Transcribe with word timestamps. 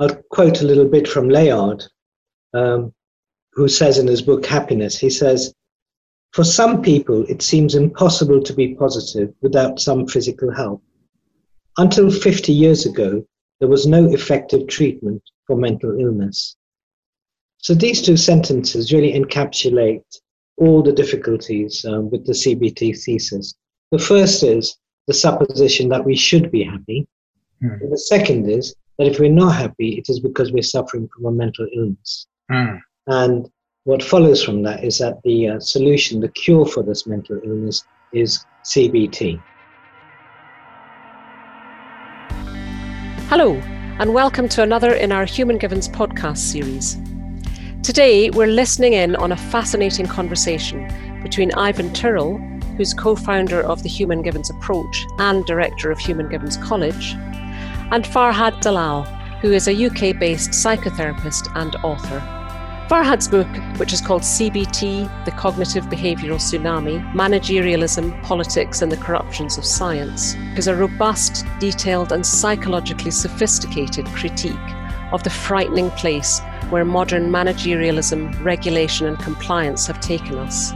I'll 0.00 0.16
quote 0.30 0.62
a 0.62 0.64
little 0.64 0.88
bit 0.88 1.06
from 1.06 1.28
Layard, 1.28 1.84
um, 2.54 2.94
who 3.52 3.68
says 3.68 3.98
in 3.98 4.06
his 4.06 4.22
book 4.22 4.46
Happiness, 4.46 4.98
he 4.98 5.10
says, 5.10 5.52
For 6.32 6.42
some 6.42 6.80
people, 6.80 7.26
it 7.28 7.42
seems 7.42 7.74
impossible 7.74 8.42
to 8.42 8.54
be 8.54 8.74
positive 8.74 9.34
without 9.42 9.78
some 9.78 10.06
physical 10.06 10.50
help. 10.50 10.82
Until 11.76 12.10
50 12.10 12.50
years 12.50 12.86
ago, 12.86 13.26
there 13.58 13.68
was 13.68 13.86
no 13.86 14.10
effective 14.10 14.66
treatment 14.68 15.22
for 15.46 15.56
mental 15.56 16.00
illness. 16.00 16.56
So 17.58 17.74
these 17.74 18.00
two 18.00 18.16
sentences 18.16 18.94
really 18.94 19.12
encapsulate 19.12 20.02
all 20.56 20.82
the 20.82 20.92
difficulties 20.92 21.84
um, 21.84 22.08
with 22.08 22.26
the 22.26 22.32
CBT 22.32 22.98
thesis. 23.02 23.54
The 23.92 23.98
first 23.98 24.42
is 24.42 24.76
the 25.06 25.14
supposition 25.14 25.90
that 25.90 26.04
we 26.04 26.16
should 26.16 26.50
be 26.50 26.64
happy. 26.64 27.06
Mm. 27.62 27.90
The 27.90 27.98
second 27.98 28.48
is 28.48 28.74
that 29.00 29.06
if 29.06 29.18
we're 29.18 29.30
not 29.30 29.56
happy, 29.56 29.96
it 29.96 30.10
is 30.10 30.20
because 30.20 30.52
we're 30.52 30.62
suffering 30.62 31.08
from 31.08 31.24
a 31.24 31.32
mental 31.32 31.66
illness. 31.74 32.26
Mm. 32.52 32.82
And 33.06 33.50
what 33.84 34.02
follows 34.02 34.44
from 34.44 34.62
that 34.64 34.84
is 34.84 34.98
that 34.98 35.22
the 35.24 35.48
uh, 35.48 35.58
solution, 35.58 36.20
the 36.20 36.28
cure 36.28 36.66
for 36.66 36.82
this 36.82 37.06
mental 37.06 37.40
illness, 37.42 37.82
is 38.12 38.44
CBT. 38.66 39.42
Hello, 43.30 43.54
and 44.00 44.12
welcome 44.12 44.50
to 44.50 44.62
another 44.62 44.92
in 44.92 45.12
our 45.12 45.24
Human 45.24 45.56
Givens 45.56 45.88
podcast 45.88 46.36
series. 46.36 46.98
Today, 47.82 48.28
we're 48.28 48.48
listening 48.48 48.92
in 48.92 49.16
on 49.16 49.32
a 49.32 49.36
fascinating 49.38 50.08
conversation 50.08 50.86
between 51.22 51.54
Ivan 51.54 51.90
Tyrrell, 51.94 52.36
who's 52.76 52.92
co 52.92 53.16
founder 53.16 53.62
of 53.62 53.82
the 53.82 53.88
Human 53.88 54.20
Givens 54.20 54.50
Approach 54.50 55.06
and 55.18 55.42
director 55.46 55.90
of 55.90 55.98
Human 55.98 56.28
Givens 56.28 56.58
College, 56.58 57.16
and 57.90 58.04
Farhad 58.04 58.60
Dalal, 58.60 59.04
who 59.40 59.52
is 59.52 59.68
a 59.68 59.86
UK 59.86 60.18
based 60.18 60.50
psychotherapist 60.50 61.50
and 61.56 61.74
author. 61.76 62.20
Farhad's 62.88 63.28
book, 63.28 63.46
which 63.78 63.92
is 63.92 64.00
called 64.00 64.22
CBT 64.22 65.24
The 65.24 65.30
Cognitive 65.30 65.84
Behavioural 65.84 66.40
Tsunami 66.40 67.00
Managerialism, 67.12 68.20
Politics, 68.24 68.82
and 68.82 68.90
the 68.90 68.96
Corruptions 68.96 69.56
of 69.56 69.64
Science, 69.64 70.34
is 70.56 70.66
a 70.66 70.74
robust, 70.74 71.44
detailed, 71.60 72.10
and 72.10 72.26
psychologically 72.26 73.12
sophisticated 73.12 74.06
critique 74.06 74.56
of 75.12 75.22
the 75.22 75.30
frightening 75.30 75.90
place 75.92 76.40
where 76.70 76.84
modern 76.84 77.30
managerialism, 77.30 78.42
regulation, 78.44 79.06
and 79.06 79.18
compliance 79.18 79.86
have 79.86 80.00
taken 80.00 80.36
us. 80.38 80.72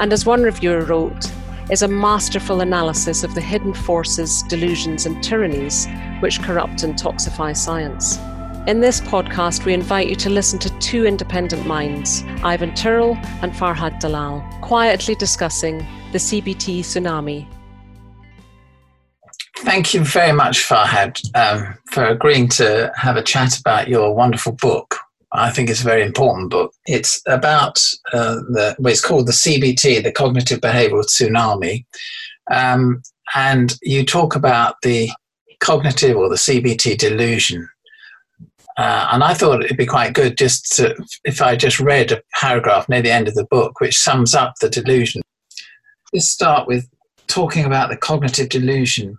And 0.00 0.12
as 0.12 0.24
one 0.24 0.42
reviewer 0.42 0.84
wrote, 0.84 1.30
is 1.70 1.82
a 1.82 1.88
masterful 1.88 2.60
analysis 2.60 3.24
of 3.24 3.34
the 3.34 3.40
hidden 3.40 3.74
forces, 3.74 4.42
delusions, 4.44 5.06
and 5.06 5.22
tyrannies 5.22 5.86
which 6.20 6.42
corrupt 6.42 6.82
and 6.82 6.94
toxify 6.94 7.56
science. 7.56 8.18
In 8.66 8.80
this 8.80 9.00
podcast, 9.00 9.64
we 9.64 9.74
invite 9.74 10.08
you 10.08 10.16
to 10.16 10.30
listen 10.30 10.58
to 10.60 10.78
two 10.78 11.06
independent 11.06 11.66
minds, 11.66 12.22
Ivan 12.44 12.74
Tyrrell 12.74 13.16
and 13.42 13.52
Farhad 13.52 13.98
Dalal, 13.98 14.42
quietly 14.60 15.14
discussing 15.14 15.78
the 16.12 16.18
CBT 16.18 16.80
tsunami 16.80 17.48
Thank 19.62 19.94
you 19.94 20.04
very 20.04 20.32
much, 20.32 20.68
Farhad, 20.68 21.20
um, 21.36 21.78
for 21.92 22.04
agreeing 22.04 22.48
to 22.50 22.92
have 22.96 23.16
a 23.16 23.22
chat 23.22 23.58
about 23.60 23.86
your 23.86 24.12
wonderful 24.12 24.52
book. 24.52 24.96
I 25.34 25.50
think 25.50 25.70
it's 25.70 25.80
a 25.80 25.84
very 25.84 26.02
important 26.02 26.50
book. 26.50 26.74
It's 26.86 27.22
about 27.26 27.82
uh, 28.12 28.36
the, 28.50 28.76
well, 28.78 28.92
it's 28.92 29.04
called 29.04 29.26
the 29.26 29.32
CBT, 29.32 30.02
the 30.02 30.12
Cognitive 30.12 30.60
Behavioral 30.60 31.06
Tsunami. 31.06 31.86
Um, 32.50 33.02
and 33.34 33.76
you 33.82 34.04
talk 34.04 34.36
about 34.36 34.76
the 34.82 35.10
cognitive 35.60 36.16
or 36.16 36.28
the 36.28 36.34
CBT 36.34 36.98
delusion. 36.98 37.68
Uh, 38.76 39.08
and 39.12 39.22
I 39.22 39.34
thought 39.34 39.64
it'd 39.64 39.76
be 39.76 39.86
quite 39.86 40.14
good 40.14 40.36
just 40.36 40.76
to, 40.76 40.94
if 41.24 41.40
I 41.40 41.56
just 41.56 41.80
read 41.80 42.12
a 42.12 42.22
paragraph 42.34 42.88
near 42.88 43.02
the 43.02 43.10
end 43.10 43.28
of 43.28 43.34
the 43.34 43.46
book 43.46 43.80
which 43.80 43.98
sums 43.98 44.34
up 44.34 44.54
the 44.60 44.68
delusion. 44.68 45.22
Let's 46.12 46.28
start 46.28 46.66
with 46.66 46.88
talking 47.26 47.64
about 47.64 47.88
the 47.88 47.96
cognitive 47.96 48.48
delusion. 48.48 49.18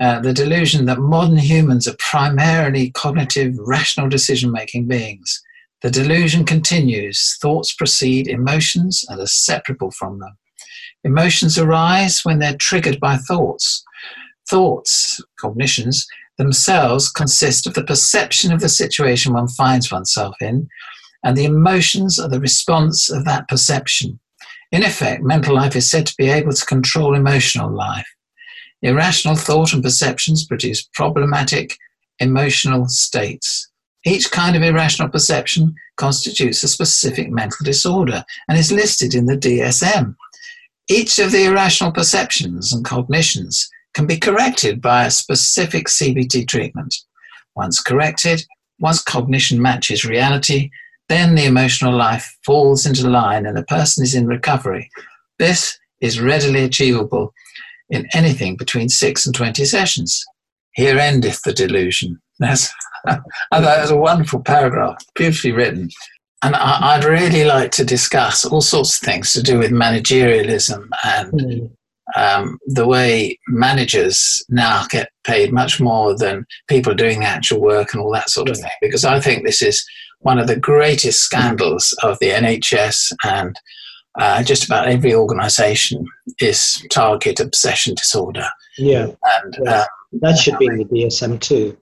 Uh, 0.00 0.18
the 0.18 0.32
delusion 0.32 0.86
that 0.86 0.98
modern 0.98 1.36
humans 1.36 1.86
are 1.86 1.96
primarily 1.98 2.90
cognitive, 2.92 3.54
rational 3.58 4.08
decision 4.08 4.50
making 4.50 4.88
beings. 4.88 5.42
The 5.82 5.90
delusion 5.90 6.44
continues. 6.44 7.36
Thoughts 7.40 7.74
precede 7.74 8.26
emotions 8.26 9.04
and 9.08 9.20
are 9.20 9.26
separable 9.26 9.90
from 9.90 10.18
them. 10.18 10.36
Emotions 11.04 11.58
arise 11.58 12.24
when 12.24 12.38
they're 12.38 12.56
triggered 12.56 12.98
by 12.98 13.16
thoughts. 13.16 13.84
Thoughts, 14.48 15.20
cognitions, 15.38 16.06
themselves 16.38 17.10
consist 17.10 17.66
of 17.66 17.74
the 17.74 17.84
perception 17.84 18.52
of 18.52 18.60
the 18.60 18.68
situation 18.68 19.34
one 19.34 19.48
finds 19.48 19.92
oneself 19.92 20.34
in, 20.40 20.68
and 21.22 21.36
the 21.36 21.44
emotions 21.44 22.18
are 22.18 22.28
the 22.28 22.40
response 22.40 23.10
of 23.10 23.26
that 23.26 23.48
perception. 23.48 24.18
In 24.72 24.82
effect, 24.82 25.22
mental 25.22 25.54
life 25.54 25.76
is 25.76 25.90
said 25.90 26.06
to 26.06 26.14
be 26.16 26.30
able 26.30 26.52
to 26.52 26.64
control 26.64 27.14
emotional 27.14 27.70
life. 27.70 28.06
Irrational 28.82 29.36
thought 29.36 29.72
and 29.72 29.82
perceptions 29.82 30.44
produce 30.44 30.88
problematic 30.94 31.76
emotional 32.18 32.88
states. 32.88 33.70
Each 34.06 34.30
kind 34.30 34.56
of 34.56 34.62
irrational 34.62 35.10
perception 35.10 35.74
constitutes 35.96 36.62
a 36.62 36.68
specific 36.68 37.30
mental 37.30 37.64
disorder 37.64 38.24
and 38.48 38.58
is 38.58 38.72
listed 38.72 39.14
in 39.14 39.26
the 39.26 39.36
DSM. 39.36 40.16
Each 40.88 41.18
of 41.18 41.32
the 41.32 41.44
irrational 41.44 41.92
perceptions 41.92 42.72
and 42.72 42.84
cognitions 42.84 43.68
can 43.92 44.06
be 44.06 44.18
corrected 44.18 44.80
by 44.80 45.04
a 45.04 45.10
specific 45.10 45.86
CBT 45.86 46.48
treatment. 46.48 46.94
Once 47.54 47.80
corrected, 47.80 48.44
once 48.78 49.02
cognition 49.02 49.60
matches 49.60 50.06
reality, 50.06 50.70
then 51.10 51.34
the 51.34 51.44
emotional 51.44 51.94
life 51.94 52.38
falls 52.46 52.86
into 52.86 53.08
line 53.08 53.44
and 53.44 53.56
the 53.56 53.64
person 53.64 54.02
is 54.02 54.14
in 54.14 54.26
recovery. 54.26 54.88
This 55.38 55.78
is 56.00 56.20
readily 56.20 56.64
achievable 56.64 57.34
in 57.90 58.06
anything 58.14 58.56
between 58.56 58.88
six 58.88 59.26
and 59.26 59.34
20 59.34 59.64
sessions. 59.64 60.24
Here 60.72 60.98
endeth 60.98 61.42
the 61.42 61.52
delusion. 61.52 62.20
That's, 62.38 62.72
I 63.06 63.16
thought 63.52 63.62
that 63.62 63.82
was 63.82 63.90
a 63.90 63.96
wonderful 63.96 64.40
paragraph, 64.40 65.04
beautifully 65.14 65.52
written. 65.52 65.90
And 66.42 66.56
I, 66.56 66.96
would 66.96 67.04
really 67.04 67.44
like 67.44 67.70
to 67.72 67.84
discuss 67.84 68.46
all 68.46 68.62
sorts 68.62 68.96
of 68.96 69.06
things 69.06 69.34
to 69.34 69.42
do 69.42 69.58
with 69.58 69.70
managerialism 69.70 70.88
and 71.04 71.32
mm. 71.32 71.70
um, 72.16 72.58
the 72.66 72.86
way 72.86 73.38
managers 73.48 74.42
now 74.48 74.86
get 74.88 75.10
paid 75.24 75.52
much 75.52 75.80
more 75.80 76.16
than 76.16 76.46
people 76.66 76.94
doing 76.94 77.20
the 77.20 77.26
actual 77.26 77.60
work 77.60 77.92
and 77.92 78.02
all 78.02 78.12
that 78.12 78.30
sort 78.30 78.48
of 78.48 78.56
thing. 78.56 78.70
Because 78.80 79.04
I 79.04 79.20
think 79.20 79.44
this 79.44 79.60
is 79.60 79.84
one 80.20 80.38
of 80.38 80.46
the 80.46 80.56
greatest 80.56 81.20
scandals 81.20 81.94
of 82.02 82.18
the 82.20 82.30
NHS 82.30 83.12
and 83.24 83.54
uh, 84.20 84.42
just 84.42 84.64
about 84.64 84.88
every 84.88 85.14
organization 85.14 86.06
is 86.38 86.84
target 86.90 87.40
obsession 87.40 87.94
disorder. 87.94 88.46
Yeah. 88.78 89.08
And 89.42 89.58
yeah. 89.64 89.70
Uh, 89.70 89.84
that 90.20 90.38
should 90.38 90.58
be 90.58 90.66
in 90.66 90.78
the 90.78 90.84
DSM 90.84 91.40
too. 91.40 91.76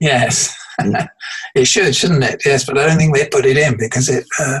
Yes, 0.00 0.56
it 1.54 1.66
should, 1.66 1.94
shouldn't 1.94 2.24
it? 2.24 2.42
Yes, 2.44 2.64
but 2.64 2.78
I 2.78 2.86
don't 2.86 2.96
think 2.96 3.14
they 3.14 3.28
put 3.28 3.44
it 3.44 3.56
in 3.56 3.76
because 3.76 4.08
it 4.08 4.24
uh, 4.40 4.60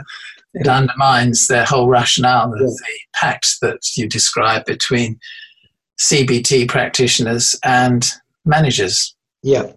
it 0.54 0.68
undermines 0.68 1.46
their 1.46 1.64
whole 1.64 1.88
rationale 1.88 2.52
of 2.52 2.60
yeah. 2.60 2.66
the 2.66 2.90
pact 3.14 3.56
that 3.62 3.78
you 3.96 4.08
describe 4.08 4.64
between 4.66 5.18
CBT 6.00 6.68
practitioners 6.68 7.58
and 7.64 8.08
managers. 8.44 9.14
Yeah. 9.42 9.72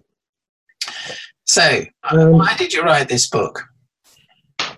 So, 1.44 1.84
um, 2.10 2.32
why 2.32 2.56
did 2.56 2.72
you 2.72 2.82
write 2.82 3.08
this 3.08 3.28
book? 3.28 3.64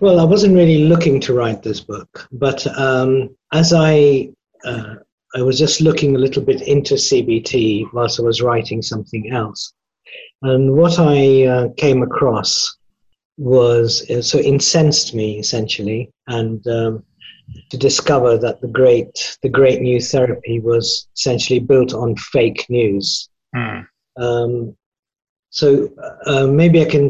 Well, 0.01 0.19
I 0.19 0.23
wasn't 0.23 0.55
really 0.55 0.85
looking 0.85 1.19
to 1.21 1.33
write 1.33 1.61
this 1.61 1.81
book, 1.81 2.27
but 2.31 2.65
um, 2.77 3.35
as 3.51 3.73
I 3.73 4.29
uh, 4.63 4.95
I 5.35 5.41
was 5.41 5.59
just 5.59 5.81
looking 5.81 6.15
a 6.15 6.19
little 6.19 6.41
bit 6.41 6.61
into 6.61 6.95
CBT 6.95 7.91
whilst 7.93 8.19
I 8.19 8.23
was 8.23 8.41
writing 8.41 8.81
something 8.81 9.31
else, 9.31 9.73
and 10.41 10.73
what 10.73 10.99
I 10.99 11.45
uh, 11.45 11.67
came 11.75 12.01
across 12.01 12.77
was 13.37 14.09
uh, 14.09 14.21
so 14.21 14.39
incensed 14.39 15.13
me 15.13 15.37
essentially, 15.37 16.09
and 16.27 16.65
um, 16.67 17.03
to 17.69 17.77
discover 17.77 18.37
that 18.37 18.61
the 18.61 18.67
great 18.67 19.37
the 19.43 19.49
great 19.49 19.81
new 19.81 19.99
therapy 19.99 20.59
was 20.59 21.09
essentially 21.17 21.59
built 21.59 21.93
on 21.93 22.15
fake 22.15 22.65
news. 22.69 23.29
Mm. 23.53 23.85
Um, 24.17 24.75
so 25.49 25.89
uh, 26.25 26.47
maybe 26.47 26.81
I 26.81 26.85
can 26.85 27.09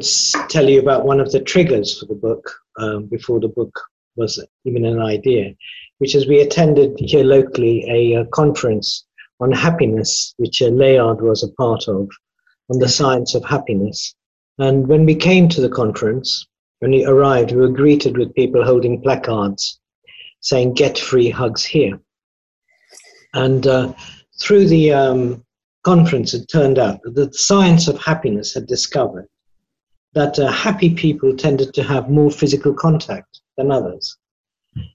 tell 0.49 0.67
you 0.67 0.79
about 0.79 1.05
one 1.05 1.19
of 1.19 1.31
the 1.31 1.41
triggers 1.41 1.99
for 1.99 2.05
the 2.05 2.15
book 2.15 2.49
um, 2.79 3.05
before 3.05 3.39
the 3.39 3.47
book 3.47 3.79
was 4.15 4.43
even 4.65 4.85
an 4.85 5.01
idea, 5.01 5.53
which 5.99 6.15
is 6.15 6.27
we 6.27 6.41
attended 6.41 6.97
here 6.99 7.23
locally 7.23 7.85
a, 7.89 8.21
a 8.21 8.25
conference 8.27 9.05
on 9.39 9.51
happiness, 9.51 10.33
which 10.37 10.61
uh, 10.61 10.67
Layard 10.67 11.21
was 11.21 11.43
a 11.43 11.51
part 11.53 11.87
of, 11.87 12.09
on 12.69 12.79
the 12.79 12.89
science 12.89 13.35
of 13.35 13.43
happiness. 13.45 14.13
And 14.57 14.87
when 14.87 15.05
we 15.05 15.15
came 15.15 15.47
to 15.49 15.61
the 15.61 15.69
conference, 15.69 16.45
when 16.79 16.91
we 16.91 17.05
arrived, 17.05 17.51
we 17.51 17.57
were 17.57 17.69
greeted 17.69 18.17
with 18.17 18.35
people 18.35 18.63
holding 18.63 19.01
placards 19.01 19.79
saying, 20.41 20.73
Get 20.73 20.97
free 20.97 21.29
hugs 21.29 21.63
here. 21.63 21.99
And 23.33 23.65
uh, 23.67 23.93
through 24.41 24.67
the 24.67 24.91
um, 24.93 25.45
conference, 25.83 26.33
it 26.33 26.47
turned 26.47 26.79
out 26.79 27.01
that 27.03 27.15
the 27.15 27.31
science 27.33 27.87
of 27.87 28.01
happiness 28.01 28.53
had 28.53 28.67
discovered 28.67 29.27
that 30.13 30.39
uh, 30.39 30.51
happy 30.51 30.93
people 30.93 31.35
tended 31.35 31.73
to 31.73 31.83
have 31.83 32.09
more 32.09 32.31
physical 32.31 32.73
contact 32.73 33.41
than 33.57 33.71
others. 33.71 34.17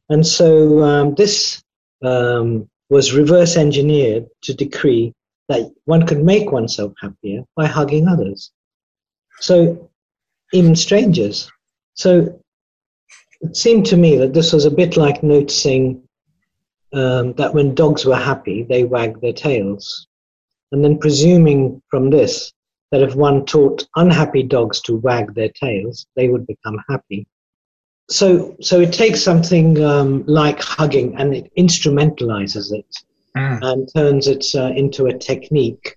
And 0.09 0.27
so 0.27 0.83
um, 0.83 1.15
this 1.15 1.63
um, 2.03 2.69
was 2.91 3.15
reverse 3.15 3.57
engineered 3.57 4.27
to 4.43 4.55
decree 4.55 5.13
that 5.49 5.71
one 5.85 6.07
could 6.07 6.23
make 6.25 6.51
oneself 6.53 6.93
happier 7.01 7.43
by 7.57 7.67
hugging 7.67 8.09
others. 8.09 8.51
So, 9.41 9.91
even 10.53 10.77
strangers. 10.77 11.51
So, 11.95 12.41
it 13.41 13.57
seemed 13.57 13.85
to 13.87 13.97
me 13.97 14.17
that 14.17 14.33
this 14.33 14.53
was 14.53 14.65
a 14.65 14.71
bit 14.71 14.97
like 14.97 15.23
noticing 15.23 16.03
um, 16.95 17.35
that 17.35 17.53
when 17.53 17.75
dogs 17.75 18.05
were 18.05 18.17
happy, 18.17 18.63
they 18.63 18.85
wagged 18.85 19.21
their 19.21 19.33
tails. 19.33 20.07
And 20.73 20.83
then 20.83 20.99
presuming 20.99 21.83
from 21.91 22.11
this 22.11 22.53
that 22.91 23.03
if 23.03 23.15
one 23.15 23.45
taught 23.45 23.87
unhappy 23.97 24.43
dogs 24.43 24.81
to 24.83 24.97
wag 24.97 25.35
their 25.35 25.49
tails, 25.51 26.07
they 26.17 26.29
would 26.29 26.47
become 26.47 26.79
happy. 26.89 27.27
So, 28.11 28.57
so 28.61 28.81
it 28.81 28.93
takes 28.93 29.23
something 29.23 29.83
um, 29.83 30.25
like 30.27 30.61
hugging 30.61 31.17
and 31.17 31.35
it 31.35 31.51
instrumentalizes 31.59 32.73
it 32.73 32.87
mm. 33.37 33.59
and 33.63 33.89
turns 33.95 34.27
it 34.27 34.47
uh, 34.55 34.73
into 34.77 35.07
a 35.07 35.19
technique. 35.19 35.97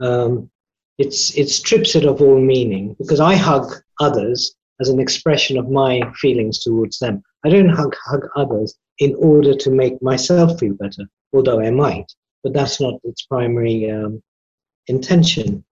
Um, 0.00 0.50
it's, 0.98 1.36
it 1.36 1.48
strips 1.48 1.94
it 1.94 2.04
of 2.04 2.20
all 2.20 2.40
meaning 2.40 2.96
because 2.98 3.20
I 3.20 3.36
hug 3.36 3.72
others 4.00 4.56
as 4.80 4.88
an 4.88 5.00
expression 5.00 5.56
of 5.56 5.70
my 5.70 6.00
feelings 6.16 6.58
towards 6.62 6.98
them. 6.98 7.22
I 7.44 7.48
don't 7.48 7.68
hug, 7.68 7.94
hug 8.04 8.26
others 8.36 8.74
in 8.98 9.14
order 9.16 9.54
to 9.54 9.70
make 9.70 10.02
myself 10.02 10.58
feel 10.58 10.74
better, 10.74 11.04
although 11.32 11.60
I 11.60 11.70
might, 11.70 12.12
but 12.42 12.52
that's 12.52 12.80
not 12.80 13.00
its 13.04 13.22
primary 13.22 13.90
um, 13.90 14.22
intention. 14.86 15.64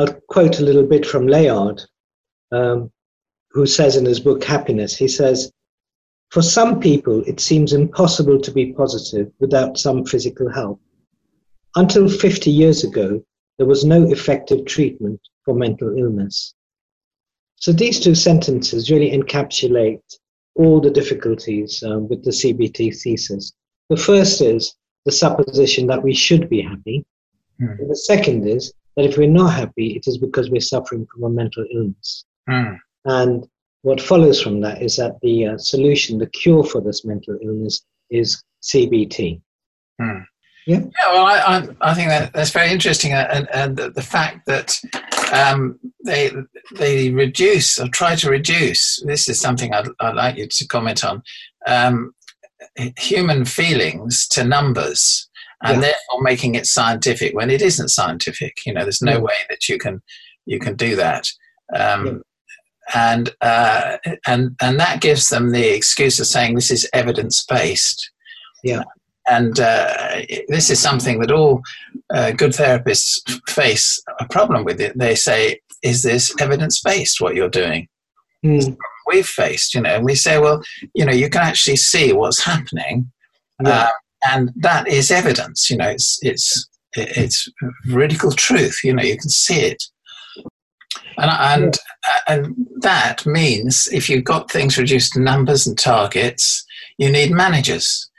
I'll 0.00 0.14
quote 0.28 0.60
a 0.60 0.64
little 0.64 0.86
bit 0.86 1.04
from 1.04 1.26
Layard. 1.26 1.82
Um, 2.52 2.90
who 3.50 3.66
says 3.66 3.96
in 3.96 4.06
his 4.06 4.18
book 4.18 4.42
Happiness, 4.42 4.96
he 4.96 5.08
says, 5.08 5.52
For 6.30 6.40
some 6.40 6.80
people, 6.80 7.22
it 7.26 7.38
seems 7.38 7.74
impossible 7.74 8.40
to 8.40 8.50
be 8.50 8.72
positive 8.72 9.30
without 9.40 9.76
some 9.76 10.06
physical 10.06 10.50
help. 10.50 10.80
Until 11.76 12.08
50 12.08 12.50
years 12.50 12.82
ago, 12.82 13.22
there 13.58 13.66
was 13.66 13.84
no 13.84 14.10
effective 14.10 14.64
treatment 14.64 15.20
for 15.44 15.54
mental 15.54 15.94
illness. 15.98 16.54
So 17.56 17.70
these 17.70 18.00
two 18.00 18.14
sentences 18.14 18.90
really 18.90 19.10
encapsulate 19.10 20.00
all 20.54 20.80
the 20.80 20.90
difficulties 20.90 21.82
um, 21.82 22.08
with 22.08 22.24
the 22.24 22.30
CBT 22.30 22.98
thesis. 22.98 23.52
The 23.90 23.98
first 23.98 24.40
is 24.40 24.74
the 25.04 25.12
supposition 25.12 25.86
that 25.88 26.02
we 26.02 26.14
should 26.14 26.48
be 26.48 26.62
happy. 26.62 27.04
Mm. 27.60 27.86
The 27.86 27.96
second 27.96 28.48
is 28.48 28.72
that 29.00 29.08
if 29.08 29.16
we're 29.16 29.28
not 29.28 29.54
happy, 29.54 29.96
it 29.96 30.06
is 30.06 30.18
because 30.18 30.50
we're 30.50 30.60
suffering 30.60 31.06
from 31.06 31.24
a 31.24 31.30
mental 31.30 31.64
illness. 31.72 32.24
Mm. 32.48 32.78
And 33.06 33.48
what 33.82 34.00
follows 34.00 34.42
from 34.42 34.60
that 34.60 34.82
is 34.82 34.96
that 34.96 35.18
the 35.22 35.46
uh, 35.46 35.58
solution, 35.58 36.18
the 36.18 36.26
cure 36.26 36.64
for 36.64 36.80
this 36.82 37.04
mental 37.04 37.38
illness 37.42 37.82
is 38.10 38.42
CBT. 38.62 39.40
Hmm. 40.00 40.18
Yeah. 40.66 40.80
yeah, 40.80 41.12
well, 41.12 41.24
I, 41.24 41.38
I, 41.38 41.68
I, 41.80 41.94
think 41.94 42.08
that 42.08 42.32
that's 42.34 42.50
very 42.50 42.70
interesting, 42.70 43.14
uh, 43.14 43.26
and, 43.32 43.48
and 43.52 43.76
the, 43.76 43.90
the 43.90 44.02
fact 44.02 44.44
that 44.46 44.78
um, 45.32 45.80
they 46.04 46.30
they 46.76 47.10
reduce 47.10 47.80
or 47.80 47.88
try 47.88 48.14
to 48.16 48.30
reduce. 48.30 49.02
This 49.06 49.28
is 49.28 49.40
something 49.40 49.72
I'd, 49.72 49.88
I'd 50.00 50.14
like 50.14 50.36
you 50.36 50.46
to 50.46 50.66
comment 50.66 51.02
on. 51.02 51.22
Um, 51.66 52.14
human 52.98 53.46
feelings 53.46 54.28
to 54.28 54.44
numbers, 54.44 55.29
and 55.62 55.76
yeah. 55.76 55.80
therefore 55.80 56.22
making 56.22 56.54
it 56.54 56.66
scientific 56.66 57.34
when 57.34 57.50
it 57.50 57.62
isn't 57.62 57.88
scientific. 57.88 58.54
You 58.64 58.74
know, 58.74 58.82
there's 58.82 59.02
no 59.02 59.12
yeah. 59.12 59.18
way 59.18 59.34
that 59.48 59.68
you 59.68 59.78
can 59.78 60.02
you 60.46 60.58
can 60.58 60.74
do 60.74 60.96
that. 60.96 61.26
Um, 61.74 62.22
and 62.94 63.30
uh, 63.40 63.98
and 64.26 64.56
and 64.60 64.80
that 64.80 65.00
gives 65.00 65.30
them 65.30 65.52
the 65.52 65.74
excuse 65.74 66.18
of 66.18 66.26
saying 66.26 66.54
this 66.54 66.70
is 66.70 66.88
evidence 66.92 67.44
based. 67.44 68.10
Yeah. 68.62 68.84
And 69.28 69.60
uh, 69.60 70.22
this 70.48 70.70
is 70.70 70.80
something 70.80 71.20
that 71.20 71.30
all 71.30 71.62
uh, 72.12 72.32
good 72.32 72.50
therapists 72.50 73.20
face 73.48 74.02
a 74.18 74.26
problem 74.26 74.64
with. 74.64 74.80
It. 74.80 74.98
They 74.98 75.14
say, 75.14 75.60
"Is 75.82 76.02
this 76.02 76.34
evidence 76.40 76.80
based? 76.80 77.20
What 77.20 77.36
you're 77.36 77.48
doing?" 77.48 77.86
Mm. 78.44 78.76
We've 79.06 79.26
faced, 79.26 79.74
you 79.74 79.82
know, 79.82 79.90
and 79.90 80.04
we 80.04 80.16
say, 80.16 80.38
"Well, 80.40 80.62
you 80.94 81.04
know, 81.04 81.12
you 81.12 81.28
can 81.28 81.42
actually 81.42 81.76
see 81.76 82.12
what's 82.12 82.42
happening, 82.42 83.12
yeah. 83.62 83.90
And 84.26 84.50
that 84.56 84.88
is 84.88 85.10
evidence. 85.10 85.70
You 85.70 85.78
know, 85.78 85.88
it's 85.88 86.18
it's 86.22 86.68
it's 86.94 87.48
radical 87.88 88.32
truth. 88.32 88.80
You 88.84 88.94
know, 88.94 89.02
you 89.02 89.16
can 89.16 89.30
see 89.30 89.60
it." 89.60 89.82
And, 91.18 91.30
and, 91.30 91.78
and 92.26 92.66
that 92.80 93.26
means 93.26 93.88
if 93.92 94.08
you've 94.08 94.24
got 94.24 94.50
things 94.50 94.78
reduced 94.78 95.12
to 95.12 95.20
numbers 95.20 95.66
and 95.66 95.78
targets, 95.78 96.64
you 96.98 97.10
need 97.10 97.30
managers. 97.30 98.10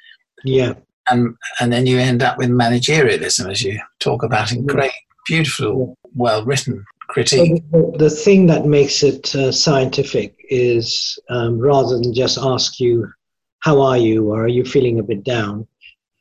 Yeah. 0.43 0.73
And, 1.09 1.35
and 1.59 1.73
then 1.73 1.87
you 1.87 1.97
end 1.97 2.21
up 2.21 2.37
with 2.37 2.49
managerialism, 2.49 3.49
as 3.49 3.63
you 3.63 3.79
talk 3.99 4.23
about 4.23 4.51
in 4.51 4.67
great, 4.67 4.91
beautiful, 5.27 5.97
well 6.15 6.45
written 6.45 6.85
critique. 7.07 7.63
So 7.71 7.91
the, 7.91 7.97
the, 7.97 8.09
thing 8.09 8.45
that 8.47 8.65
makes 8.65 9.03
it 9.03 9.35
uh, 9.35 9.51
scientific 9.51 10.35
is 10.49 11.17
um, 11.29 11.59
rather 11.59 11.97
than 11.97 12.13
just 12.13 12.37
ask 12.37 12.79
you, 12.79 13.11
How 13.59 13.81
are 13.81 13.97
you? 13.97 14.31
or 14.31 14.43
Are 14.43 14.47
you 14.47 14.63
feeling 14.63 14.99
a 14.99 15.03
bit 15.03 15.23
down? 15.23 15.67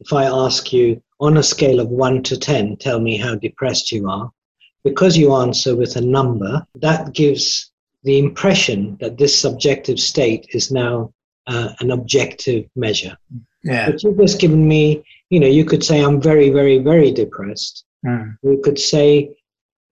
If 0.01 0.13
I 0.13 0.25
ask 0.25 0.73
you, 0.73 1.03
on 1.21 1.37
a 1.37 1.43
scale 1.43 1.81
of 1.81 1.89
1 1.89 2.23
to 2.25 2.39
10, 2.39 2.79
tell 2.79 2.99
me 2.99 3.19
how 3.19 3.35
depressed 3.35 3.93
you 3.93 4.09
are, 4.09 4.33
because 4.83 5.17
you 5.17 5.35
answer 5.35 5.77
with 5.77 5.97
a 5.97 6.01
number, 6.01 6.67
that 6.77 7.13
gives 7.13 7.71
the 8.03 8.19
impression 8.19 8.97
that 9.01 9.19
this 9.19 9.39
subjective 9.39 10.01
state 10.01 10.47
is 10.51 10.71
now 10.71 11.13
uh, 11.47 11.75
an 11.81 11.91
objective 11.91 12.65
measure. 12.75 13.17
Yeah. 13.63 13.91
But 13.91 14.03
you've 14.03 14.19
just 14.19 14.41
given 14.41 14.67
me, 14.67 15.05
you 15.29 15.39
know, 15.39 15.47
you 15.47 15.67
could 15.67 15.85
say 15.85 16.03
I'm 16.03 16.21
very, 16.21 16.49
very, 16.49 16.79
very 16.79 17.13
depressed. 17.13 17.85
Mm. 18.07 18.39
You 18.43 18.61
could 18.65 18.79
say 18.79 19.37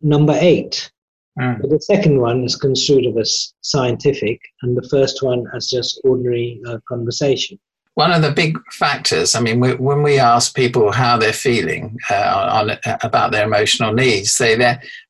number 0.01 0.37
eight. 0.41 0.91
Mm. 1.39 1.61
But 1.61 1.71
the 1.71 1.81
second 1.81 2.19
one 2.19 2.45
is 2.45 2.57
construed 2.57 3.15
as 3.19 3.53
scientific, 3.61 4.41
and 4.63 4.75
the 4.75 4.89
first 4.89 5.23
one 5.23 5.45
as 5.55 5.69
just 5.69 6.01
ordinary 6.03 6.61
uh, 6.67 6.79
conversation 6.89 7.59
one 7.99 8.13
of 8.13 8.23
the 8.23 8.31
big 8.31 8.57
factors, 8.71 9.35
I 9.35 9.41
mean, 9.41 9.59
we, 9.59 9.75
when 9.75 10.05
we 10.05 10.21
ask 10.21 10.55
people 10.55 10.93
how 10.93 11.17
they're 11.17 11.33
feeling 11.33 11.99
uh, 12.09 12.49
on, 12.49 12.79
about 13.03 13.33
their 13.33 13.45
emotional 13.45 13.93
needs, 13.93 14.39
they 14.39 14.55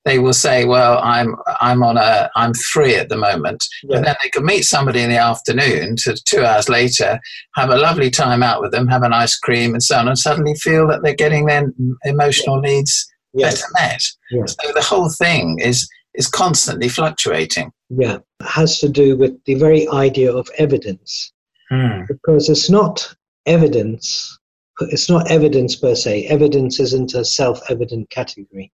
they 0.07 0.19
will 0.19 0.33
say, 0.33 0.65
"Well, 0.65 0.99
I'm 1.03 1.37
I'm 1.61 1.83
on 1.83 1.99
a 1.99 2.31
I'm 2.35 2.55
three 2.55 2.95
at 2.95 3.11
the 3.11 3.19
moment," 3.19 3.63
yeah. 3.83 3.97
and 3.97 4.07
then 4.07 4.17
they 4.23 4.31
can 4.31 4.47
meet 4.47 4.63
somebody 4.63 5.03
in 5.03 5.11
the 5.11 5.19
afternoon 5.19 5.97
to 5.97 6.15
two 6.25 6.43
hours 6.43 6.71
later, 6.71 7.21
have 7.57 7.69
a 7.69 7.77
lovely 7.77 8.09
time 8.09 8.43
out 8.43 8.63
with 8.63 8.73
them, 8.73 8.89
have 8.89 9.03
an 9.03 9.13
ice 9.13 9.37
cream 9.37 9.75
and 9.75 9.83
so 9.83 9.99
on, 9.99 10.09
and 10.09 10.19
suddenly 10.19 10.55
feel 10.55 10.87
that 10.87 11.03
they're 11.03 11.15
getting 11.15 11.45
their 11.45 11.71
emotional 12.05 12.59
needs 12.59 13.07
better 13.35 13.67
met. 13.75 14.01
So 14.47 14.73
the 14.73 14.83
whole 14.83 15.11
thing 15.11 15.59
is 15.59 15.87
is 16.15 16.27
constantly 16.27 16.89
fluctuating. 16.89 17.71
Yeah, 17.91 18.15
it 18.15 18.47
has 18.47 18.79
to 18.79 18.89
do 18.89 19.15
with 19.15 19.45
the 19.45 19.57
very 19.57 19.87
idea 19.89 20.35
of 20.35 20.49
evidence 20.57 21.35
mm. 21.71 22.07
because 22.07 22.49
it's 22.49 22.71
not 22.71 23.15
evidence. 23.47 24.39
It's 24.81 25.11
not 25.11 25.31
evidence 25.31 25.75
per 25.77 25.95
se. 25.95 26.27
Evidence 26.27 26.79
isn't 26.81 27.15
a 27.15 27.25
self-evident 27.25 28.11
category. 28.11 28.73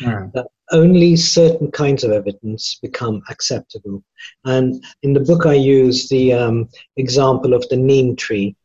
Mm. 0.00 0.34
Uh, 0.34 0.44
only 0.70 1.16
certain 1.16 1.70
kinds 1.70 2.04
of 2.04 2.12
evidence 2.12 2.78
become 2.82 3.22
acceptable. 3.28 4.02
And 4.44 4.82
in 5.02 5.12
the 5.12 5.20
book, 5.20 5.46
I 5.46 5.54
use 5.54 6.08
the 6.08 6.32
um, 6.32 6.68
example 6.96 7.54
of 7.54 7.68
the 7.68 7.76
neem 7.76 8.16
tree. 8.16 8.56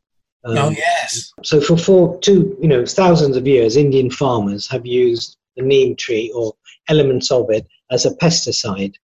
Um, 0.46 0.57
oh 0.57 0.69
yes. 0.69 1.34
So 1.43 1.60
for 1.60 1.77
four, 1.77 2.19
two, 2.19 2.57
you 2.62 2.67
know, 2.67 2.86
thousands 2.86 3.36
of 3.36 3.48
years, 3.48 3.75
Indian 3.75 4.10
farmers 4.10 4.67
have 4.67 4.86
used 4.86 5.38
the 5.57 5.63
neem 5.63 5.96
tree 5.96 6.31
or 6.34 6.53
elements 6.88 7.31
of 7.31 7.50
it 7.50 7.67
as 7.91 8.05
a 8.05 8.15
pesticide. 8.15 8.96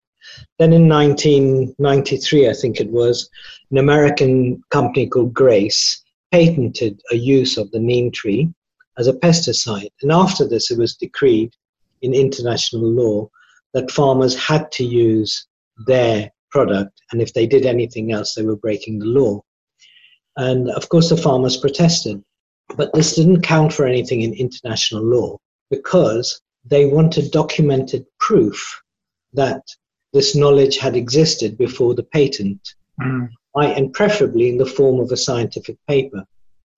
Then 0.59 0.73
in 0.73 0.87
1993, 0.87 2.49
I 2.49 2.53
think 2.53 2.79
it 2.79 2.89
was, 2.89 3.29
an 3.71 3.77
American 3.77 4.63
company 4.69 5.07
called 5.07 5.33
Grace 5.33 6.01
patented 6.31 7.01
a 7.11 7.15
use 7.15 7.57
of 7.57 7.69
the 7.71 7.79
neem 7.79 8.11
tree 8.11 8.51
as 8.97 9.07
a 9.07 9.13
pesticide. 9.13 9.91
And 10.01 10.11
after 10.11 10.47
this, 10.47 10.71
it 10.71 10.77
was 10.77 10.95
decreed 10.95 11.53
in 12.01 12.13
international 12.13 12.87
law 12.87 13.29
that 13.73 13.91
farmers 13.91 14.35
had 14.35 14.71
to 14.73 14.83
use 14.83 15.47
their 15.87 16.31
product, 16.51 17.01
and 17.11 17.21
if 17.21 17.33
they 17.33 17.47
did 17.47 17.65
anything 17.65 18.11
else, 18.11 18.35
they 18.35 18.43
were 18.43 18.55
breaking 18.55 18.99
the 18.99 19.05
law. 19.05 19.41
And 20.37 20.69
of 20.71 20.89
course, 20.89 21.09
the 21.09 21.17
farmers 21.17 21.57
protested. 21.57 22.23
But 22.75 22.93
this 22.93 23.15
didn't 23.15 23.41
count 23.41 23.73
for 23.73 23.85
anything 23.85 24.21
in 24.21 24.33
international 24.33 25.03
law 25.03 25.37
because 25.69 26.39
they 26.63 26.85
wanted 26.85 27.31
documented 27.31 28.05
proof 28.19 28.81
that 29.33 29.61
this 30.13 30.35
knowledge 30.35 30.77
had 30.77 30.95
existed 30.95 31.57
before 31.57 31.95
the 31.95 32.03
patent. 32.03 32.75
Mm 33.01 33.29
and 33.55 33.93
preferably 33.93 34.49
in 34.49 34.57
the 34.57 34.65
form 34.65 34.99
of 34.99 35.11
a 35.11 35.17
scientific 35.17 35.77
paper. 35.87 36.25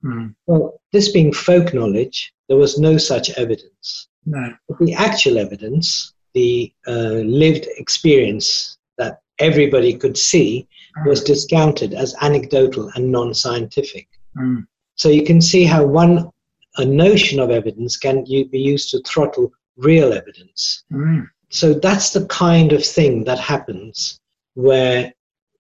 Mm. 0.04 0.36
Well, 0.46 0.82
this 0.92 1.12
being 1.12 1.34
folk 1.34 1.74
knowledge, 1.74 2.34
there 2.48 2.58
was 2.58 2.78
no 2.78 2.98
such 2.98 3.30
evidence. 3.32 4.08
No. 4.26 4.54
But 4.68 4.80
the 4.80 4.94
actual 4.94 5.38
evidence, 5.38 6.14
the 6.34 6.72
uh, 6.88 7.22
lived 7.24 7.68
experience 7.78 8.78
that 8.98 9.22
everybody 9.40 9.96
could 9.96 10.18
see 10.18 10.68
was 11.06 11.24
discounted 11.24 11.94
as 11.94 12.16
anecdotal 12.22 12.90
and 12.96 13.12
non-scientific. 13.12 14.08
Mm. 14.38 14.66
So 14.96 15.10
you 15.10 15.24
can 15.24 15.42
see 15.42 15.66
how 15.66 15.86
one 15.86 16.30
a 16.78 16.86
notion 16.86 17.40
of 17.40 17.52
evidence 17.52 17.96
can 17.96 18.26
be 18.26 18.50
used 18.52 18.92
to 18.92 19.02
throttle 19.04 19.52
real 19.78 20.12
evidence. 20.12 20.84
Mm. 20.92 21.28
So 21.56 21.74
that's 21.74 22.10
the 22.10 22.26
kind 22.26 22.74
of 22.74 22.84
thing 22.84 23.24
that 23.24 23.40
happens 23.40 24.20
where 24.56 25.14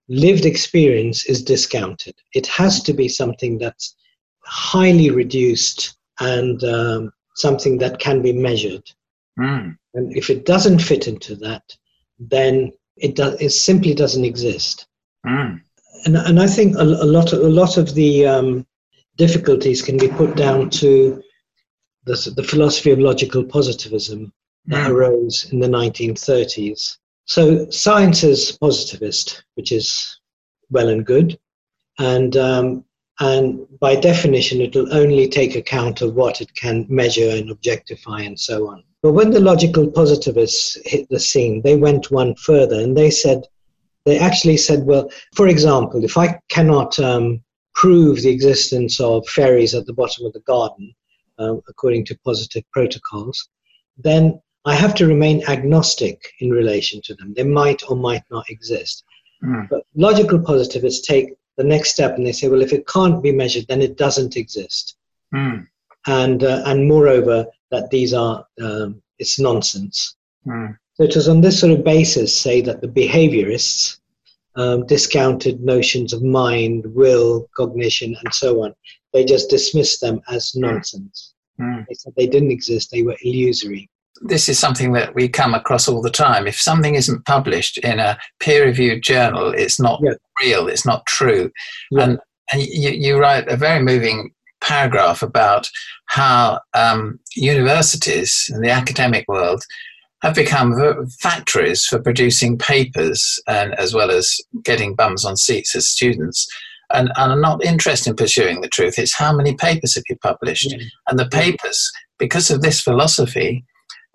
lived 0.10 0.46
experience 0.46 1.26
is 1.26 1.42
discounted. 1.42 2.16
It 2.34 2.48
has 2.48 2.84
to 2.84 2.94
be 2.94 3.08
something 3.08 3.58
that's 3.58 3.96
highly 4.44 5.10
reduced 5.10 5.98
and 6.20 6.62
um, 6.66 7.14
something 7.36 7.78
that 7.78 8.00
can 8.00 8.22
be 8.22 8.34
measured. 8.34 8.84
Mm. 9.40 9.78
And 9.94 10.18
if 10.18 10.30
it 10.30 10.46
doesn't 10.46 10.80
fit 10.80 11.08
into 11.08 11.34
that, 11.38 11.64
then 12.20 12.74
it, 12.98 13.16
do, 13.16 13.38
it 13.40 13.52
simply 13.52 13.94
doesn't 13.94 14.26
exist. 14.26 14.88
Mm. 15.26 15.62
And, 16.04 16.18
and 16.18 16.42
I 16.42 16.48
think 16.48 16.76
a, 16.76 16.84
a 16.84 17.10
lot 17.18 17.32
of, 17.32 17.40
a 17.40 17.48
lot 17.62 17.78
of 17.78 17.96
the 17.96 18.28
um, 18.28 18.68
difficulties 19.16 19.82
can 19.82 19.96
be 19.98 20.10
put 20.10 20.36
down 20.36 20.70
to 20.72 21.24
the, 22.04 22.34
the 22.36 22.44
philosophy 22.44 22.92
of 22.92 23.00
logical 23.00 23.46
positivism 23.46 24.34
that 24.68 24.90
Mm. 24.90 24.94
arose 24.94 25.48
in 25.52 25.60
the 25.60 25.68
1930s. 25.68 26.98
So 27.26 27.70
science 27.70 28.24
is 28.24 28.58
positivist, 28.60 29.44
which 29.56 29.72
is 29.72 30.20
well 30.70 30.90
and 30.90 31.06
good, 31.06 31.38
and 32.00 32.36
um, 32.38 32.86
and 33.20 33.66
by 33.80 33.96
definition, 33.96 34.62
it 34.62 34.76
will 34.76 34.94
only 34.94 35.28
take 35.28 35.56
account 35.56 36.02
of 36.02 36.16
what 36.16 36.42
it 36.42 36.54
can 36.54 36.86
measure 36.90 37.30
and 37.30 37.50
objectify 37.50 38.22
and 38.22 38.38
so 38.38 38.68
on. 38.68 38.84
But 39.02 39.14
when 39.14 39.30
the 39.30 39.40
logical 39.40 39.90
positivists 39.90 40.78
hit 40.86 41.08
the 41.10 41.20
scene, 41.20 41.62
they 41.62 41.78
went 41.78 42.12
one 42.12 42.36
further 42.36 42.80
and 42.82 42.98
they 42.98 43.10
said, 43.10 43.44
they 44.06 44.20
actually 44.20 44.58
said, 44.58 44.84
well, 44.86 45.10
for 45.34 45.48
example, 45.48 46.04
if 46.04 46.18
I 46.18 46.40
cannot 46.50 47.00
um, 47.00 47.42
prove 47.74 48.22
the 48.22 48.32
existence 48.32 49.00
of 49.00 49.28
fairies 49.28 49.74
at 49.74 49.86
the 49.86 49.94
bottom 49.94 50.26
of 50.26 50.34
the 50.34 50.42
garden, 50.42 50.94
um, 51.38 51.62
according 51.70 52.06
to 52.06 52.20
positive 52.26 52.64
protocols, 52.74 53.48
then 53.98 54.42
I 54.66 54.76
have 54.76 54.96
to 54.96 55.08
remain 55.08 55.44
agnostic 55.48 56.34
in 56.40 56.50
relation 56.50 57.02
to 57.04 57.14
them. 57.16 57.34
They 57.36 57.44
might 57.44 57.84
or 57.88 57.96
might 57.96 58.24
not 58.32 58.50
exist. 58.50 59.04
Mm. 59.44 59.70
But 59.70 59.84
logical 59.96 60.40
positivists 60.40 61.06
take 61.06 61.34
the 61.58 61.64
next 61.64 61.92
step 61.92 62.18
and 62.18 62.26
they 62.26 62.32
say, 62.32 62.48
well, 62.48 62.62
if 62.62 62.74
it 62.74 62.88
can't 62.88 63.22
be 63.22 63.32
measured, 63.32 63.68
then 63.68 63.82
it 63.82 63.98
doesn't 63.98 64.36
exist. 64.36 64.98
Mm. 65.34 65.68
And, 66.08 66.44
uh, 66.44 66.64
and 66.66 66.88
moreover, 66.88 67.46
that 67.72 67.90
these 67.92 68.14
are, 68.14 68.46
um, 68.62 69.02
it's 69.20 69.40
nonsense. 69.40 70.16
Mm. 70.48 70.78
So 70.96 71.04
it 71.04 71.16
was 71.16 71.30
on 71.30 71.42
this 71.42 71.60
sort 71.60 71.74
of 71.74 71.84
basis, 71.84 72.36
say, 72.36 72.62
that 72.62 72.82
the 72.82 72.88
behaviorists 72.88 74.00
um, 74.56 74.86
discounted 74.86 75.62
notions 75.62 76.14
of 76.14 76.24
mind, 76.24 76.86
will, 76.96 77.50
cognition, 77.56 78.16
and 78.24 78.34
so 78.34 78.64
on. 78.64 78.74
They 79.14 79.26
just 79.26 79.50
dismissed 79.50 80.02
them 80.02 80.22
as 80.30 80.56
nonsense. 80.56 81.34
Mm. 81.60 81.86
They 81.88 81.94
said 81.94 82.14
they 82.16 82.28
didn't 82.28 82.52
exist, 82.52 82.92
they 82.92 83.04
were 83.04 83.18
illusory. 83.24 83.90
This 84.22 84.48
is 84.50 84.58
something 84.58 84.94
that 84.94 85.14
we 85.14 85.28
come 85.28 85.54
across 85.54 85.88
all 85.88 86.02
the 86.02 86.10
time. 86.10 86.48
If 86.48 86.60
something 86.60 86.96
isn't 86.96 87.26
published 87.26 87.78
in 87.80 88.00
a 88.00 88.18
peer-reviewed 88.40 89.04
journal, 89.04 89.54
it's 89.54 89.80
not 89.80 90.00
Yeah. 90.04 90.14
real. 90.42 90.68
It's 90.68 90.86
not 90.86 91.06
true. 91.06 91.52
Yeah. 91.92 92.04
And 92.04 92.20
and 92.52 92.62
you, 92.62 92.92
you 92.92 93.18
write 93.18 93.48
a 93.48 93.58
very 93.58 93.82
moving 93.84 94.32
paragraph 94.62 95.24
about 95.24 95.68
how 96.08 96.60
um, 96.76 97.20
universities 97.36 98.50
and 98.54 98.64
the 98.64 98.70
academic 98.70 99.28
world 99.28 99.64
have 100.22 100.36
become 100.36 100.76
v- 100.76 101.10
factories 101.20 101.86
for 101.86 102.00
producing 102.00 102.58
papers 102.58 103.40
and 103.48 103.74
as 103.76 103.94
well 103.96 104.12
as 104.12 104.38
getting 104.64 104.96
bums 104.96 105.26
on 105.26 105.36
seats 105.38 105.76
as 105.76 105.88
students. 105.88 106.48
And, 106.94 107.12
and 107.18 107.32
are 107.32 107.40
not 107.40 107.66
interested 107.66 108.12
in 108.12 108.16
pursuing 108.16 108.62
the 108.62 108.68
truth. 108.70 109.00
It's 109.00 109.16
how 109.18 109.36
many 109.36 109.56
papers 109.56 109.96
have 109.96 110.04
you 110.08 110.18
published? 110.18 110.72
Yeah. 110.72 110.86
And 111.10 111.18
the 111.18 111.28
papers, 111.28 111.92
because 112.20 112.52
of 112.52 112.62
this 112.62 112.80
philosophy, 112.80 113.66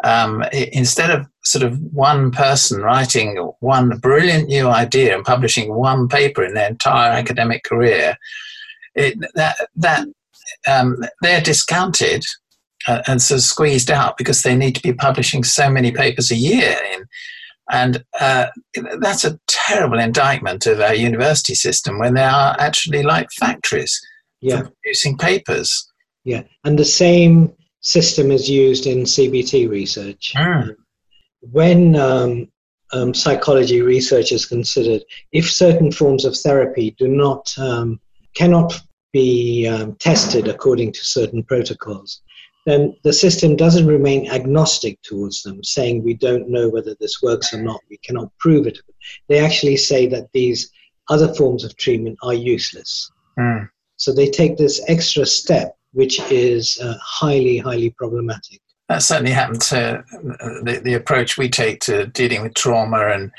um, 0.05 0.45
instead 0.73 1.11
of 1.11 1.27
sort 1.45 1.63
of 1.63 1.79
one 1.93 2.31
person 2.31 2.81
writing 2.81 3.37
one 3.61 3.99
brilliant 3.99 4.49
new 4.49 4.69
idea 4.69 5.15
and 5.15 5.25
publishing 5.25 5.75
one 5.75 6.09
paper 6.09 6.45
in 6.45 6.55
their 6.55 6.69
entire 6.69 7.13
academic 7.13 7.65
career, 7.65 8.17
it, 8.95 9.15
that 9.35 9.57
that 9.77 10.07
um, 10.67 10.97
they're 11.23 11.41
discounted 11.41 12.23
uh, 12.89 13.03
and 13.07 13.21
so 13.21 13.39
squeezed 13.39 13.91
out 13.91 14.17
because 14.17 14.43
they 14.43 14.57
need 14.57 14.75
to 14.75 14.83
be 14.83 14.93
publishing 14.93 15.45
so 15.45 15.71
many 15.71 15.93
papers 15.93 16.31
a 16.31 16.37
year 16.37 16.77
in. 16.95 17.05
And 17.71 18.05
uh, 18.19 18.47
that's 18.99 19.25
a 19.25 19.39
terrible 19.47 20.01
indictment 20.01 20.67
of 20.67 20.81
our 20.81 20.95
university 20.95 21.55
system 21.55 21.99
when 21.99 22.15
they 22.15 22.25
are 22.25 22.57
actually 22.59 23.03
like 23.05 23.29
factories 23.39 24.01
Yeah, 24.41 24.63
for 24.63 24.71
producing 24.83 25.17
papers. 25.19 25.87
yeah. 26.25 26.43
And 26.65 26.79
the 26.79 26.85
same 26.85 27.53
system 27.81 28.31
is 28.31 28.49
used 28.49 28.87
in 28.87 29.01
CBT 29.01 29.69
research. 29.69 30.33
Mm. 30.37 30.77
When 31.41 31.97
um, 31.97 32.49
um, 32.93 33.15
psychology 33.15 33.83
research 33.83 34.33
is 34.33 34.47
considered, 34.47 35.03
if 35.33 35.51
certain 35.51 35.91
forms 35.91 36.25
of 36.25 36.37
therapy 36.37 36.95
do 36.99 37.09
not 37.09 37.55
um, 37.59 38.01
cannot 38.35 38.81
be 39.13 39.67
um, 39.67 39.95
tested 39.97 40.49
according 40.49 40.93
to 40.93 41.05
certain 41.05 41.43
protocols, 41.43 42.23
then 42.67 42.95
the 43.05 43.13
system 43.13 43.57
doesn't 43.57 43.87
remain 43.87 44.31
agnostic 44.31 45.01
towards 45.03 45.43
them, 45.43 45.65
saying 45.65 46.03
we 46.03 46.15
don't 46.15 46.49
know 46.49 46.69
whether 46.69 46.95
this 47.01 47.23
works 47.23 47.55
or 47.55 47.63
not, 47.63 47.81
we 47.89 47.97
cannot 47.99 48.31
prove 48.39 48.67
it. 48.67 48.79
They 49.29 49.39
actually 49.39 49.77
say 49.77 50.07
that 50.09 50.31
these 50.33 50.71
other 51.09 51.33
forms 51.35 51.65
of 51.65 51.77
treatment 51.77 52.19
are 52.23 52.35
useless. 52.35 53.11
Mm. 53.39 53.69
So 53.97 54.13
they 54.13 54.31
take 54.31 54.57
this 54.57 54.81
extra 54.89 55.27
step, 55.27 55.77
which 55.93 56.21
is 56.31 56.79
uh, 56.83 56.95
highly, 57.03 57.59
highly 57.59 57.91
problematic. 57.91 58.61
that 58.89 59.03
certainly 59.03 59.33
happened 59.33 59.61
to 59.61 59.99
uh, 59.99 60.03
the, 60.63 60.81
the 60.85 60.95
approach 60.95 61.37
we 61.37 61.49
take 61.49 61.81
to 61.81 62.07
dealing 62.07 62.43
with 62.43 62.55
trauma 62.55 63.09
and 63.09 63.31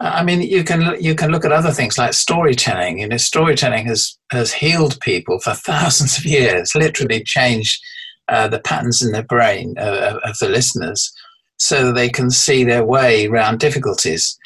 uh, 0.00 0.12
I 0.14 0.24
mean, 0.24 0.40
you 0.40 0.64
can 0.64 0.96
you 1.00 1.14
can 1.14 1.30
look 1.30 1.44
at 1.44 1.52
other 1.52 1.70
things 1.70 1.98
like 1.98 2.14
storytelling. 2.14 3.00
You 3.00 3.08
know, 3.08 3.18
storytelling 3.18 3.86
has 3.86 4.18
has 4.32 4.52
healed 4.52 4.98
people 5.00 5.38
for 5.40 5.54
thousands 5.54 6.18
of 6.18 6.24
years. 6.24 6.74
Literally 6.74 7.22
changed 7.22 7.80
uh, 8.28 8.48
the 8.48 8.60
patterns 8.60 9.02
in 9.02 9.12
the 9.12 9.22
brain 9.22 9.74
of, 9.78 10.16
of 10.24 10.38
the 10.38 10.48
listeners, 10.48 11.12
so 11.58 11.86
that 11.86 11.94
they 11.94 12.08
can 12.08 12.30
see 12.30 12.64
their 12.64 12.84
way 12.84 13.26
around 13.26 13.60
difficulties, 13.60 14.38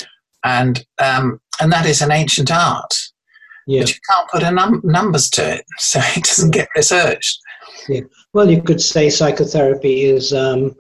and 0.44 0.84
um, 0.98 1.40
and 1.60 1.72
that 1.72 1.86
is 1.86 2.02
an 2.02 2.10
ancient 2.10 2.50
art. 2.50 2.94
Yeah. 3.66 3.80
But 3.80 3.90
you 3.90 4.00
can't 4.10 4.30
put 4.30 4.42
a 4.42 4.50
num- 4.50 4.82
numbers 4.84 5.30
to 5.30 5.54
it, 5.54 5.64
so 5.78 6.00
it 6.16 6.24
doesn't 6.24 6.50
get 6.50 6.68
researched. 6.76 7.38
Well, 8.32 8.50
you 8.50 8.62
could 8.62 8.80
say 8.80 9.10
psychotherapy 9.10 10.04
is 10.04 10.32
um, 10.32 10.74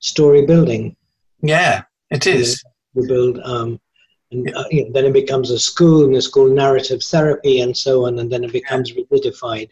story 0.00 0.46
building. 0.46 0.96
Yeah, 1.42 1.82
it 2.10 2.26
is. 2.26 2.62
We 2.94 3.06
build, 3.06 3.40
um, 3.44 3.80
and 4.30 4.54
uh, 4.54 4.64
you 4.70 4.84
know, 4.84 4.90
then 4.92 5.06
it 5.06 5.12
becomes 5.12 5.50
a 5.50 5.58
school, 5.58 6.04
and 6.04 6.14
it's 6.14 6.28
called 6.28 6.52
narrative 6.52 7.02
therapy, 7.02 7.60
and 7.60 7.76
so 7.76 8.06
on, 8.06 8.18
and 8.18 8.30
then 8.30 8.44
it 8.44 8.52
becomes 8.52 8.92
rigidified. 8.92 9.70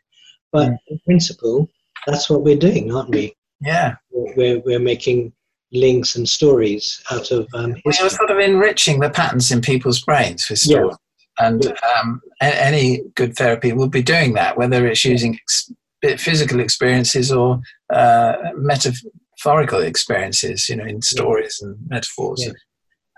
But 0.52 0.68
Mm. 0.70 0.76
in 0.88 0.98
principle, 1.06 1.68
that's 2.06 2.28
what 2.28 2.42
we're 2.42 2.56
doing, 2.56 2.92
aren't 2.94 3.10
we? 3.10 3.34
Yeah. 3.60 3.94
We're 4.10 4.58
we're 4.60 4.80
making 4.80 5.32
links 5.72 6.16
and 6.16 6.28
stories 6.28 7.00
out 7.12 7.30
of 7.30 7.46
um, 7.54 7.76
We 7.84 7.92
are 8.00 8.08
sort 8.10 8.30
of 8.30 8.38
enriching 8.38 8.98
the 8.98 9.10
patterns 9.10 9.52
in 9.52 9.60
people's 9.60 10.00
brains 10.00 10.48
with 10.50 10.66
Yeah. 10.66 10.78
stories. 10.78 10.96
And 11.38 11.72
um, 11.96 12.20
any 12.40 13.02
good 13.14 13.36
therapy 13.36 13.72
will 13.72 13.88
be 13.88 14.02
doing 14.02 14.34
that, 14.34 14.58
whether 14.58 14.86
it's 14.86 15.04
using 15.04 15.34
ex- 15.36 15.70
physical 16.02 16.60
experiences 16.60 17.30
or 17.32 17.60
uh, 17.92 18.34
metaphorical 18.56 19.80
experiences, 19.80 20.68
you 20.68 20.76
know, 20.76 20.84
in 20.84 21.02
stories 21.02 21.60
and 21.62 21.76
metaphors, 21.88 22.46
Yeah. 22.46 22.52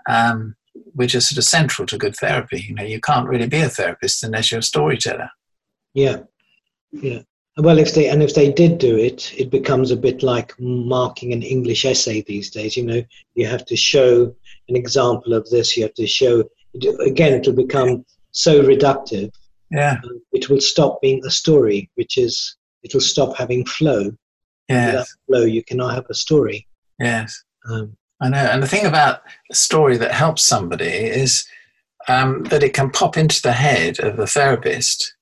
um, 0.09 0.55
which 0.93 1.15
are 1.15 1.21
sort 1.21 1.37
of 1.37 1.43
central 1.43 1.85
to 1.87 1.97
good 1.97 2.15
therapy. 2.15 2.65
You 2.67 2.75
know, 2.75 2.83
you 2.83 2.99
can't 2.99 3.27
really 3.27 3.47
be 3.47 3.59
a 3.59 3.69
therapist 3.69 4.23
unless 4.23 4.51
you're 4.51 4.59
a 4.59 4.63
storyteller. 4.63 5.29
Yeah, 5.93 6.17
yeah. 6.91 7.21
Well, 7.57 7.77
if 7.77 7.93
they 7.93 8.09
and 8.09 8.23
if 8.23 8.33
they 8.33 8.51
did 8.51 8.79
do 8.79 8.97
it, 8.97 9.31
it 9.37 9.51
becomes 9.51 9.91
a 9.91 9.95
bit 9.95 10.23
like 10.23 10.59
marking 10.59 11.33
an 11.33 11.43
English 11.43 11.85
essay 11.85 12.21
these 12.21 12.49
days. 12.49 12.75
You 12.75 12.83
know, 12.85 13.03
you 13.35 13.45
have 13.45 13.63
to 13.67 13.75
show 13.75 14.35
an 14.69 14.75
example 14.75 15.33
of 15.33 15.47
this. 15.51 15.77
You 15.77 15.83
have 15.83 15.93
to 15.93 16.07
show 16.07 16.43
again. 17.05 17.33
It 17.33 17.45
will 17.45 17.53
become 17.53 18.05
so 18.31 18.63
reductive. 18.63 19.31
Yeah, 19.69 19.97
um, 20.03 20.21
It 20.31 20.49
will 20.49 20.61
stop 20.61 20.99
being 21.01 21.21
a 21.25 21.29
story, 21.31 21.91
which 21.93 22.17
is 22.17 22.57
it 22.83 22.93
will 22.93 23.01
stop 23.01 23.35
having 23.37 23.65
flow. 23.65 24.11
Without 24.69 24.93
yes, 24.93 25.15
flow, 25.27 25.43
you 25.43 25.63
cannot 25.63 25.93
have 25.93 26.05
a 26.09 26.13
story. 26.13 26.67
yes. 26.99 27.43
Um, 27.69 27.97
I 28.21 28.29
know. 28.29 28.37
And 28.37 28.63
the 28.63 28.67
thing 28.67 28.85
about 28.85 29.21
a 29.51 29.55
story 29.55 29.97
that 29.97 30.11
helps 30.11 30.43
somebody 30.43 30.85
is 30.85 31.45
um, 32.07 32.43
that 32.45 32.63
it 32.63 32.73
can 32.73 32.89
pop 32.89 33.17
into 33.17 33.41
the 33.41 33.51
head 33.51 33.99
of 33.99 34.17
the 34.17 34.27
therapist 34.27 35.15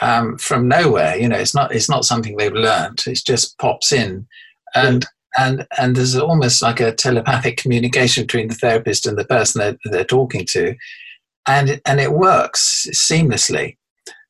um, 0.00 0.38
from 0.38 0.68
nowhere. 0.68 1.16
You 1.16 1.28
know, 1.28 1.36
it's 1.36 1.54
not 1.54 1.74
it's 1.74 1.88
not 1.88 2.04
something 2.04 2.36
they've 2.36 2.52
learned. 2.52 3.02
It 3.06 3.20
just 3.26 3.58
pops 3.58 3.92
in, 3.92 4.26
and 4.74 5.04
and 5.36 5.66
and 5.78 5.96
there's 5.96 6.16
almost 6.16 6.62
like 6.62 6.80
a 6.80 6.92
telepathic 6.92 7.56
communication 7.56 8.24
between 8.24 8.48
the 8.48 8.54
therapist 8.54 9.06
and 9.06 9.18
the 9.18 9.24
person 9.24 9.60
that 9.60 9.78
they're 9.84 10.04
talking 10.04 10.46
to, 10.50 10.74
and 11.46 11.80
and 11.84 12.00
it 12.00 12.12
works 12.12 12.86
seamlessly. 12.92 13.76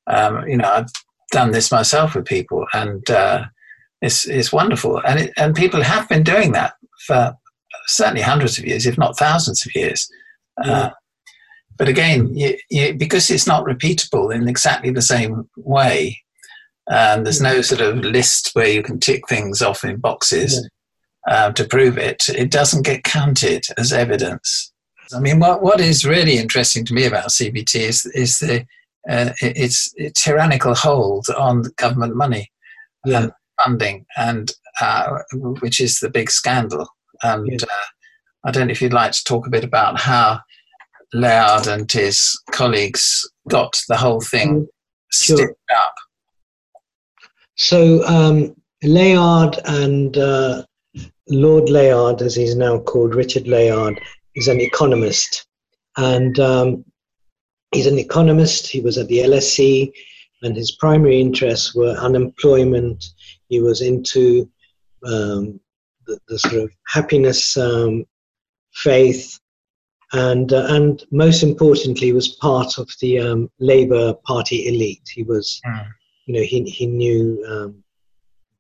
Um, 0.06 0.48
you 0.48 0.56
know, 0.56 0.70
I've 0.70 0.90
done 1.30 1.50
this 1.50 1.70
myself 1.70 2.14
with 2.14 2.25
people, 2.25 2.66
and 2.73 3.08
uh, 3.11 3.44
it's 4.00 4.26
it's 4.26 4.52
wonderful, 4.52 5.00
and 5.06 5.20
it, 5.20 5.32
and 5.37 5.54
people 5.54 5.82
have 5.82 6.08
been 6.08 6.23
doing 6.23 6.52
that 6.52 6.75
for 7.06 7.35
certainly 7.87 8.23
hundreds 8.23 8.58
of 8.58 8.66
years, 8.66 8.87
if 8.87 8.99
not 8.99 9.18
thousands 9.18 9.64
of 9.66 9.75
years. 9.75 10.08
Uh. 10.64 10.70
Uh, 10.70 10.90
but 11.76 11.88
again, 11.88 12.35
you, 12.37 12.56
you, 12.70 12.92
because 12.94 13.30
it's 13.30 13.47
not 13.47 13.64
repeatable 13.64 14.35
in 14.35 14.49
exactly 14.49 14.90
the 14.90 15.00
same 15.00 15.49
way, 15.56 16.18
and 16.88 17.25
there's 17.25 17.40
no 17.40 17.62
sort 17.62 17.80
of 17.80 17.99
list 17.99 18.50
where 18.54 18.68
you 18.68 18.82
can 18.82 18.99
tick 18.99 19.28
things 19.28 19.62
off 19.62 19.85
in 19.85 19.99
boxes 19.99 20.68
yeah. 21.28 21.44
um, 21.44 21.54
to 21.54 21.64
prove 21.64 21.97
it, 21.97 22.28
it 22.30 22.50
doesn't 22.50 22.85
get 22.85 23.04
counted 23.04 23.64
as 23.76 23.92
evidence. 23.92 24.73
I 25.14 25.20
mean, 25.20 25.38
what, 25.38 25.62
what 25.62 25.80
is 25.80 26.04
really 26.04 26.37
interesting 26.37 26.85
to 26.87 26.94
me 26.94 27.04
about 27.04 27.28
CBT 27.28 27.76
is, 27.76 28.06
is 28.06 28.38
the 28.38 28.66
uh, 29.08 29.32
its, 29.40 29.94
tyrannical 30.14 30.74
hold 30.74 31.26
on 31.36 31.64
government 31.76 32.14
money 32.14 32.50
yeah. 33.04 33.22
and 33.22 33.32
funding, 33.62 34.06
and 34.16 34.52
uh, 34.80 35.18
which 35.60 35.80
is 35.80 35.98
the 35.98 36.10
big 36.10 36.30
scandal. 36.30 36.86
And 37.22 37.48
yeah. 37.48 37.58
uh, 37.62 37.86
I 38.44 38.50
don't 38.50 38.68
know 38.68 38.72
if 38.72 38.82
you'd 38.82 38.92
like 38.92 39.12
to 39.12 39.24
talk 39.24 39.46
a 39.46 39.50
bit 39.50 39.64
about 39.64 40.00
how 40.00 40.40
Layard 41.14 41.66
and 41.66 41.90
his 41.90 42.38
colleagues 42.52 43.28
got 43.48 43.80
the 43.88 43.96
whole 43.96 44.20
thing 44.20 44.60
mm, 44.60 44.66
sure. 45.10 45.36
stitched 45.36 45.54
up. 45.74 45.94
So 47.56 48.04
um, 48.06 48.54
Layard 48.82 49.58
and 49.64 50.16
uh, 50.16 50.64
Lord 51.28 51.68
Layard, 51.68 52.22
as 52.22 52.36
he's 52.36 52.56
now 52.56 52.78
called, 52.78 53.14
Richard 53.14 53.48
Layard, 53.48 54.00
is 54.34 54.48
an 54.48 54.60
economist. 54.60 55.46
And 55.96 56.38
um, 56.38 56.84
he's 57.72 57.87
an 57.87 57.98
economist. 57.98 58.66
He 58.66 58.80
was 58.80 58.98
at 58.98 59.08
the 59.08 59.18
LSE, 59.18 59.92
and 60.42 60.56
his 60.56 60.72
primary 60.72 61.20
interests 61.20 61.75
were 61.75 61.92
unemployment. 61.92 63.04
He 63.48 63.60
was 63.60 63.80
into 63.80 64.50
um, 65.04 65.60
the, 66.06 66.18
the, 66.28 66.38
sort 66.38 66.54
of 66.54 66.70
happiness, 66.87 67.56
um, 67.56 68.04
faith, 68.72 69.38
and 70.12 70.52
uh, 70.52 70.66
and 70.70 71.04
most 71.10 71.42
importantly, 71.42 72.12
was 72.12 72.28
part 72.28 72.78
of 72.78 72.90
the 73.00 73.18
um, 73.18 73.50
Labour 73.58 74.14
Party 74.26 74.68
elite. 74.68 75.08
He 75.12 75.22
was, 75.22 75.60
mm. 75.66 75.87
you 76.26 76.34
know, 76.34 76.42
he 76.42 76.62
he 76.64 76.87
knew 76.87 77.44
um, 77.48 77.82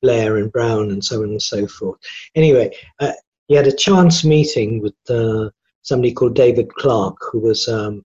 Blair 0.02 0.36
and 0.36 0.52
Brown 0.52 0.90
and 0.90 1.04
so 1.04 1.22
on 1.22 1.30
and 1.30 1.42
so 1.42 1.66
forth. 1.66 1.98
Anyway, 2.34 2.74
uh, 3.00 3.12
he 3.48 3.54
had 3.54 3.66
a 3.66 3.72
chance 3.72 4.24
meeting 4.24 4.80
with 4.80 4.94
uh, 5.08 5.50
somebody 5.82 6.12
called 6.12 6.34
David 6.34 6.72
Clark, 6.74 7.16
who 7.32 7.40
was 7.40 7.66
um, 7.66 8.04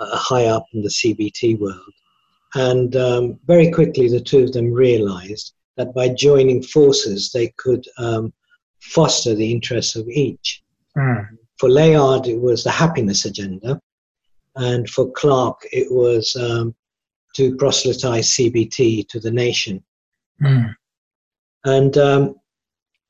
high 0.00 0.46
up 0.46 0.66
in 0.72 0.82
the 0.82 0.88
CBT 0.88 1.58
world. 1.58 1.92
And 2.54 2.96
um, 2.96 3.38
very 3.46 3.70
quickly, 3.70 4.08
the 4.08 4.20
two 4.20 4.44
of 4.44 4.52
them 4.52 4.72
realized 4.72 5.52
that 5.76 5.94
by 5.94 6.08
joining 6.08 6.62
forces, 6.62 7.30
they 7.32 7.48
could 7.58 7.84
um, 7.98 8.32
foster 8.80 9.34
the 9.34 9.50
interests 9.50 9.96
of 9.96 10.08
each. 10.08 10.62
Mm. 10.96 11.26
For 11.58 11.68
Layard, 11.68 12.26
it 12.26 12.40
was 12.40 12.64
the 12.64 12.70
happiness 12.70 13.24
agenda, 13.24 13.80
and 14.56 14.88
for 14.88 15.10
Clark, 15.12 15.60
it 15.72 15.90
was 15.90 16.34
um, 16.36 16.74
to 17.34 17.56
proselytize 17.56 18.30
CBT 18.30 19.08
to 19.08 19.20
the 19.20 19.30
nation. 19.30 19.82
Mm. 20.42 20.74
And 21.64 21.98
um, 21.98 22.36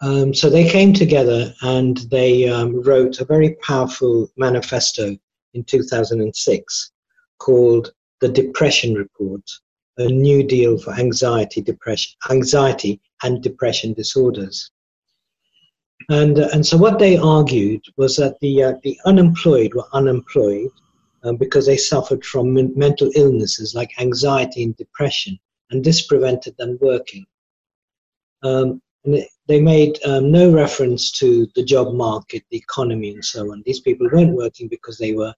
um, 0.01 0.35
so 0.35 0.51
they 0.51 0.69
came 0.69 0.93
together 0.93 1.55
and 1.63 1.99
they 2.11 2.49
um, 2.49 2.83
wrote 2.83 3.21
a 3.21 3.25
very 3.25 3.57
powerful 3.63 4.31
manifesto 4.37 5.17
in 5.57 5.65
2006 5.65 6.93
called 7.39 7.93
the 8.21 8.29
Depression 8.29 8.95
Report, 8.95 9.43
a 9.99 10.07
new 10.07 10.43
deal 10.43 10.79
for 10.79 10.93
anxiety, 10.95 11.61
depression, 11.61 12.13
anxiety 12.31 13.01
and 13.23 13.43
depression 13.43 13.93
disorders. 13.95 14.71
And, 16.09 16.39
uh, 16.39 16.49
and 16.53 16.65
so 16.65 16.77
what 16.77 16.99
they 16.99 17.17
argued 17.17 17.83
was 17.97 18.17
that 18.17 18.39
the, 18.41 18.63
uh, 18.63 18.75
the 18.85 18.99
unemployed 19.07 19.75
were 19.75 19.89
unemployed 19.93 20.71
um, 21.25 21.37
because 21.37 21.67
they 21.67 21.77
suffered 21.77 22.25
from 22.25 22.53
men- 22.53 22.73
mental 22.77 23.11
illnesses 23.17 23.75
like 23.75 24.01
anxiety 24.01 24.63
and 24.63 24.77
depression, 24.77 25.39
and 25.71 25.83
this 25.83 26.07
prevented 26.07 26.55
them 26.59 26.79
working. 26.81 27.25
Um, 28.43 28.81
and 29.05 29.25
they 29.49 29.61
made 29.61 29.99
um, 30.05 30.31
no 30.31 30.53
reference 30.53 31.11
to 31.13 31.49
the 31.55 31.65
job 31.65 31.95
market, 31.95 32.45
the 32.51 32.59
economy, 32.59 33.11
and 33.15 33.25
so 33.25 33.53
on. 33.53 33.63
These 33.65 33.81
people 33.81 34.09
weren't 34.13 34.37
working 34.37 34.69
because 34.69 34.99
they 34.99 35.13
were 35.13 35.35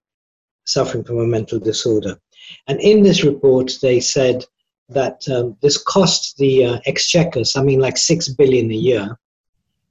suffering 0.69 1.05
from 1.05 1.19
a 1.19 1.27
mental 1.27 1.59
disorder. 1.59 2.19
And 2.67 2.81
in 2.81 3.03
this 3.03 3.25
report, 3.25 3.73
they 3.83 4.01
said 4.01 4.45
that 4.89 5.29
um, 5.29 5.57
this 5.61 5.83
cost 5.83 6.37
the 6.39 6.65
uh, 6.65 6.79
exchequer 6.87 7.45
something 7.45 7.79
like 7.79 7.97
six 7.97 8.29
billion 8.29 8.71
a 8.71 8.75
year, 8.75 9.19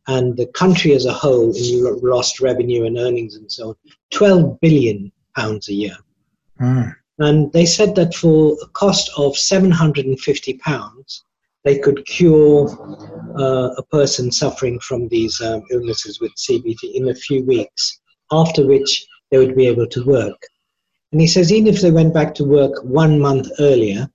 and 0.07 0.35
the 0.37 0.47
country 0.47 0.93
as 0.93 1.05
a 1.05 1.13
whole, 1.13 1.53
in 1.55 1.99
lost 2.01 2.39
revenue 2.39 2.85
and 2.85 2.97
earnings 2.97 3.35
and 3.35 3.51
so 3.51 3.69
on, 3.69 3.75
12 4.11 4.59
billion 4.61 5.11
pounds 5.35 5.67
a 5.69 5.73
year. 5.73 5.97
Mm. 6.59 6.95
And 7.19 7.51
they 7.51 7.65
said 7.65 7.95
that 7.95 8.13
for 8.13 8.55
a 8.61 8.67
cost 8.67 9.11
of 9.17 9.35
750 9.35 10.53
pounds, 10.59 11.23
they 11.63 11.77
could 11.77 12.05
cure 12.05 12.69
uh, 13.37 13.73
a 13.77 13.83
person 13.83 14.31
suffering 14.31 14.79
from 14.79 15.09
these 15.09 15.41
um, 15.41 15.63
illnesses 15.71 16.21
with 16.21 16.31
CBT 16.35 16.93
in 16.93 17.09
a 17.09 17.15
few 17.15 17.43
weeks, 17.43 17.99
after 18.31 18.65
which 18.65 19.05
they 19.29 19.37
would 19.37 19.55
be 19.55 19.67
able 19.67 19.87
to 19.87 20.05
work. 20.05 20.41
And 21.11 21.21
he 21.21 21.27
says, 21.27 21.51
even 21.51 21.73
if 21.73 21.81
they 21.81 21.91
went 21.91 22.13
back 22.13 22.33
to 22.35 22.43
work 22.43 22.83
one 22.83 23.19
month 23.19 23.47
earlier, 23.59 24.09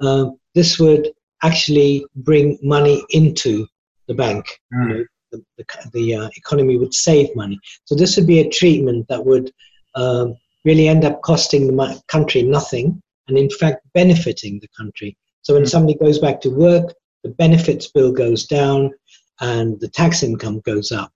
uh, 0.00 0.30
this 0.54 0.78
would 0.78 1.10
actually 1.42 2.04
bring 2.16 2.58
money 2.62 3.04
into 3.10 3.66
the 4.08 4.14
bank. 4.14 4.46
Mm. 4.74 4.88
You 4.88 4.94
know, 4.94 5.04
the, 5.32 5.44
the, 5.58 5.90
the 5.92 6.14
uh, 6.14 6.30
economy 6.36 6.76
would 6.76 6.94
save 6.94 7.34
money. 7.36 7.58
So 7.84 7.94
this 7.94 8.16
would 8.16 8.26
be 8.26 8.40
a 8.40 8.50
treatment 8.50 9.06
that 9.08 9.24
would 9.24 9.52
um, 9.94 10.34
really 10.64 10.88
end 10.88 11.04
up 11.04 11.22
costing 11.22 11.66
the 11.66 12.02
country 12.08 12.42
nothing 12.42 13.00
and 13.28 13.38
in 13.38 13.48
fact 13.50 13.86
benefiting 13.94 14.58
the 14.60 14.68
country. 14.76 15.16
So 15.42 15.54
when 15.54 15.64
mm. 15.64 15.68
somebody 15.68 15.98
goes 15.98 16.18
back 16.18 16.40
to 16.42 16.50
work, 16.50 16.92
the 17.22 17.30
benefits 17.30 17.88
bill 17.88 18.12
goes 18.12 18.46
down 18.46 18.92
and 19.40 19.78
the 19.80 19.88
tax 19.88 20.22
income 20.22 20.60
goes 20.60 20.92
up. 20.92 21.12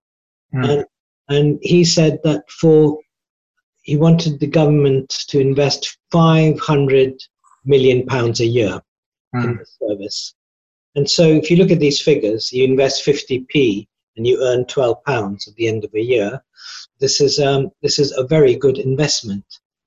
Mm. 0.54 0.68
And, 0.68 0.84
and 1.28 1.58
he 1.62 1.84
said 1.84 2.20
that 2.24 2.48
for 2.50 2.98
he 3.84 3.96
wanted 3.96 4.40
the 4.40 4.46
government 4.46 5.10
to 5.28 5.38
invest 5.38 5.98
500 6.10 7.22
million 7.66 8.04
pounds 8.06 8.40
a 8.40 8.46
year 8.46 8.80
mm. 9.36 9.44
in 9.44 9.56
the 9.58 9.66
service. 9.78 10.34
And 10.94 11.08
so 11.08 11.24
if 11.24 11.50
you 11.50 11.58
look 11.58 11.70
at 11.70 11.80
these 11.80 12.00
figures, 12.00 12.50
you 12.50 12.64
invest 12.64 13.04
50p 13.04 13.86
and 14.16 14.26
you 14.26 14.42
earn 14.42 14.64
12 14.64 15.04
pounds 15.04 15.46
at 15.46 15.54
the 15.56 15.68
end 15.68 15.84
of 15.84 15.92
a 15.94 16.00
year. 16.00 16.42
This 16.98 17.20
is, 17.20 17.38
um, 17.38 17.70
this 17.82 17.98
is 17.98 18.16
a 18.16 18.26
very 18.26 18.56
good 18.56 18.78
investment. 18.78 19.44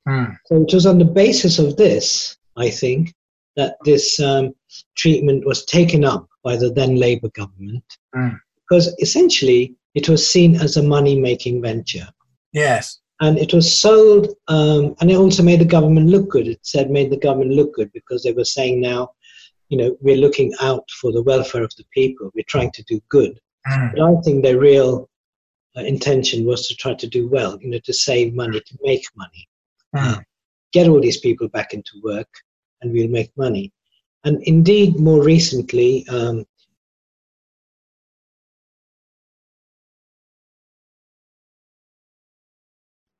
Mm. 0.07 0.38
So 0.45 0.62
it 0.62 0.73
was 0.73 0.86
on 0.86 0.99
the 0.99 1.05
basis 1.05 1.57
of 1.57 1.75
this, 1.75 2.38
I 2.55 2.69
think, 2.69 3.15
that 3.55 3.77
this 3.83 4.19
um, 4.19 4.53
treatment 4.95 5.43
was 5.43 5.65
taken 5.65 6.05
up 6.05 6.27
by 6.43 6.55
the 6.55 6.69
then 6.69 6.97
Labour 6.97 7.29
government 7.29 7.83
mm. 8.15 8.39
because 8.62 8.95
essentially 9.01 9.75
it 9.95 10.07
was 10.07 10.29
seen 10.29 10.55
as 10.57 10.77
a 10.77 10.83
money 10.83 11.19
making 11.19 11.63
venture. 11.63 12.07
Yes 12.53 12.99
and 13.19 13.38
it 13.38 13.53
was 13.53 13.80
sold 13.80 14.27
um, 14.47 14.95
and 14.99 15.10
it 15.10 15.15
also 15.15 15.41
made 15.43 15.60
the 15.60 15.65
government 15.65 16.08
look 16.08 16.30
good. 16.30 16.47
It 16.47 16.60
said 16.63 16.91
made 16.91 17.12
the 17.12 17.17
government 17.17 17.51
look 17.51 17.73
good 17.73 17.91
because 17.93 18.23
they 18.23 18.34
were 18.34 18.45
saying 18.45 18.80
now 18.82 19.12
you 19.69 19.77
know 19.77 19.97
we're 20.01 20.17
looking 20.17 20.53
out 20.62 20.89
for 21.01 21.12
the 21.12 21.23
welfare 21.23 21.63
of 21.63 21.73
the 21.77 21.86
people. 21.91 22.32
We're 22.36 22.45
trying 22.47 22.71
to 22.71 22.84
do 22.84 22.99
good. 23.10 23.39
Mm. 23.67 23.95
but 23.95 24.01
i 24.01 24.21
think 24.21 24.43
their 24.43 24.60
real 24.60 25.10
uh, 25.75 25.82
intention 25.82 26.45
was 26.45 26.67
to 26.67 26.75
try 26.75 26.93
to 26.93 27.08
do 27.08 27.27
well 27.27 27.58
you 27.62 27.69
know 27.69 27.80
to 27.84 27.93
save 27.93 28.34
money 28.34 28.62
to 28.62 28.77
make 28.82 29.06
money. 29.15 29.47
Mm. 29.95 30.23
get 30.71 30.88
all 30.88 31.01
these 31.01 31.19
people 31.19 31.47
back 31.49 31.73
into 31.73 31.91
work 32.03 32.30
and 32.82 32.91
we'll 32.91 33.10
make 33.10 33.32
money. 33.38 33.71
And 34.23 34.41
indeed 34.43 34.99
more 34.99 35.23
recently 35.23 36.06
um, 36.10 36.45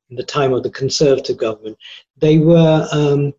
in 0.10 0.16
the 0.16 0.24
time 0.24 0.54
of 0.54 0.64
the 0.64 0.70
Conservative 0.70 1.38
government, 1.38 1.78
they 2.18 2.38
were 2.40 2.88
um, 2.92 3.34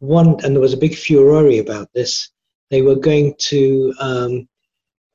one, 0.00 0.36
and 0.44 0.54
there 0.54 0.60
was 0.60 0.72
a 0.72 0.78
big 0.78 0.96
furore 0.96 1.60
about 1.60 1.88
this. 1.94 2.30
They 2.70 2.82
were 2.82 2.96
going 2.96 3.34
to 3.38 3.94
um, 4.00 4.48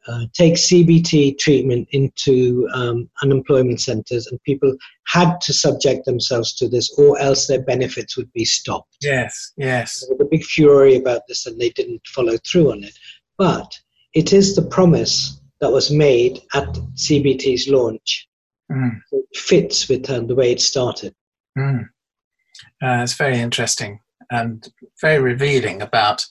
uh, 0.07 0.25
take 0.33 0.55
CBT 0.55 1.37
treatment 1.39 1.87
into 1.91 2.67
um, 2.73 3.09
unemployment 3.23 3.81
centres, 3.81 4.27
and 4.27 4.41
people 4.43 4.75
had 5.07 5.39
to 5.41 5.53
subject 5.53 6.05
themselves 6.05 6.53
to 6.55 6.67
this, 6.67 6.93
or 6.97 7.19
else 7.19 7.47
their 7.47 7.61
benefits 7.61 8.15
would 8.17 8.31
be 8.33 8.45
stopped. 8.45 8.97
Yes, 9.01 9.53
yes. 9.57 10.01
There 10.01 10.15
was 10.15 10.27
a 10.27 10.29
big 10.29 10.43
furore 10.43 10.95
about 10.95 11.21
this, 11.27 11.45
and 11.45 11.59
they 11.59 11.69
didn't 11.69 12.05
follow 12.07 12.37
through 12.45 12.71
on 12.71 12.83
it. 12.83 12.97
But 13.37 13.77
it 14.13 14.33
is 14.33 14.55
the 14.55 14.61
promise 14.61 15.41
that 15.59 15.71
was 15.71 15.89
made 15.89 16.41
at 16.53 16.67
CBT's 16.95 17.67
launch 17.67 18.27
Mm. 18.71 18.99
fits 19.35 19.87
with 19.87 20.09
uh, 20.09 20.21
the 20.21 20.35
way 20.35 20.51
it 20.51 20.59
started. 20.59 21.13
Mm. 21.57 21.87
Uh, 22.81 23.01
it's 23.03 23.13
very 23.13 23.39
interesting 23.39 23.99
and 24.31 24.67
very 25.01 25.19
revealing 25.21 25.81
about 25.81 26.25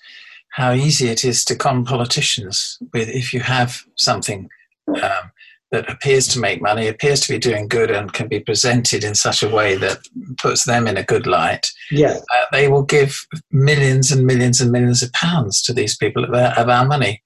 how 0.50 0.72
easy 0.72 1.08
it 1.08 1.24
is 1.24 1.44
to 1.44 1.56
con 1.56 1.84
politicians 1.84 2.78
with 2.92 3.08
if 3.08 3.32
you 3.32 3.40
have 3.40 3.82
something 3.96 4.48
um, 4.88 5.30
that 5.70 5.90
appears 5.90 6.28
to 6.28 6.38
make 6.38 6.62
money, 6.62 6.86
appears 6.86 7.20
to 7.20 7.32
be 7.32 7.38
doing 7.38 7.66
good, 7.66 7.90
and 7.90 8.12
can 8.12 8.28
be 8.28 8.38
presented 8.38 9.02
in 9.02 9.14
such 9.14 9.42
a 9.42 9.48
way 9.48 9.76
that 9.76 9.98
puts 10.38 10.64
them 10.64 10.86
in 10.86 10.96
a 10.96 11.02
good 11.02 11.26
light. 11.26 11.66
Yeah, 11.90 12.18
Uh, 12.32 12.44
they 12.52 12.68
will 12.68 12.84
give 12.84 13.26
millions 13.50 14.12
and 14.12 14.24
millions 14.24 14.60
and 14.60 14.70
millions 14.70 15.02
of 15.02 15.12
pounds 15.12 15.60
to 15.62 15.72
these 15.72 15.96
people 15.96 16.24
of 16.24 16.32
our, 16.32 16.52
of 16.56 16.68
our 16.68 16.86
money. 16.86 17.22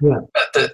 Yeah. 0.00 0.20
But 0.32 0.52
the, 0.54 0.72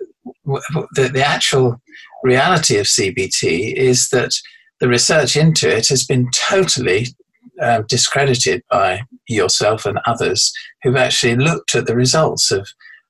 the, 0.92 1.08
the 1.08 1.26
actual 1.26 1.80
reality 2.22 2.78
of 2.78 2.86
CBT 2.86 3.74
is 3.74 4.08
that 4.10 4.32
the 4.80 4.88
research 4.88 5.36
into 5.36 5.68
it 5.68 5.88
has 5.88 6.04
been 6.04 6.30
totally 6.32 7.06
um, 7.60 7.84
discredited 7.88 8.62
by 8.70 9.02
yourself 9.28 9.84
and 9.84 9.98
others 10.06 10.52
who've 10.82 10.96
actually 10.96 11.36
looked 11.36 11.74
at 11.74 11.86
the 11.86 11.96
results 11.96 12.50
of 12.50 12.68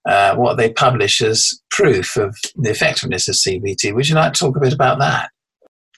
uh, 0.08 0.34
what 0.36 0.56
they 0.56 0.72
publish 0.72 1.20
as 1.20 1.60
proof 1.70 2.16
of 2.16 2.34
the 2.56 2.70
effectiveness 2.70 3.28
of 3.28 3.34
CBT. 3.34 3.94
Would 3.94 4.08
you 4.08 4.14
like 4.14 4.32
to 4.32 4.38
talk 4.38 4.56
a 4.56 4.60
bit 4.60 4.72
about 4.72 4.98
that? 4.98 5.30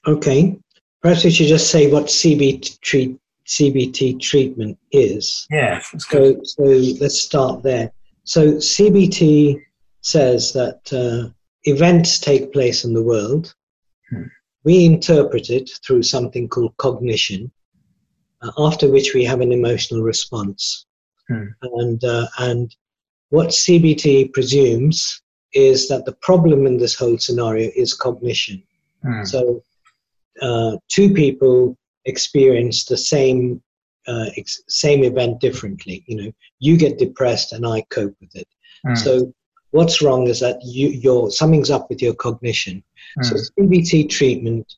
okay. 0.06 0.56
Perhaps 1.02 1.24
we 1.24 1.30
should 1.30 1.46
just 1.46 1.70
say 1.70 1.90
what 1.90 2.06
CBT, 2.06 2.80
treat, 2.80 3.18
CBT 3.46 4.20
treatment 4.20 4.78
is. 4.92 5.46
Yeah. 5.50 5.80
So, 5.98 6.36
so 6.42 6.62
let's 6.62 7.20
start 7.20 7.62
there. 7.62 7.90
So 8.24 8.52
CBT 8.54 9.60
says 10.02 10.52
that 10.52 10.92
uh, 10.92 11.30
events 11.64 12.18
take 12.18 12.52
place 12.52 12.84
in 12.84 12.94
the 12.94 13.02
world. 13.02 13.54
Hmm. 14.10 14.24
We 14.64 14.84
interpret 14.84 15.50
it 15.50 15.70
through 15.84 16.02
something 16.02 16.48
called 16.48 16.76
cognition, 16.76 17.50
uh, 18.42 18.50
after 18.58 18.90
which 18.90 19.14
we 19.14 19.24
have 19.24 19.40
an 19.40 19.52
emotional 19.52 20.02
response. 20.02 20.86
Hmm. 21.28 21.46
And 21.62 22.04
uh, 22.04 22.26
and 22.38 22.74
what 23.30 23.48
CBT 23.48 24.32
presumes 24.32 25.22
is 25.52 25.88
that 25.88 26.04
the 26.04 26.12
problem 26.12 26.66
in 26.66 26.78
this 26.78 26.94
whole 26.94 27.18
scenario 27.18 27.70
is 27.74 27.94
cognition. 27.94 28.62
Mm. 29.04 29.26
So, 29.26 29.62
uh, 30.42 30.76
two 30.88 31.12
people 31.12 31.76
experience 32.04 32.84
the 32.84 32.96
same 32.96 33.62
uh, 34.06 34.26
ex- 34.36 34.62
same 34.68 35.04
event 35.04 35.40
differently. 35.40 36.04
You 36.06 36.16
know, 36.22 36.32
you 36.58 36.76
get 36.76 36.98
depressed, 36.98 37.52
and 37.52 37.66
I 37.66 37.82
cope 37.90 38.14
with 38.20 38.34
it. 38.34 38.48
Mm. 38.86 38.98
So, 38.98 39.32
what's 39.70 40.02
wrong 40.02 40.26
is 40.28 40.40
that 40.40 40.58
you 40.62 40.88
your 40.88 41.30
something's 41.30 41.70
up 41.70 41.88
with 41.88 42.02
your 42.02 42.14
cognition. 42.14 42.82
So, 43.22 43.34
Mm. 43.34 43.50
CBT 43.58 44.08
treatment 44.08 44.74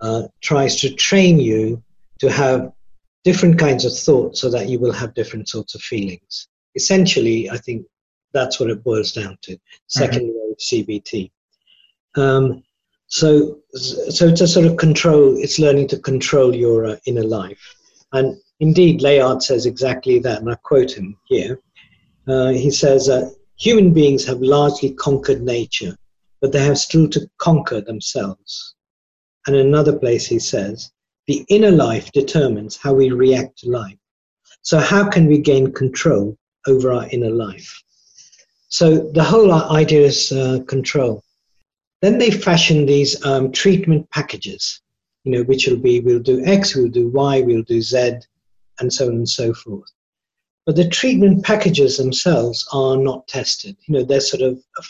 uh, 0.00 0.22
tries 0.40 0.76
to 0.80 0.94
train 0.94 1.38
you 1.38 1.82
to 2.20 2.30
have 2.30 2.72
different 3.24 3.58
kinds 3.58 3.84
of 3.84 3.96
thoughts, 3.96 4.40
so 4.40 4.50
that 4.50 4.68
you 4.68 4.78
will 4.78 4.92
have 4.92 5.14
different 5.14 5.48
sorts 5.48 5.74
of 5.74 5.80
feelings. 5.82 6.48
Essentially, 6.74 7.48
I 7.50 7.58
think 7.58 7.86
that's 8.32 8.58
what 8.60 8.70
it 8.70 8.82
boils 8.84 9.12
down 9.12 9.38
to. 9.42 9.58
2nd 9.88 10.22
wave 10.34 10.56
CBT. 10.58 11.30
Um, 12.16 12.62
so, 13.06 13.58
so 13.74 14.28
it's 14.28 14.40
a 14.40 14.48
sort 14.48 14.66
of 14.66 14.76
control. 14.76 15.36
It's 15.36 15.58
learning 15.58 15.88
to 15.88 15.98
control 15.98 16.54
your 16.54 16.86
uh, 16.86 16.96
inner 17.06 17.24
life, 17.24 17.62
and 18.12 18.36
indeed, 18.60 19.02
Layard 19.02 19.42
says 19.42 19.66
exactly 19.66 20.18
that. 20.20 20.40
And 20.40 20.50
I 20.50 20.54
quote 20.56 20.92
him 20.92 21.16
here. 21.26 21.60
Uh, 22.26 22.48
he 22.48 22.70
says, 22.70 23.08
uh, 23.08 23.30
"Human 23.56 23.92
beings 23.92 24.24
have 24.24 24.40
largely 24.40 24.92
conquered 24.92 25.42
nature, 25.42 25.96
but 26.40 26.52
they 26.52 26.62
have 26.62 26.78
still 26.78 27.08
to 27.10 27.30
conquer 27.38 27.80
themselves." 27.80 28.74
And 29.46 29.56
another 29.56 29.98
place, 29.98 30.26
he 30.26 30.38
says, 30.38 30.90
"The 31.26 31.44
inner 31.48 31.70
life 31.70 32.10
determines 32.12 32.76
how 32.76 32.94
we 32.94 33.10
react 33.10 33.58
to 33.58 33.70
life. 33.70 33.98
So, 34.62 34.78
how 34.78 35.08
can 35.08 35.26
we 35.26 35.38
gain 35.38 35.72
control 35.72 36.36
over 36.66 36.92
our 36.92 37.08
inner 37.10 37.30
life?" 37.30 37.82
So, 38.68 39.10
the 39.12 39.22
whole 39.22 39.52
idea 39.52 40.06
is 40.06 40.32
uh, 40.32 40.60
control. 40.66 41.22
Then 42.02 42.18
they 42.18 42.30
fashion 42.30 42.84
these 42.84 43.24
um, 43.24 43.52
treatment 43.52 44.10
packages, 44.10 44.82
you 45.22 45.32
know, 45.32 45.42
which 45.44 45.66
will 45.66 45.78
be 45.78 46.00
we'll 46.00 46.18
do 46.18 46.44
X, 46.44 46.74
we'll 46.74 46.88
do 46.88 47.08
Y, 47.08 47.40
we'll 47.40 47.62
do 47.62 47.80
Z, 47.80 48.18
and 48.80 48.92
so 48.92 49.06
on 49.06 49.14
and 49.14 49.28
so 49.28 49.54
forth. 49.54 49.90
But 50.66 50.76
the 50.76 50.88
treatment 50.88 51.44
packages 51.44 51.98
themselves 51.98 52.66
are 52.72 52.96
not 52.96 53.28
tested. 53.28 53.76
You 53.86 53.94
know, 53.94 54.04
they're 54.04 54.20
sort 54.20 54.42
of 54.42 54.58
a 54.78 54.82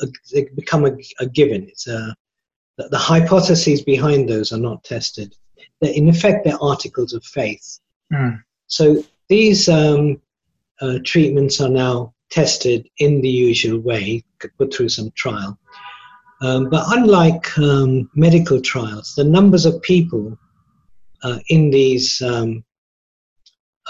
a, 0.00 0.06
they 0.32 0.44
become 0.54 0.86
a, 0.86 0.92
a 1.20 1.26
given. 1.26 1.64
It's 1.64 1.86
a 1.86 2.14
the, 2.76 2.88
the 2.88 2.98
hypotheses 2.98 3.82
behind 3.82 4.28
those 4.28 4.52
are 4.52 4.58
not 4.58 4.84
tested. 4.84 5.34
They're, 5.80 5.92
in 5.92 6.08
effect, 6.08 6.44
they're 6.44 6.62
articles 6.62 7.12
of 7.12 7.24
faith. 7.24 7.80
Mm. 8.12 8.42
So 8.68 9.04
these 9.28 9.68
um, 9.68 10.20
uh, 10.80 10.98
treatments 11.04 11.60
are 11.60 11.68
now 11.68 12.14
tested 12.30 12.88
in 12.98 13.20
the 13.20 13.28
usual 13.28 13.80
way, 13.80 14.22
put 14.58 14.72
through 14.72 14.90
some 14.90 15.10
trial. 15.16 15.58
Um, 16.40 16.70
but 16.70 16.84
unlike 16.96 17.58
um, 17.58 18.08
medical 18.14 18.60
trials, 18.60 19.14
the 19.16 19.24
numbers 19.24 19.66
of 19.66 19.82
people 19.82 20.38
uh, 21.24 21.38
in 21.48 21.70
these 21.70 22.22
um, 22.22 22.64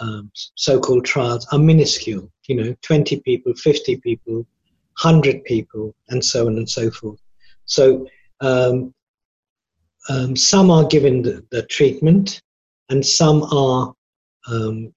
um, 0.00 0.30
so-called 0.54 1.04
trials 1.04 1.46
are 1.52 1.58
minuscule. 1.58 2.30
You 2.46 2.56
know, 2.56 2.76
20 2.82 3.20
people, 3.20 3.54
50 3.54 3.96
people, 3.96 4.46
100 5.02 5.44
people, 5.44 5.94
and 6.08 6.24
so 6.24 6.46
on 6.46 6.56
and 6.56 6.68
so 6.68 6.90
forth. 6.90 7.20
So 7.66 8.06
um, 8.40 8.94
um, 10.08 10.34
some 10.36 10.70
are 10.70 10.86
given 10.86 11.22
the, 11.22 11.44
the 11.50 11.64
treatment, 11.64 12.42
and 12.88 13.04
some 13.04 13.42
are 13.44 13.94
um, 14.50 14.92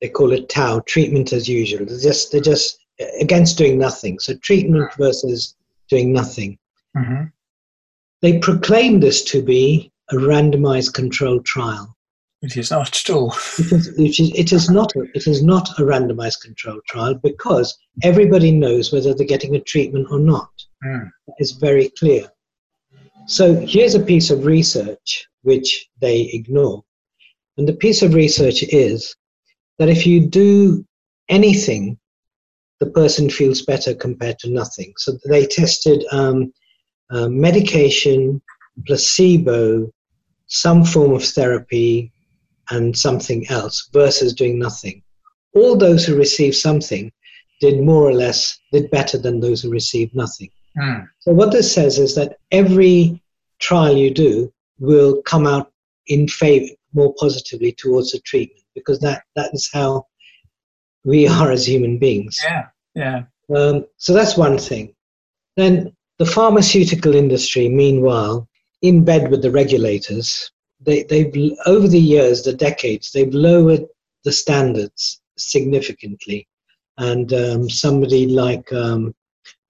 they 0.00 0.08
call 0.08 0.32
it 0.32 0.48
Tau 0.48 0.80
treatment 0.86 1.32
as 1.32 1.48
usual. 1.48 1.84
They're 1.84 1.98
just 1.98 2.32
they're 2.32 2.40
just 2.40 2.78
against 3.20 3.58
doing 3.58 3.78
nothing. 3.78 4.18
So 4.18 4.34
treatment 4.38 4.92
versus 4.98 5.54
doing 5.88 6.12
nothing. 6.12 6.58
hmm 6.96 7.24
They 8.22 8.38
proclaim 8.38 9.00
this 9.00 9.22
to 9.24 9.42
be 9.42 9.92
a 10.10 10.14
randomized 10.14 10.94
controlled 10.94 11.44
trial. 11.44 11.94
It 12.40 12.56
is 12.56 12.70
not 12.70 12.96
at 12.96 13.10
all. 13.10 13.34
It 13.58 13.72
is, 13.72 13.88
it 13.98 14.20
is, 14.20 14.32
it 14.34 14.52
is 14.52 14.70
not 14.70 14.94
a, 14.94 15.02
it 15.14 15.26
is 15.26 15.42
not 15.42 15.68
a 15.78 15.82
randomized 15.82 16.40
controlled 16.40 16.84
trial 16.86 17.14
because 17.14 17.76
everybody 18.02 18.52
knows 18.52 18.92
whether 18.92 19.12
they're 19.12 19.26
getting 19.26 19.56
a 19.56 19.60
treatment 19.60 20.06
or 20.10 20.20
not. 20.20 20.50
Mm. 20.84 21.10
Is 21.40 21.52
very 21.52 21.90
clear. 21.98 22.30
So 23.26 23.54
here's 23.54 23.94
a 23.94 24.00
piece 24.00 24.30
of 24.30 24.46
research 24.46 25.26
which 25.42 25.88
they 26.00 26.30
ignore. 26.32 26.84
And 27.56 27.68
the 27.68 27.74
piece 27.74 28.02
of 28.02 28.14
research 28.14 28.62
is 28.62 29.14
that 29.78 29.88
if 29.88 30.06
you 30.06 30.20
do 30.24 30.86
anything, 31.28 31.98
the 32.78 32.86
person 32.86 33.28
feels 33.28 33.62
better 33.62 33.94
compared 33.94 34.38
to 34.38 34.50
nothing. 34.50 34.92
So 34.98 35.18
they 35.28 35.44
tested 35.44 36.04
um, 36.12 36.52
uh, 37.10 37.28
medication, 37.28 38.40
placebo, 38.86 39.90
some 40.46 40.84
form 40.84 41.12
of 41.12 41.24
therapy, 41.24 42.12
and 42.70 42.96
something 42.96 43.48
else 43.48 43.88
versus 43.92 44.34
doing 44.34 44.58
nothing. 44.58 45.02
All 45.54 45.76
those 45.76 46.04
who 46.04 46.16
received 46.16 46.56
something 46.56 47.10
did 47.60 47.82
more 47.82 48.02
or 48.02 48.12
less 48.12 48.58
did 48.72 48.90
better 48.90 49.18
than 49.18 49.40
those 49.40 49.62
who 49.62 49.70
received 49.70 50.14
nothing. 50.14 50.50
Mm. 50.78 51.08
So 51.20 51.32
what 51.32 51.52
this 51.52 51.72
says 51.72 51.98
is 51.98 52.14
that 52.14 52.36
every 52.50 53.20
trial 53.58 53.96
you 53.96 54.12
do 54.12 54.52
will 54.78 55.22
come 55.22 55.46
out 55.46 55.72
in 56.06 56.28
favor 56.28 56.72
more 56.94 57.14
positively 57.18 57.72
towards 57.72 58.12
the 58.12 58.20
treatment 58.20 58.64
because 58.74 58.98
that 59.00 59.22
that 59.36 59.50
is 59.52 59.68
how 59.72 60.06
we 61.04 61.26
are 61.26 61.50
as 61.50 61.66
human 61.66 61.98
beings. 61.98 62.38
Yeah, 62.44 62.66
yeah. 62.94 63.22
Um, 63.54 63.86
so 63.96 64.12
that's 64.12 64.36
one 64.36 64.58
thing. 64.58 64.94
Then 65.56 65.92
the 66.18 66.26
pharmaceutical 66.26 67.14
industry, 67.14 67.68
meanwhile, 67.68 68.48
in 68.82 69.04
bed 69.04 69.30
with 69.30 69.42
the 69.42 69.50
regulators, 69.50 70.50
they, 70.80 71.02
they've 71.04 71.52
over 71.66 71.88
the 71.88 72.00
years, 72.00 72.42
the 72.42 72.52
decades, 72.52 73.12
they've 73.12 73.32
lowered 73.34 73.84
the 74.24 74.32
standards 74.32 75.20
significantly. 75.36 76.46
And 76.98 77.32
um, 77.32 77.70
somebody 77.70 78.26
like 78.26 78.72
um, 78.72 79.14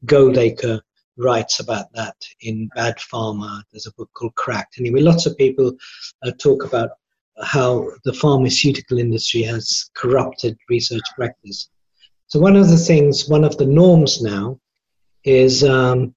Goldacre 0.06 0.80
writes 1.16 1.60
about 1.60 1.92
that 1.94 2.16
in 2.40 2.68
Bad 2.74 2.96
Pharma. 2.98 3.62
There's 3.70 3.86
a 3.86 3.92
book 3.92 4.10
called 4.14 4.34
Cracked. 4.34 4.78
Anyway, 4.78 5.00
lots 5.00 5.26
of 5.26 5.36
people 5.36 5.72
uh, 6.24 6.30
talk 6.38 6.64
about 6.64 6.90
how 7.42 7.90
the 8.04 8.12
pharmaceutical 8.12 8.98
industry 8.98 9.42
has 9.42 9.90
corrupted 9.94 10.56
research 10.68 11.02
practice. 11.16 11.68
So 12.28 12.38
one 12.38 12.56
of 12.56 12.68
the 12.68 12.76
things, 12.76 13.28
one 13.28 13.44
of 13.44 13.56
the 13.58 13.66
norms 13.66 14.22
now, 14.22 14.58
is 15.24 15.64
um, 15.64 16.14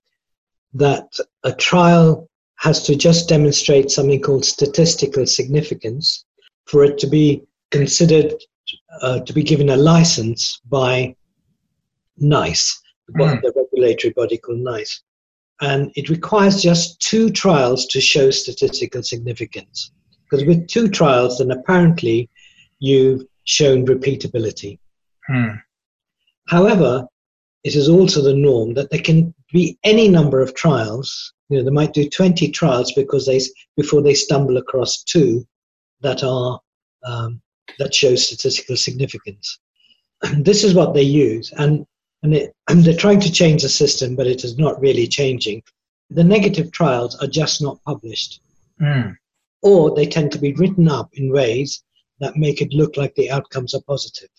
that 0.74 1.08
a 1.44 1.52
trial 1.52 2.30
has 2.62 2.84
to 2.84 2.96
just 2.96 3.28
demonstrate 3.28 3.90
something 3.90 4.22
called 4.22 4.46
statistical 4.46 5.26
significance 5.26 6.26
for 6.66 6.84
it 6.84 6.98
to 7.00 7.08
be 7.08 7.42
considered 7.72 8.34
uh, 9.02 9.20
to 9.22 9.34
be 9.34 9.44
given 9.44 9.70
a 9.70 9.78
license 9.78 10.62
by 10.70 11.16
NICE, 12.18 12.78
Mm. 13.12 13.42
the 13.42 13.52
regulatory 13.62 14.14
body 14.14 14.38
called 14.38 14.60
NICE. 14.60 15.04
and 15.70 15.92
it 15.96 16.10
requires 16.10 16.62
just 16.64 17.00
two 17.00 17.30
trials 17.30 17.86
to 17.88 18.00
show 18.02 18.32
statistical 18.32 19.04
significance. 19.04 19.92
Because 20.24 20.46
with 20.46 20.68
two 20.68 20.88
trials, 20.88 21.38
then 21.38 21.52
apparently 21.52 22.30
you've 22.80 23.24
shown 23.44 23.86
repeatability. 23.86 24.80
Hmm. 25.28 25.56
However, 26.48 27.06
it 27.64 27.76
is 27.76 27.88
also 27.90 28.22
the 28.24 28.34
norm 28.50 28.74
that 28.76 28.90
there 28.90 29.02
can 29.10 29.34
be 29.52 29.78
any 29.84 30.08
number 30.08 30.42
of 30.42 30.54
trials. 30.56 31.34
You 31.50 31.58
know, 31.58 31.64
they 31.64 31.72
might 31.72 31.94
do 31.94 32.10
20 32.10 32.50
trials 32.52 32.92
because 32.94 33.26
they 33.26 33.40
before 33.76 34.02
they 34.02 34.14
stumble 34.14 34.58
across 34.58 35.04
two 35.04 35.46
that 36.02 36.24
are 36.24 36.60
um, 37.04 37.42
that 37.80 37.94
show 37.94 38.16
statistical 38.16 38.76
significance. 38.76 39.60
This 40.38 40.64
is 40.64 40.74
what 40.76 40.94
they 40.94 41.02
use, 41.02 41.52
and 41.58 41.86
and, 42.24 42.36
it, 42.36 42.56
and 42.70 42.84
they're 42.84 42.96
trying 42.96 43.20
to 43.22 43.32
change 43.32 43.64
the 43.64 43.70
system, 43.70 44.16
but 44.16 44.28
it 44.28 44.44
is 44.44 44.58
not 44.58 44.80
really 44.80 45.08
changing. 45.08 45.64
The 46.10 46.24
negative 46.24 46.72
trials 46.72 47.16
are 47.22 47.28
just 47.28 47.62
not 47.62 47.82
published, 47.86 48.42
Hmm. 48.80 49.12
or 49.62 49.94
they 49.96 50.08
tend 50.08 50.32
to 50.32 50.40
be 50.40 50.54
written 50.54 50.88
up 50.88 51.10
in 51.14 51.32
ways 51.32 51.84
that 52.20 52.36
make 52.36 52.62
it 52.62 52.74
look 52.74 52.98
like 52.98 53.14
the 53.16 53.30
outcomes 53.30 53.74
are 53.76 53.82
positive. 53.88 54.30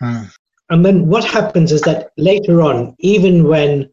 Hmm. 0.00 0.24
And 0.70 0.84
then 0.84 1.06
what 1.06 1.24
happens 1.24 1.72
is 1.72 1.82
that 1.82 2.10
later 2.16 2.62
on, 2.62 2.94
even 2.98 3.46
when, 3.46 3.90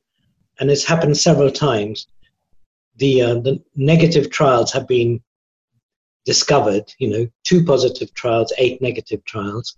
and 0.59 0.69
it's 0.71 0.83
happened 0.83 1.17
several 1.17 1.51
times, 1.51 2.07
the 2.97 3.21
uh, 3.21 3.35
the 3.35 3.63
negative 3.75 4.29
trials 4.29 4.71
have 4.71 4.87
been 4.87 5.21
discovered. 6.25 6.93
You 6.99 7.09
know, 7.09 7.27
two 7.43 7.63
positive 7.63 8.13
trials, 8.13 8.53
eight 8.57 8.81
negative 8.81 9.23
trials. 9.25 9.77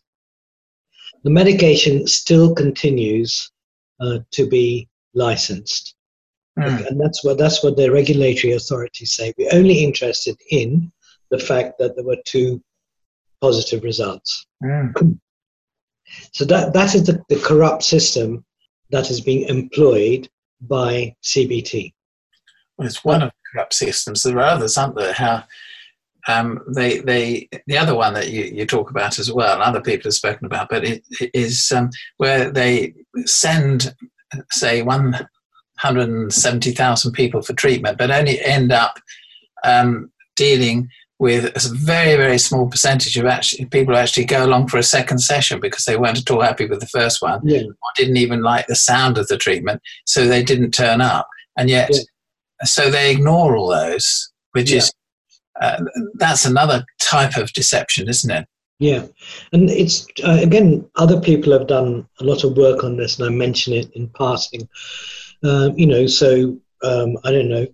The 1.23 1.29
medication 1.29 2.07
still 2.07 2.55
continues 2.55 3.51
uh, 3.99 4.19
to 4.31 4.47
be 4.47 4.87
licensed, 5.13 5.95
Hmm. 6.59 6.85
and 6.87 6.99
that's 6.99 7.23
what 7.23 7.37
that's 7.37 7.63
what 7.63 7.77
the 7.77 7.89
regulatory 7.89 8.53
authorities 8.53 9.13
say. 9.13 9.33
We're 9.37 9.53
only 9.53 9.83
interested 9.83 10.35
in 10.51 10.91
the 11.31 11.39
fact 11.39 11.79
that 11.79 11.95
there 11.95 12.03
were 12.03 12.17
two 12.25 12.61
positive 13.39 13.83
results. 13.83 14.45
Hmm. 14.63 14.87
So 16.33 16.43
that 16.45 16.73
that 16.73 16.95
is 16.95 17.05
the, 17.05 17.23
the 17.29 17.39
corrupt 17.39 17.83
system 17.83 18.43
that 18.89 19.09
is 19.09 19.21
being 19.21 19.47
employed 19.47 20.27
by 20.61 21.15
CBT. 21.23 21.93
Well, 22.77 22.87
it's 22.87 23.03
one 23.03 23.21
of 23.21 23.29
the 23.29 23.35
corrupt 23.51 23.73
systems. 23.73 24.23
There 24.23 24.37
are 24.37 24.41
others, 24.41 24.77
aren't 24.77 24.95
there? 24.95 25.13
How 25.13 25.43
um, 26.27 26.61
they 26.67 26.99
they 26.99 27.49
the 27.67 27.77
other 27.77 27.95
one 27.95 28.13
that 28.13 28.29
you, 28.29 28.43
you 28.43 28.65
talk 28.65 28.89
about 28.89 29.19
as 29.19 29.31
well, 29.31 29.61
other 29.61 29.81
people 29.81 30.05
have 30.05 30.13
spoken 30.13 30.45
about, 30.45 30.69
but 30.69 30.83
it, 30.83 31.03
it 31.19 31.31
is 31.33 31.71
um, 31.71 31.89
where 32.17 32.51
they 32.51 32.93
send 33.25 33.95
say 34.51 34.81
one 34.81 35.27
hundred 35.77 36.09
and 36.09 36.33
seventy 36.33 36.71
thousand 36.71 37.13
people 37.13 37.41
for 37.41 37.53
treatment, 37.53 37.97
but 37.97 38.11
only 38.11 38.39
end 38.41 38.71
up 38.71 38.99
um, 39.63 40.11
dealing 40.35 40.89
with 41.19 41.45
a 41.45 41.75
very 41.75 42.15
very 42.15 42.37
small 42.37 42.67
percentage 42.67 43.17
of 43.17 43.25
actually 43.25 43.65
people 43.65 43.93
who 43.93 43.99
actually 43.99 44.25
go 44.25 44.45
along 44.45 44.67
for 44.67 44.77
a 44.77 44.83
second 44.83 45.19
session 45.19 45.59
because 45.59 45.85
they 45.85 45.97
weren't 45.97 46.17
at 46.17 46.31
all 46.31 46.41
happy 46.41 46.65
with 46.65 46.79
the 46.79 46.87
first 46.87 47.21
one 47.21 47.41
Yeah, 47.43 47.63
or 47.63 47.91
didn't 47.95 48.17
even 48.17 48.41
like 48.41 48.67
the 48.67 48.75
sound 48.75 49.17
of 49.17 49.27
the 49.27 49.37
treatment, 49.37 49.81
so 50.05 50.27
they 50.27 50.43
didn't 50.43 50.71
turn 50.71 51.01
up. 51.01 51.27
And 51.57 51.69
yet, 51.69 51.91
so 52.63 52.89
they 52.89 53.11
ignore 53.11 53.57
all 53.57 53.69
those, 53.69 54.31
which 54.53 54.71
is 54.71 54.91
uh, 55.59 55.81
that's 56.13 56.45
another 56.45 56.85
type 57.01 57.35
of 57.35 57.51
deception, 57.51 58.07
isn't 58.07 58.31
it? 58.31 58.47
yeah, 58.79 59.05
and 59.51 59.69
it's 59.69 60.07
uh, 60.23 60.39
again 60.41 60.89
other 60.95 61.19
people 61.19 61.51
have 61.51 61.67
done 61.67 62.07
a 62.21 62.23
lot 62.23 62.45
of 62.45 62.55
work 62.55 62.83
on 62.83 62.95
this, 62.95 63.19
and 63.19 63.27
I 63.27 63.29
mention 63.29 63.73
it 63.73 63.91
in 63.91 64.07
passing. 64.09 64.67
Um, 65.43 65.77
you 65.77 65.85
know, 65.85 66.07
so 66.07 66.57
um, 66.81 67.17
I 67.25 67.31
don't 67.31 67.49
know. 67.49 67.67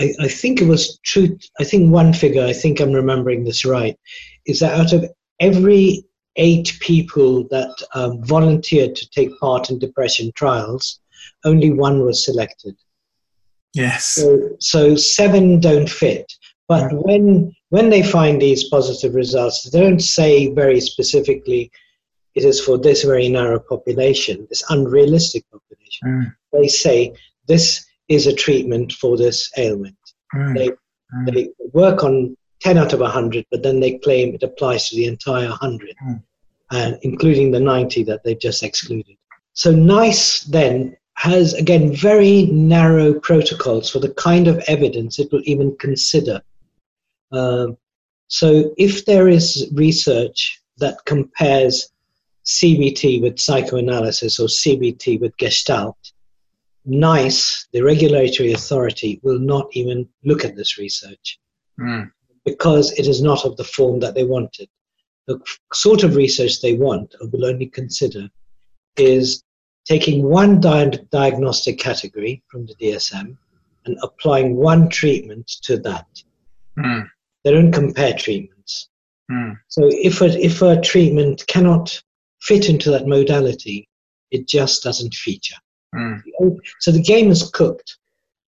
I, 0.00 0.12
I 0.20 0.28
think 0.28 0.60
it 0.60 0.66
was 0.66 0.98
true. 1.00 1.38
I 1.60 1.64
think 1.64 1.92
one 1.92 2.12
figure. 2.12 2.44
I 2.44 2.52
think 2.52 2.80
I'm 2.80 2.92
remembering 2.92 3.44
this 3.44 3.64
right. 3.64 3.98
Is 4.46 4.60
that 4.60 4.78
out 4.78 4.92
of 4.92 5.04
every 5.38 6.04
eight 6.36 6.76
people 6.80 7.46
that 7.48 7.74
um, 7.94 8.22
volunteered 8.24 8.96
to 8.96 9.10
take 9.10 9.38
part 9.38 9.70
in 9.70 9.78
depression 9.78 10.32
trials, 10.34 11.00
only 11.44 11.70
one 11.70 12.04
was 12.04 12.24
selected. 12.24 12.76
Yes. 13.74 14.04
So, 14.06 14.50
so 14.58 14.96
seven 14.96 15.60
don't 15.60 15.88
fit. 15.88 16.32
But 16.66 16.92
when 16.92 17.54
when 17.70 17.90
they 17.90 18.02
find 18.02 18.40
these 18.40 18.68
positive 18.68 19.14
results, 19.14 19.68
they 19.70 19.80
don't 19.80 20.00
say 20.00 20.52
very 20.54 20.80
specifically 20.80 21.70
it 22.34 22.44
is 22.44 22.60
for 22.60 22.78
this 22.78 23.02
very 23.02 23.28
narrow 23.28 23.58
population, 23.58 24.46
this 24.48 24.64
unrealistic 24.70 25.44
population. 25.50 26.06
Mm, 26.06 26.34
They 26.52 26.68
say 26.68 27.12
this 27.46 27.84
is 28.10 28.26
a 28.26 28.34
treatment 28.34 28.92
for 28.92 29.16
this 29.16 29.50
ailment. 29.56 29.96
mm, 30.34 30.54
They 30.54 30.68
mm. 30.68 31.32
they 31.32 31.48
work 31.72 32.04
on 32.04 32.36
10 32.60 32.76
out 32.76 32.92
of 32.92 33.00
100, 33.00 33.46
but 33.50 33.62
then 33.62 33.80
they 33.80 33.92
claim 33.98 34.34
it 34.34 34.42
applies 34.42 34.88
to 34.88 34.96
the 34.96 35.06
entire 35.06 35.48
100, 35.48 35.96
Mm. 36.06 36.22
and 36.72 36.98
including 37.02 37.50
the 37.50 37.60
90 37.60 38.04
that 38.04 38.22
they've 38.22 38.46
just 38.48 38.62
excluded. 38.62 39.16
So 39.54 39.70
NICE 39.72 40.40
then 40.44 40.96
has, 41.14 41.54
again, 41.54 41.94
very 41.94 42.46
narrow 42.46 43.12
protocols 43.14 43.90
for 43.90 43.98
the 43.98 44.14
kind 44.14 44.46
of 44.48 44.58
evidence 44.68 45.18
it 45.18 45.30
will 45.32 45.42
even 45.44 45.76
consider. 45.76 46.40
Um, 47.32 47.76
so 48.28 48.72
if 48.76 49.04
there 49.06 49.28
is 49.28 49.68
research 49.72 50.62
that 50.78 51.04
compares 51.04 51.90
CBT 52.44 53.20
with 53.20 53.38
psychoanalysis 53.38 54.38
or 54.40 54.48
CBT 54.48 55.20
with 55.20 55.36
Gestalt, 55.36 56.12
NICE, 56.84 57.68
the 57.72 57.82
regulatory 57.82 58.52
authority, 58.52 59.20
will 59.22 59.38
not 59.38 59.68
even 59.72 60.08
look 60.24 60.44
at 60.44 60.56
this 60.56 60.78
research 60.78 61.38
Mm, 61.80 62.10
because 62.44 62.92
it 62.98 63.06
is 63.06 63.22
not 63.22 63.44
of 63.46 63.56
the 63.56 63.64
form 63.64 64.00
that 64.00 64.14
they 64.14 64.24
wanted. 64.24 64.68
The 65.26 65.40
sort 65.72 66.02
of 66.02 66.14
research 66.16 66.60
they 66.60 66.74
want 66.74 67.14
or 67.20 67.28
will 67.28 67.46
only 67.46 67.66
consider 67.66 68.28
is 68.98 69.42
taking 69.86 70.22
one 70.24 70.60
di- 70.60 70.98
diagnostic 71.10 71.78
category 71.78 72.42
from 72.48 72.66
the 72.66 72.74
DSM 72.74 73.36
and 73.86 73.98
applying 74.02 74.56
one 74.56 74.88
treatment 74.90 75.48
to 75.62 75.78
that. 75.78 76.06
mm, 76.78 77.08
They 77.44 77.52
don't 77.52 77.72
compare 77.72 78.12
treatments. 78.12 78.88
mm. 79.30 79.58
So 79.68 79.88
if 79.90 80.20
a, 80.20 80.26
if 80.38 80.60
a 80.60 80.80
treatment 80.80 81.46
cannot 81.46 82.02
fit 82.42 82.68
into 82.68 82.90
that 82.90 83.06
modality, 83.06 83.88
it 84.30 84.46
just 84.46 84.82
doesn't 84.82 85.14
feature. 85.14 85.56
Mm. 85.94 86.22
So 86.78 86.92
the 86.92 87.02
game 87.02 87.30
is 87.30 87.50
cooked. 87.50 87.98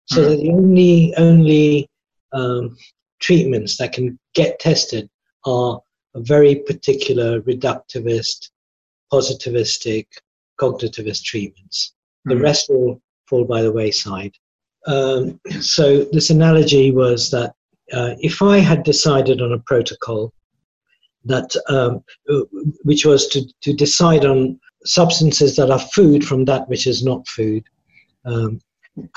So 0.07 0.21
Mm. 0.21 0.37
the 0.37 0.51
only 0.51 1.15
only 1.17 1.89
um, 2.31 2.77
treatments 3.19 3.77
that 3.77 3.93
can 3.93 4.19
get 4.35 4.59
tested 4.59 5.09
are 5.45 5.79
a 6.15 6.19
very 6.21 6.55
particular 6.55 7.41
reductivist, 7.41 8.49
positivistic, 9.11 10.05
cognitivist 10.59 11.23
treatments. 11.23 11.93
The 12.25 12.35
Mm. 12.35 12.41
rest 12.41 12.69
will 12.69 13.01
fall 13.27 13.45
by 13.45 13.61
the 13.61 13.71
wayside. 13.71 14.33
Um, 14.87 15.39
so 15.61 16.03
this 16.05 16.29
analogy 16.29 16.91
was 16.91 17.29
that 17.31 17.53
uh, 17.93 18.15
if 18.19 18.41
I 18.41 18.59
had 18.59 18.83
decided 18.83 19.41
on 19.41 19.53
a 19.53 19.59
protocol 19.59 20.33
that 21.25 21.53
um, 21.67 22.03
which 22.83 23.05
was 23.05 23.27
to, 23.27 23.41
to 23.61 23.73
decide 23.73 24.25
on 24.25 24.59
substances 24.85 25.55
that 25.55 25.71
are 25.71 25.79
food 25.79 26.25
from 26.25 26.45
that 26.45 26.67
which 26.69 26.87
is 26.87 27.03
not 27.03 27.27
food, 27.27 27.63
um, 28.25 28.59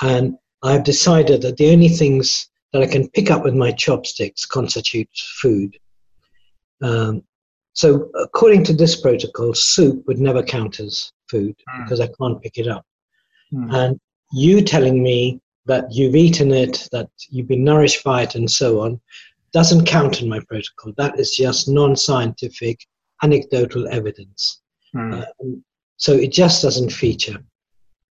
and 0.01 0.37
I've 0.63 0.83
decided 0.83 1.41
that 1.41 1.57
the 1.57 1.71
only 1.71 1.89
things 1.89 2.49
that 2.71 2.81
I 2.81 2.87
can 2.87 3.09
pick 3.09 3.29
up 3.29 3.43
with 3.43 3.53
my 3.53 3.71
chopsticks 3.71 4.45
constitute 4.45 5.09
food. 5.41 5.77
Um, 6.81 7.23
so, 7.73 8.09
according 8.15 8.63
to 8.65 8.73
this 8.73 8.99
protocol, 8.99 9.53
soup 9.53 10.07
would 10.07 10.19
never 10.19 10.43
count 10.43 10.79
as 10.79 11.11
food 11.29 11.55
Mm. 11.69 11.83
because 11.83 11.99
I 11.99 12.07
can't 12.19 12.41
pick 12.41 12.57
it 12.57 12.67
up. 12.67 12.85
Mm. 13.53 13.73
And 13.73 13.99
you 14.31 14.61
telling 14.61 15.01
me 15.01 15.39
that 15.65 15.85
you've 15.91 16.15
eaten 16.15 16.51
it, 16.51 16.87
that 16.91 17.09
you've 17.29 17.47
been 17.47 17.63
nourished 17.63 18.03
by 18.03 18.23
it, 18.23 18.35
and 18.35 18.49
so 18.49 18.81
on, 18.81 18.99
doesn't 19.53 19.85
count 19.85 20.21
in 20.21 20.27
my 20.29 20.39
protocol. 20.41 20.93
That 20.97 21.19
is 21.19 21.35
just 21.35 21.67
non 21.69 21.95
scientific, 21.95 22.85
anecdotal 23.21 23.87
evidence. 23.87 24.61
Mm. 24.95 25.21
Uh, 25.21 25.25
so 25.97 26.13
it 26.13 26.31
just 26.31 26.61
doesn't 26.61 26.91
feature. 26.91 27.37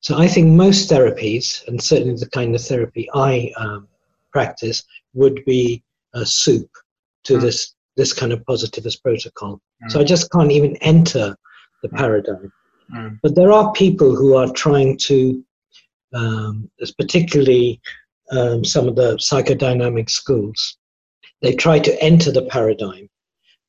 So 0.02 0.18
I 0.18 0.28
think 0.28 0.48
most 0.48 0.89
therapies, 0.89 1.68
and 1.68 1.82
certainly 1.82 2.15
the 2.15 2.30
kind 2.30 2.56
of 2.56 2.62
therapy 2.62 3.10
I 3.13 3.52
um, 3.58 3.88
practice, 4.32 4.84
would 5.13 5.44
be 5.46 5.84
a 6.13 6.26
soup 6.26 6.70
to 7.26 7.38
Mm. 7.38 7.42
this 7.42 7.76
this 7.98 8.13
kind 8.13 8.32
of 8.32 8.46
positivist 8.46 9.04
protocol. 9.04 9.60
So 9.89 9.98
Mm. 9.98 10.02
I 10.02 10.06
just 10.06 10.32
can't 10.32 10.52
even 10.54 10.78
enter 10.78 11.36
the 11.84 11.89
paradigm. 11.89 12.52
Mm. 12.96 13.20
But 13.22 13.36
there 13.36 13.52
are 13.52 13.74
people 13.74 14.15
who 14.15 14.36
are 14.36 14.50
trying 14.54 14.98
to, 15.10 15.44
um, 16.13 16.72
particularly 16.98 17.82
um, 18.32 18.63
some 18.63 18.88
of 18.88 18.96
the 18.96 19.18
psychodynamic 19.18 20.10
schools, 20.10 20.78
they 21.42 21.54
try 21.54 21.78
to 21.80 22.02
enter 22.02 22.32
the 22.32 22.44
paradigm. 22.44 23.10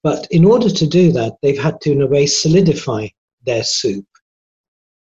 But 0.02 0.26
in 0.30 0.44
order 0.44 0.70
to 0.70 0.86
do 0.86 1.12
that, 1.12 1.36
they've 1.42 1.58
had 1.60 1.80
to, 1.82 1.92
in 1.92 2.02
a 2.02 2.06
way, 2.06 2.26
solidify 2.26 3.08
their 3.44 3.62
soup, 3.62 4.06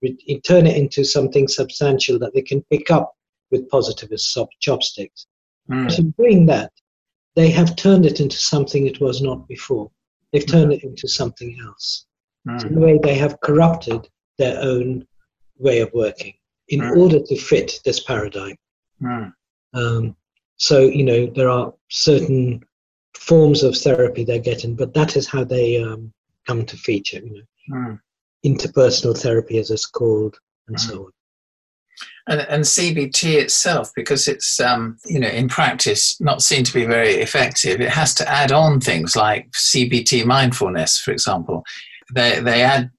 re- 0.03 0.40
turn 0.44 0.66
it 0.66 0.76
into 0.76 1.05
something 1.05 1.46
substantial 1.48 2.18
that 2.18 2.35
they 2.35 2.42
can 2.42 2.62
pick 2.70 2.90
up 2.90 3.14
with 3.50 3.68
positivist 3.68 4.37
chopsticks. 4.61 5.26
Mm. 5.70 5.98
In 5.98 6.11
doing 6.18 6.46
that, 6.46 6.72
they 7.37 7.50
have 7.50 7.76
turned 7.76 8.07
it 8.07 8.20
into 8.20 8.37
something 8.37 8.87
it 8.87 9.00
was 9.00 9.22
not 9.22 9.46
before. 9.46 9.90
They've 10.33 10.46
turned 10.46 10.72
it 10.72 10.83
into 10.85 11.07
something 11.09 11.57
else. 11.64 12.07
So 12.59 12.66
in 12.66 12.74
a 12.74 12.81
Mm. 12.81 12.81
way, 12.81 12.98
they 13.03 13.14
have 13.14 13.40
corrupted 13.40 14.09
their 14.38 14.61
own 14.61 15.07
way 15.59 15.81
of 15.81 15.92
working 15.92 16.35
in 16.68 16.81
Mm. 16.81 16.96
order 16.96 17.20
to 17.20 17.37
fit 17.37 17.81
this 17.85 18.00
paradigm. 18.00 18.57
Mm. 19.03 19.33
Um, 19.74 20.16
so, 20.57 20.81
you 20.81 21.05
know, 21.05 21.26
there 21.26 21.48
are 21.50 21.72
certain 21.90 22.64
forms 23.16 23.62
of 23.62 23.76
therapy 23.76 24.24
they're 24.24 24.38
getting, 24.38 24.74
but 24.74 24.94
that 24.94 25.16
is 25.16 25.26
how 25.26 25.44
they 25.44 25.82
um, 25.82 26.12
come 26.46 26.64
to 26.66 26.76
feature, 26.76 27.18
you 27.18 27.32
know, 27.34 27.42
Mm. 27.72 28.00
interpersonal 28.44 29.16
therapy, 29.16 29.58
as 29.58 29.70
it's 29.70 29.86
called, 29.86 30.36
and 30.66 30.76
Mm. 30.76 30.80
so 30.80 31.04
on. 31.04 31.12
And, 32.26 32.40
and 32.48 32.64
CBT 32.64 33.38
itself, 33.38 33.90
because 33.94 34.26
it's 34.26 34.58
um, 34.60 34.96
you 35.06 35.20
know 35.20 35.28
in 35.28 35.48
practice 35.48 36.20
not 36.20 36.42
seen 36.42 36.64
to 36.64 36.72
be 36.72 36.84
very 36.86 37.14
effective, 37.16 37.80
it 37.80 37.90
has 37.90 38.14
to 38.14 38.28
add 38.28 38.52
on 38.52 38.80
things 38.80 39.14
like 39.16 39.50
CBT 39.52 40.24
mindfulness, 40.24 40.98
for 40.98 41.12
example. 41.12 41.62
They 42.14 42.40
they 42.40 42.62
add 42.62 42.90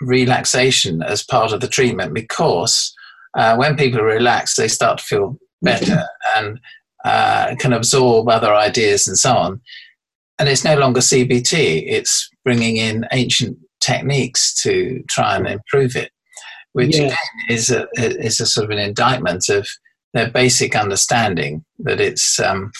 relaxation 0.00 1.02
as 1.02 1.22
part 1.22 1.52
of 1.52 1.60
the 1.60 1.68
treatment 1.68 2.14
because 2.14 2.94
uh, 3.36 3.56
when 3.56 3.76
people 3.76 4.02
relax, 4.02 4.56
they 4.56 4.68
start 4.68 4.98
to 4.98 5.04
feel 5.04 5.38
better 5.62 6.04
and 6.36 6.60
uh, 7.04 7.54
can 7.58 7.72
absorb 7.72 8.28
other 8.28 8.54
ideas 8.54 9.08
and 9.08 9.18
so 9.18 9.34
on. 9.34 9.60
And 10.38 10.48
it's 10.48 10.64
no 10.64 10.76
longer 10.78 11.00
CBT; 11.00 11.84
it's 11.86 12.28
bringing 12.44 12.76
in 12.76 13.06
ancient 13.12 13.58
techniques 13.80 14.54
to 14.62 15.02
try 15.08 15.36
and 15.36 15.46
improve 15.46 15.96
it, 15.96 16.10
which 16.72 16.96
Yeah. 16.96 17.06
again 17.06 17.16
is 17.48 17.70
a 17.70 17.86
is 17.96 18.40
a 18.40 18.46
sort 18.46 18.64
of 18.64 18.70
an 18.70 18.78
indictment 18.78 19.48
of 19.48 19.66
their 20.14 20.30
basic 20.30 20.74
understanding 20.76 21.64
that 21.80 22.00
it's 22.00 22.40
um, 22.40 22.72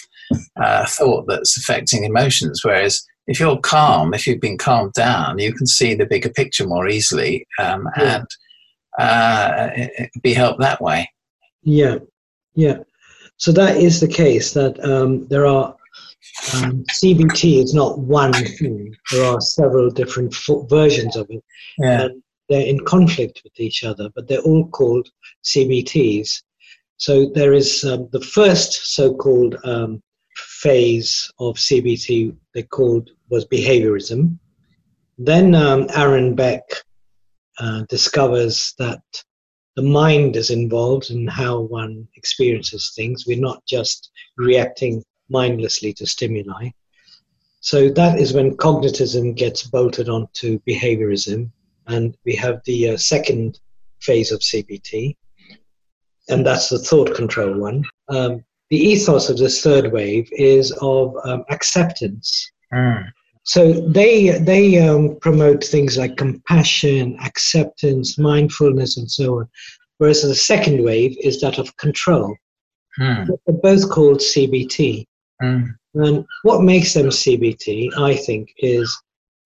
uh, 0.61 0.85
thought 0.87 1.27
that's 1.29 1.57
affecting 1.57 2.05
emotions. 2.05 2.61
Whereas 2.65 3.03
if 3.27 3.39
you're 3.39 3.59
calm, 3.61 4.13
if 4.15 4.27
you've 4.27 4.41
been 4.41 4.59
calmed 4.59 4.93
down, 4.95 5.39
you 5.39 5.53
can 5.53 5.67
see 5.67 5.95
the 5.95 6.07
bigger 6.07 6.31
picture 6.31 6.67
more 6.67 6.89
easily 6.89 7.47
um, 7.59 7.89
Yeah. 7.97 8.17
and 8.17 8.27
uh, 8.99 9.69
be 10.23 10.35
helped 10.35 10.61
that 10.61 10.81
way. 10.83 11.09
Yeah, 11.63 11.99
yeah. 12.55 12.79
So 13.41 13.53
that 13.53 13.79
is 13.79 14.01
the 14.01 14.09
case 14.09 14.53
that 14.53 14.79
um, 14.85 15.27
there 15.29 15.47
are 15.47 15.75
um, 16.55 16.85
CBT 16.93 17.63
is 17.65 17.73
not 17.73 17.99
one 17.99 18.35
thing. 18.35 18.95
There 19.11 19.25
are 19.25 19.41
several 19.41 19.89
different 19.91 20.35
fo- 20.35 20.67
versions 20.67 21.17
of 21.17 21.27
it. 21.31 21.43
Yeah. 21.79 22.03
and 22.03 22.23
they're 22.51 22.67
in 22.67 22.85
conflict 22.85 23.41
with 23.43 23.59
each 23.59 23.83
other, 23.83 24.11
but 24.15 24.29
they're 24.29 24.43
all 24.43 24.69
called 24.69 25.09
CBTs. 25.45 26.43
So 26.99 27.31
there 27.31 27.55
is 27.55 27.83
um, 27.83 28.11
the 28.13 28.21
first 28.21 28.95
so-called 28.95 29.57
um, 29.65 30.03
phase 30.37 31.31
of 31.39 31.57
CBT 31.57 32.37
they 32.53 32.65
called 32.65 33.09
was 33.31 33.47
behaviorism. 33.47 34.39
Then 35.17 35.55
um, 35.55 35.87
Aaron 35.95 36.35
Beck 36.35 36.65
uh, 37.59 37.85
discovers 37.89 38.75
that 38.79 39.01
the 39.77 39.83
mind 39.83 40.37
is 40.37 40.51
involved 40.51 41.11
in 41.11 41.27
how 41.27 41.61
one 41.61 42.07
experiences 42.17 42.93
things. 42.97 43.25
We're 43.27 43.41
not 43.41 43.65
just 43.67 44.11
reacting 44.37 45.05
mindlessly 45.29 45.93
to 45.95 46.07
stimuli. 46.07 46.71
So 47.61 47.89
that 47.91 48.19
is 48.19 48.33
when 48.33 48.57
cognitivism 48.57 49.37
gets 49.37 49.67
bolted 49.67 50.09
onto 50.09 50.59
behaviorism, 50.61 51.51
and 51.87 52.17
we 52.25 52.35
have 52.37 52.61
the 52.65 52.91
uh, 52.91 52.97
second 52.97 53.61
phase 54.01 54.33
of 54.33 54.41
CBT, 54.41 55.17
and 56.29 56.45
that's 56.45 56.69
the 56.69 56.79
thought 56.79 57.15
control 57.15 57.59
one. 57.59 57.85
Um, 58.09 58.45
the 58.71 58.79
ethos 58.79 59.29
of 59.29 59.37
this 59.37 59.63
third 59.63 59.93
wave 59.93 60.29
is 60.33 60.73
of 60.81 61.15
um, 61.25 61.45
acceptance. 61.51 62.51
Mm. 62.73 63.11
So 63.51 63.73
they 63.73 64.39
they 64.39 64.79
um, 64.79 65.17
promote 65.21 65.65
things 65.65 65.99
like 65.99 66.17
compassion, 66.17 67.19
acceptance, 67.21 68.17
mindfulness, 68.17 68.97
and 68.97 69.11
so 69.11 69.41
on. 69.41 69.49
Whereas 69.99 70.23
the 70.23 70.37
second 70.37 70.85
wave 70.85 71.17
is 71.21 71.41
that 71.41 71.59
of 71.59 71.77
control. 71.77 72.37
Mm. 73.01 73.27
They're 73.27 73.57
both 73.71 73.91
called 73.91 74.19
CBT. 74.21 75.05
Mm. 75.43 75.75
And 75.95 76.25
what 76.45 76.63
makes 76.63 76.95
them 76.95 77.07
CBT, 77.07 77.91
I 77.99 78.15
think, 78.15 78.53
is 78.59 78.89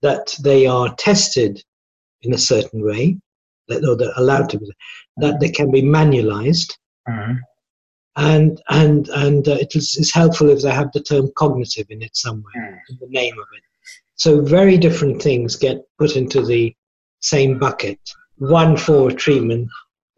that 0.03 0.37
they 0.43 0.67
are 0.67 0.95
tested 0.97 1.65
in 2.21 2.35
a 2.35 2.45
certain 2.53 2.85
way, 2.85 3.17
that 3.69 3.89
or 3.89 3.97
they're 3.97 4.19
allowed 4.19 4.51
to 4.51 4.59
be, 4.59 4.71
that 5.17 5.41
they 5.41 5.49
can 5.49 5.71
be 5.71 5.83
manualized, 5.83 6.77
Mm. 7.09 7.39
and 8.17 8.63
and 8.69 9.09
and 9.09 9.49
uh, 9.49 9.59
it 9.65 9.75
is, 9.75 9.97
is 9.97 10.13
helpful 10.13 10.51
if 10.51 10.61
they 10.61 10.75
have 10.81 10.91
the 10.93 11.01
term 11.11 11.31
cognitive 11.37 11.87
in 11.89 12.03
it 12.03 12.15
somewhere 12.15 12.83
in 12.91 12.99
the 13.01 13.09
name 13.09 13.39
of 13.39 13.49
it. 13.57 13.64
So 14.17 14.41
very 14.41 14.77
different 14.77 15.21
things 15.21 15.57
get 15.57 15.83
put 15.99 16.17
into 16.17 16.45
the 16.45 16.75
same 17.21 17.59
bucket. 17.59 17.99
One 18.37 18.77
for 18.77 19.11
treatment, 19.11 19.69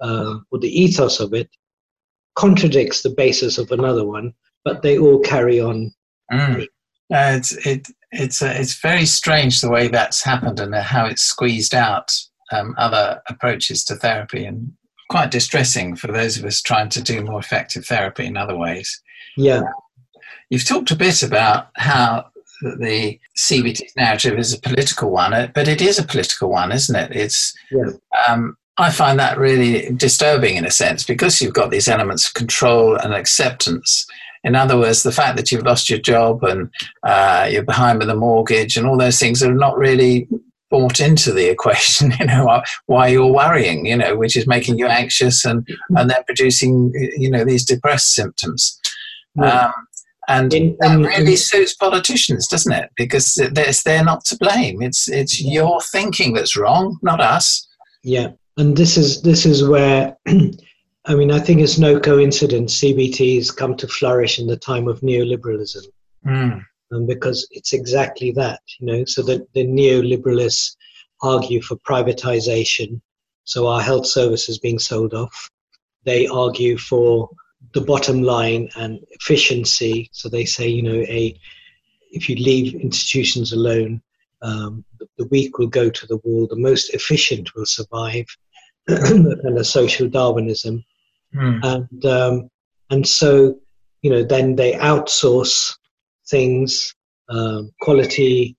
uh, 0.00 0.36
or 0.50 0.58
the 0.58 0.68
ethos 0.68 1.20
of 1.20 1.32
it, 1.34 1.48
contradicts 2.34 3.02
the 3.02 3.10
basis 3.10 3.58
of 3.58 3.70
another 3.70 4.06
one, 4.06 4.34
but 4.64 4.82
they 4.82 4.98
all 4.98 5.20
carry 5.20 5.60
on. 5.60 5.92
Mm. 6.32 6.62
Uh, 6.62 6.66
it's 7.38 7.52
it 7.66 7.88
it's 8.10 8.42
uh, 8.42 8.54
it's 8.56 8.80
very 8.80 9.06
strange 9.06 9.60
the 9.60 9.70
way 9.70 9.88
that's 9.88 10.22
happened 10.22 10.60
and 10.60 10.74
how 10.74 11.06
it's 11.06 11.22
squeezed 11.22 11.74
out 11.74 12.12
um, 12.52 12.74
other 12.76 13.22
approaches 13.28 13.84
to 13.84 13.94
therapy 13.94 14.44
and 14.44 14.72
quite 15.08 15.30
distressing 15.30 15.94
for 15.94 16.08
those 16.08 16.36
of 16.36 16.44
us 16.44 16.60
trying 16.60 16.88
to 16.88 17.02
do 17.02 17.22
more 17.22 17.38
effective 17.38 17.86
therapy 17.86 18.26
in 18.26 18.36
other 18.36 18.56
ways. 18.56 19.00
Yeah, 19.36 19.62
You've 20.50 20.64
talked 20.66 20.90
a 20.92 20.96
bit 20.96 21.22
about 21.22 21.68
how 21.74 22.26
the 22.62 23.18
CBT 23.38 23.82
narrative 23.96 24.38
is 24.38 24.52
a 24.54 24.60
political 24.60 25.10
one, 25.10 25.32
uh, 25.34 25.48
but 25.54 25.68
it 25.68 25.80
is 25.80 25.98
a 25.98 26.02
political 26.04 26.50
one, 26.50 26.72
isn't 26.72 26.96
it? 26.96 27.12
It's 27.14 27.54
Yeah. 27.70 27.90
um, 28.28 28.56
I 28.78 28.90
find 28.90 29.18
that 29.18 29.38
really 29.38 29.90
disturbing 29.94 30.56
in 30.56 30.66
a 30.66 30.70
sense 30.70 31.02
because 31.04 31.40
you've 31.40 31.54
got 31.54 31.70
these 31.70 31.88
elements 31.88 32.28
of 32.28 32.34
control 32.34 32.94
and 32.96 33.14
acceptance. 33.14 34.06
In 34.44 34.54
other 34.54 34.76
words, 34.78 35.02
the 35.02 35.12
fact 35.12 35.36
that 35.36 35.50
you've 35.50 35.64
lost 35.64 35.88
your 35.90 35.98
job 35.98 36.44
and 36.44 36.68
uh, 37.02 37.48
you're 37.50 37.62
behind 37.64 37.98
with 37.98 38.10
a 38.10 38.14
mortgage 38.14 38.76
and 38.76 38.86
all 38.86 38.98
those 38.98 39.18
things 39.18 39.42
are 39.42 39.52
not 39.54 39.76
really 39.78 40.28
bought 40.70 41.00
into 41.00 41.32
the 41.32 41.46
equation. 41.50 42.12
You 42.20 42.26
know 42.26 42.44
why- 42.44 42.64
why 42.86 43.08
you're 43.08 43.32
worrying. 43.32 43.86
You 43.86 43.96
know, 43.96 44.14
which 44.16 44.36
is 44.36 44.46
making 44.46 44.78
you 44.78 44.86
anxious 44.86 45.44
and 45.44 45.66
and 45.96 46.10
then 46.10 46.22
producing 46.26 46.92
you 47.16 47.30
know 47.30 47.44
these 47.44 47.64
depressed 47.64 48.12
symptoms. 48.14 48.78
Yeah. 49.36 49.66
Um, 49.66 49.72
and 50.28 50.52
In- 50.52 50.76
that 50.80 50.98
really 50.98 51.36
suits 51.36 51.74
politicians, 51.74 52.46
doesn't 52.48 52.72
it? 52.72 52.90
Because 52.96 53.34
they're, 53.52 53.72
they're 53.84 54.04
not 54.04 54.24
to 54.26 54.36
blame. 54.38 54.82
It's 54.82 55.08
it's 55.08 55.40
your 55.40 55.80
thinking 55.80 56.34
that's 56.34 56.56
wrong, 56.56 56.98
not 57.02 57.20
us. 57.20 57.66
yeah. 58.02 58.28
And 58.58 58.74
this 58.76 58.96
is 58.96 59.20
this 59.22 59.44
is 59.44 59.68
where, 59.68 60.16
I 60.26 61.14
mean, 61.14 61.30
I 61.30 61.38
think 61.38 61.60
it's 61.60 61.78
no 61.78 62.00
coincidence 62.00 62.80
CBTs 62.80 63.54
come 63.54 63.76
to 63.76 63.86
flourish 63.86 64.38
in 64.38 64.46
the 64.46 64.56
time 64.56 64.88
of 64.88 65.00
neoliberalism. 65.02 65.82
Mm. 66.26 66.64
um, 66.92 67.06
because 67.06 67.46
it's 67.52 67.72
exactly 67.72 68.32
that, 68.32 68.60
you 68.80 68.86
know. 68.86 69.04
So 69.04 69.22
the, 69.22 69.46
the 69.54 69.64
neoliberalists 69.64 70.74
argue 71.22 71.62
for 71.62 71.76
privatization, 71.76 73.00
so 73.44 73.66
our 73.68 73.80
health 73.80 74.06
services 74.06 74.58
being 74.58 74.78
sold 74.78 75.14
off. 75.14 75.50
They 76.04 76.26
argue 76.26 76.78
for 76.78 77.28
the 77.74 77.80
bottom 77.80 78.22
line 78.22 78.68
and 78.76 79.00
efficiency. 79.10 80.08
So 80.12 80.28
they 80.28 80.44
say, 80.44 80.68
you 80.68 80.82
know, 80.82 81.04
a 81.08 81.38
if 82.10 82.28
you 82.28 82.36
leave 82.36 82.74
institutions 82.74 83.52
alone, 83.52 84.00
um, 84.42 84.84
the, 85.18 85.26
weak 85.26 85.58
will 85.58 85.66
go 85.66 85.90
to 85.90 86.06
the 86.06 86.18
wall. 86.18 86.46
The 86.46 86.56
most 86.56 86.90
efficient 86.94 87.54
will 87.54 87.66
survive. 87.66 88.26
and 88.88 89.58
a 89.58 89.64
social 89.64 90.08
Darwinism 90.08 90.84
Mm. 91.36 91.60
and 91.64 92.04
um, 92.06 92.50
and 92.90 93.06
so 93.06 93.58
you 94.02 94.10
know 94.10 94.22
then 94.22 94.56
they 94.56 94.72
outsource 94.74 95.74
things 96.28 96.94
um, 97.28 97.72
quality 97.80 98.56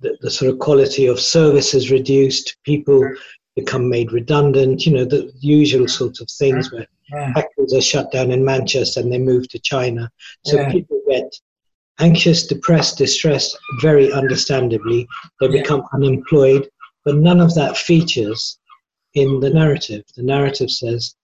the, 0.00 0.16
the 0.22 0.30
sort 0.30 0.50
of 0.50 0.58
quality 0.58 1.06
of 1.06 1.20
service 1.20 1.74
is 1.74 1.90
reduced 1.90 2.56
people 2.64 3.08
become 3.54 3.88
made 3.88 4.12
redundant 4.12 4.86
you 4.86 4.92
know 4.92 5.04
the 5.04 5.30
usual 5.38 5.86
sorts 5.86 6.20
of 6.20 6.28
things 6.28 6.72
where 6.72 6.86
Yeah. 7.12 7.32
factories 7.34 7.72
are 7.74 7.80
shut 7.80 8.10
down 8.12 8.30
in 8.32 8.44
manchester 8.44 9.00
and 9.00 9.12
they 9.12 9.18
move 9.18 9.48
to 9.50 9.58
china 9.60 10.10
so 10.44 10.56
Yeah. 10.56 10.72
people 10.72 11.00
get 11.08 11.30
anxious 12.00 12.46
depressed 12.46 12.98
distressed 12.98 13.56
very 13.80 14.12
understandably 14.12 15.06
they 15.40 15.46
Yeah. 15.48 15.62
become 15.62 15.82
unemployed 15.92 16.68
but 17.04 17.16
none 17.16 17.40
of 17.40 17.54
that 17.54 17.76
features 17.76 18.58
in 19.14 19.40
the 19.40 19.50
narrative 19.50 20.04
the 20.16 20.22
narrative 20.22 20.70
says 20.70 21.14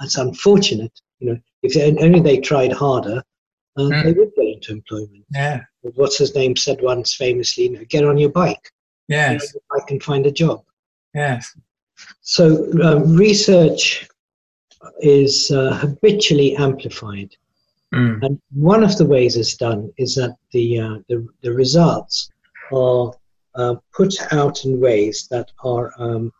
it's 0.00 0.16
unfortunate. 0.16 0.92
You 1.20 1.26
know, 1.28 1.38
if 1.62 1.74
they, 1.74 1.96
only 2.04 2.18
they 2.18 2.38
tried 2.38 2.72
harder, 2.72 3.22
uh, 3.76 3.82
Mm. 3.82 4.02
they 4.02 4.12
would 4.12 4.34
get 4.34 4.46
into 4.48 4.72
employment. 4.72 5.24
Yeah. 5.32 5.60
What's 5.94 6.18
his 6.18 6.34
name 6.34 6.56
said 6.56 6.82
once 6.82 7.14
famously, 7.14 7.64
you 7.64 7.70
know, 7.70 7.84
get 7.88 8.04
on 8.04 8.18
your 8.18 8.30
bike. 8.30 8.72
Yes. 9.08 9.54
bike 9.70 9.90
and 9.92 10.02
find 10.02 10.26
a 10.26 10.32
job. 10.32 10.64
Yes. 11.14 11.54
So 12.22 12.66
um, 12.82 13.14
research 13.16 14.08
is 15.00 15.50
uh, 15.50 15.74
habitually 15.74 16.56
amplified. 16.56 17.34
Mm. 17.94 18.22
And 18.22 18.40
one 18.54 18.82
of 18.82 18.96
the 18.96 19.04
ways 19.04 19.36
it's 19.36 19.56
done 19.56 19.92
is 19.98 20.14
that 20.14 20.36
the, 20.52 20.80
uh, 20.80 20.98
the, 21.08 21.26
the 21.42 21.52
results 21.52 22.30
are 22.72 23.12
uh, 23.54 23.74
put 23.94 24.14
out 24.32 24.64
in 24.64 24.80
ways 24.80 25.28
that 25.30 25.50
are 25.62 25.92
um, 25.98 26.32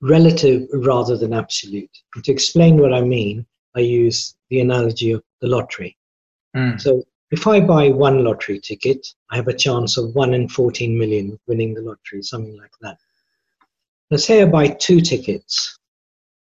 relative 0.00 0.66
rather 0.72 1.16
than 1.16 1.32
absolute. 1.32 1.90
And 2.14 2.24
to 2.24 2.32
explain 2.32 2.78
what 2.78 2.94
I 2.94 3.02
mean, 3.02 3.46
I 3.74 3.80
use 3.80 4.34
the 4.48 4.60
analogy 4.60 5.12
of 5.12 5.22
the 5.40 5.48
lottery. 5.48 5.96
Mm. 6.56 6.80
So 6.80 7.02
if 7.30 7.46
I 7.46 7.60
buy 7.60 7.88
one 7.88 8.22
lottery 8.22 8.60
ticket, 8.60 9.06
I 9.30 9.36
have 9.36 9.48
a 9.48 9.56
chance 9.56 9.96
of 9.96 10.14
1 10.14 10.34
in 10.34 10.48
14 10.48 10.96
million 10.96 11.38
winning 11.46 11.74
the 11.74 11.82
lottery, 11.82 12.22
something 12.22 12.56
like 12.56 12.72
that. 12.80 12.96
Now, 14.10 14.18
say 14.18 14.42
I 14.42 14.46
buy 14.46 14.68
two 14.68 15.00
tickets, 15.00 15.78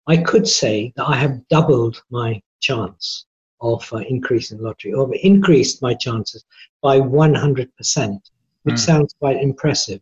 I 0.08 0.18
could 0.18 0.48
say 0.48 0.94
that 0.96 1.08
I 1.08 1.16
have 1.16 1.48
doubled 1.50 2.02
my 2.10 2.42
chance 2.62 3.26
of 3.62 3.88
uh, 3.94 3.98
increasing 3.98 4.58
the 4.58 4.64
lottery, 4.66 4.94
or 4.94 5.14
increased 5.16 5.82
my 5.82 5.94
chances 5.94 6.44
by 6.82 7.00
100%, 7.00 8.20
which 8.64 8.76
Mm. 8.76 8.80
sounds 8.80 9.16
quite 9.20 9.38
impressive. 9.42 10.02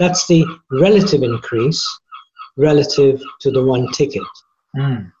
That's 0.00 0.26
the 0.26 0.44
relative 0.70 1.22
increase 1.22 1.82
relative 2.56 3.22
to 3.40 3.50
the 3.50 3.62
one 3.62 3.86
ticket. 3.92 4.22
Mm. 4.76 5.12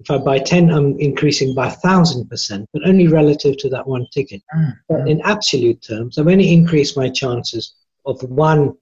If 0.00 0.10
I 0.10 0.18
buy 0.18 0.38
10, 0.38 0.70
I'm 0.70 0.98
increasing 0.98 1.54
by 1.54 1.68
1,000%, 1.70 2.66
but 2.72 2.86
only 2.86 3.06
relative 3.08 3.56
to 3.58 3.68
that 3.70 3.86
one 3.86 4.06
ticket. 4.12 4.42
Mm. 4.54 4.72
But 4.88 5.08
in 5.08 5.20
absolute 5.22 5.80
terms, 5.82 6.18
I've 6.18 6.28
only 6.28 6.52
increased 6.52 6.96
my 6.96 7.08
chances 7.10 7.74
of 8.06 8.22
1 8.22 8.76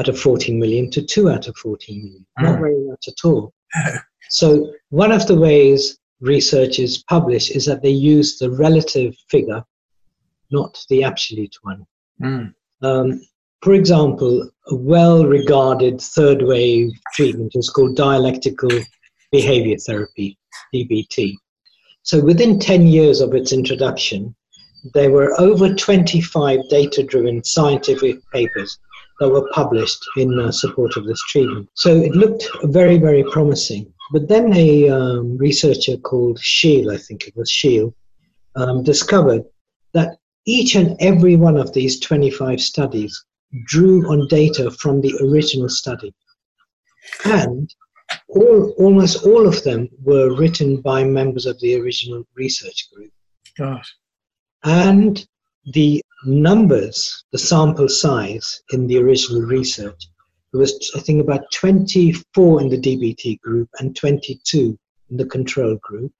out 0.00 0.08
of 0.08 0.18
14 0.18 0.58
million 0.58 0.90
to 0.92 1.02
2 1.02 1.28
out 1.30 1.48
of 1.48 1.56
14 1.56 2.02
million. 2.02 2.26
Not 2.40 2.56
Mm. 2.56 2.60
very 2.60 2.84
much 2.86 3.08
at 3.08 3.24
all. 3.24 3.52
So, 4.30 4.72
one 4.90 5.12
of 5.12 5.26
the 5.26 5.38
ways 5.38 5.98
researchers 6.20 7.02
publish 7.04 7.50
is 7.50 7.64
that 7.66 7.82
they 7.82 7.90
use 7.90 8.38
the 8.38 8.50
relative 8.50 9.14
figure, 9.30 9.64
not 10.50 10.78
the 10.90 11.04
absolute 11.04 11.54
one. 11.62 11.86
Mm. 12.22 12.54
Um, 12.82 13.20
for 13.62 13.74
example, 13.74 14.48
a 14.68 14.74
well 14.74 15.26
regarded 15.26 16.00
third 16.00 16.42
wave 16.42 16.90
treatment 17.14 17.52
is 17.54 17.70
called 17.70 17.96
dialectical 17.96 18.70
behavior 19.32 19.76
therapy, 19.78 20.38
DBT. 20.74 21.34
So 22.02 22.20
within 22.20 22.58
10 22.58 22.86
years 22.86 23.20
of 23.20 23.34
its 23.34 23.52
introduction, 23.52 24.34
there 24.94 25.10
were 25.10 25.38
over 25.40 25.74
25 25.74 26.60
data 26.70 27.02
driven 27.02 27.42
scientific 27.44 28.16
papers 28.32 28.78
that 29.20 29.28
were 29.28 29.48
published 29.52 30.04
in 30.16 30.38
uh, 30.38 30.52
support 30.52 30.96
of 30.96 31.06
this 31.06 31.22
treatment. 31.28 31.68
So 31.74 31.94
it 31.96 32.12
looked 32.12 32.48
very, 32.64 32.98
very 32.98 33.24
promising. 33.24 33.92
But 34.12 34.28
then 34.28 34.54
a 34.54 34.88
um, 34.88 35.36
researcher 35.36 35.96
called 35.96 36.38
Scheel, 36.38 36.90
I 36.90 36.96
think 36.96 37.26
it 37.26 37.36
was 37.36 37.50
Scheel, 37.50 37.94
um, 38.56 38.82
discovered 38.82 39.44
that 39.92 40.18
each 40.46 40.76
and 40.76 40.96
every 41.00 41.36
one 41.36 41.56
of 41.56 41.72
these 41.72 42.00
25 42.00 42.60
studies 42.60 43.24
drew 43.66 44.08
on 44.10 44.28
data 44.28 44.70
from 44.70 45.00
the 45.00 45.14
original 45.22 45.68
study. 45.68 46.14
And 47.24 47.70
all, 48.28 48.70
almost 48.78 49.24
all 49.24 49.46
of 49.46 49.62
them 49.64 49.88
were 50.02 50.34
written 50.34 50.80
by 50.80 51.04
members 51.04 51.46
of 51.46 51.60
the 51.60 51.78
original 51.80 52.24
research 52.34 52.88
group. 52.92 53.12
Gosh. 53.56 53.94
And 54.64 55.26
the 55.72 56.02
numbers, 56.24 57.24
the 57.32 57.38
sample 57.38 57.88
size 57.88 58.62
in 58.72 58.86
the 58.86 58.98
original 58.98 59.42
research, 59.42 60.08
there 60.52 60.60
was, 60.60 60.90
I 60.96 61.00
think, 61.00 61.20
about 61.20 61.50
24 61.52 62.62
in 62.62 62.68
the 62.68 62.80
DBT 62.80 63.40
group 63.40 63.68
and 63.78 63.94
22 63.94 64.78
in 65.10 65.16
the 65.16 65.26
control 65.26 65.76
group. 65.82 66.12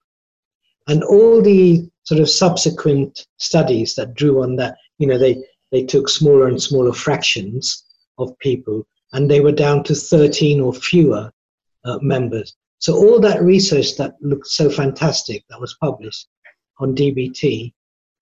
And 0.87 1.03
all 1.03 1.41
the 1.41 1.89
sort 2.03 2.21
of 2.21 2.29
subsequent 2.29 3.27
studies 3.37 3.95
that 3.95 4.13
drew 4.13 4.41
on 4.41 4.55
that, 4.57 4.77
you 4.97 5.07
know, 5.07 5.17
they, 5.17 5.43
they 5.71 5.83
took 5.83 6.09
smaller 6.09 6.47
and 6.47 6.61
smaller 6.61 6.93
fractions 6.93 7.85
of 8.17 8.37
people, 8.39 8.85
and 9.13 9.29
they 9.29 9.39
were 9.39 9.51
down 9.51 9.83
to 9.83 9.95
13 9.95 10.61
or 10.61 10.73
fewer 10.73 11.31
uh, 11.85 11.99
members. 12.01 12.55
So 12.79 12.95
all 12.95 13.19
that 13.19 13.43
research 13.43 13.97
that 13.97 14.15
looked 14.21 14.47
so 14.47 14.69
fantastic 14.69 15.43
that 15.49 15.59
was 15.59 15.75
published 15.81 16.27
on 16.79 16.95
DBT 16.95 17.73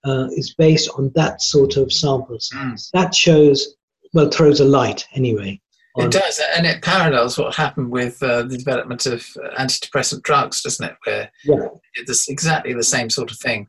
uh, 0.06 0.28
is 0.36 0.54
based 0.56 0.90
on 0.98 1.12
that 1.16 1.42
sort 1.42 1.78
of 1.78 1.92
sample 1.92 2.40
size. 2.40 2.90
That 2.94 3.14
shows, 3.16 3.76
well, 4.14 4.30
throws 4.30 4.60
a 4.60 4.66
light 4.66 5.06
anyway. 5.14 5.60
It 6.00 6.12
does, 6.12 6.40
and 6.56 6.68
it 6.68 6.84
parallels 6.84 7.40
what 7.40 7.56
happened 7.56 7.90
with 7.90 8.22
uh, 8.22 8.44
the 8.44 8.56
development 8.58 9.08
of 9.08 9.26
uh, 9.44 9.60
antidepressant 9.60 10.22
drugs, 10.22 10.62
doesn't 10.62 10.86
it? 10.86 10.96
Where 11.06 11.32
Yeah. 11.44 11.70
it's 11.96 12.30
exactly 12.30 12.74
the 12.74 12.84
same 12.84 13.10
sort 13.10 13.32
of 13.32 13.38
thing. 13.40 13.68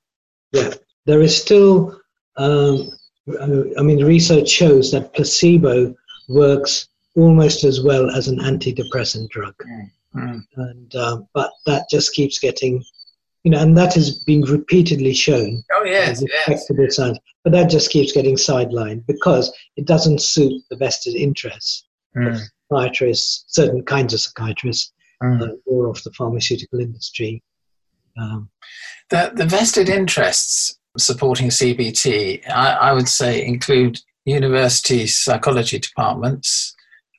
Yeah, 0.53 0.75
there 1.07 1.23
is 1.23 1.35
still. 1.41 1.99
Um, 2.37 2.91
I 3.79 3.83
mean, 3.83 4.05
research 4.05 4.49
shows 4.49 4.91
that 4.93 5.15
placebo 5.15 5.95
works 6.29 6.89
almost 7.17 7.65
as 7.65 7.81
well 7.83 8.11
as 8.11 8.29
an 8.29 8.39
antidepressant 8.41 9.31
drug, 9.31 9.55
Mm. 10.15 10.43
and 10.57 10.95
um, 10.97 11.29
but 11.33 11.51
that 11.67 11.89
just 11.91 12.13
keeps 12.15 12.39
getting, 12.39 12.85
you 13.45 13.51
know, 13.51 13.61
and 13.61 13.77
that 13.77 13.95
has 13.95 14.19
been 14.25 14.43
repeatedly 14.43 15.15
shown. 15.15 15.63
Oh 15.73 15.85
yes, 15.85 16.23
as 16.23 16.25
yes. 16.49 16.97
science, 16.97 17.19
but 17.45 17.53
that 17.53 17.71
just 17.71 17.91
keeps 17.91 18.13
getting 18.13 18.37
sidelined 18.37 19.07
because 19.07 19.53
it 19.77 19.87
doesn't 19.87 20.21
suit 20.23 20.63
the 20.71 20.77
vested 20.77 21.15
interests 21.15 21.85
Mm. 22.17 22.35
of 22.35 22.41
psychiatrists, 22.73 23.45
certain 23.49 23.85
kinds 23.85 24.15
of 24.15 24.21
psychiatrists, 24.21 24.93
Mm. 25.23 25.43
uh, 25.43 25.53
or 25.67 25.89
of 25.89 26.03
the 26.05 26.13
pharmaceutical 26.13 26.81
industry. 26.81 27.43
Um, 28.19 28.51
The, 29.11 29.33
the 29.35 29.47
vested 29.47 29.89
interests 29.89 30.79
supporting 30.97 31.51
CBT, 31.51 32.47
I, 32.49 32.73
I 32.73 32.93
would 32.93 33.09
say, 33.09 33.45
include 33.45 34.01
university 34.25 35.07
psychology 35.07 35.79
departments, 35.79 36.75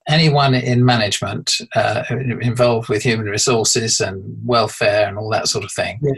anyone 0.10 0.54
in 0.56 0.84
management 0.84 1.54
uh, 1.76 2.04
involved 2.42 2.90
with 2.90 3.04
human 3.04 3.28
resources 3.28 4.00
and 4.02 4.22
welfare 4.44 5.08
and 5.08 5.18
all 5.18 5.30
that 5.30 5.48
sort 5.48 5.64
of 5.64 5.72
thing, 5.72 6.00
Yeah. 6.02 6.14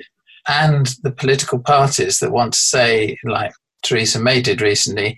and 0.47 0.95
the 1.03 1.11
political 1.11 1.59
parties 1.59 2.19
that 2.19 2.31
want 2.31 2.53
to 2.53 2.59
say, 2.59 3.17
like 3.23 3.51
Theresa 3.83 4.19
May 4.19 4.41
did 4.41 4.61
recently, 4.61 5.17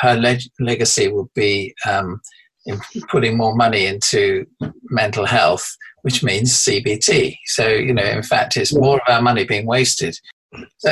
her 0.00 0.14
leg- 0.16 0.42
legacy 0.60 1.08
will 1.08 1.30
be 1.34 1.74
um, 1.86 2.20
in 2.66 2.80
putting 3.10 3.36
more 3.36 3.54
money 3.54 3.86
into 3.86 4.46
mental 4.84 5.26
health, 5.26 5.76
which 6.02 6.22
means 6.22 6.52
CBT. 6.52 7.36
So, 7.46 7.68
you 7.68 7.92
know, 7.94 8.04
in 8.04 8.22
fact, 8.22 8.56
it's 8.56 8.74
more 8.74 8.96
of 8.96 9.02
our 9.08 9.22
money 9.22 9.44
being 9.44 9.66
wasted. 9.66 10.16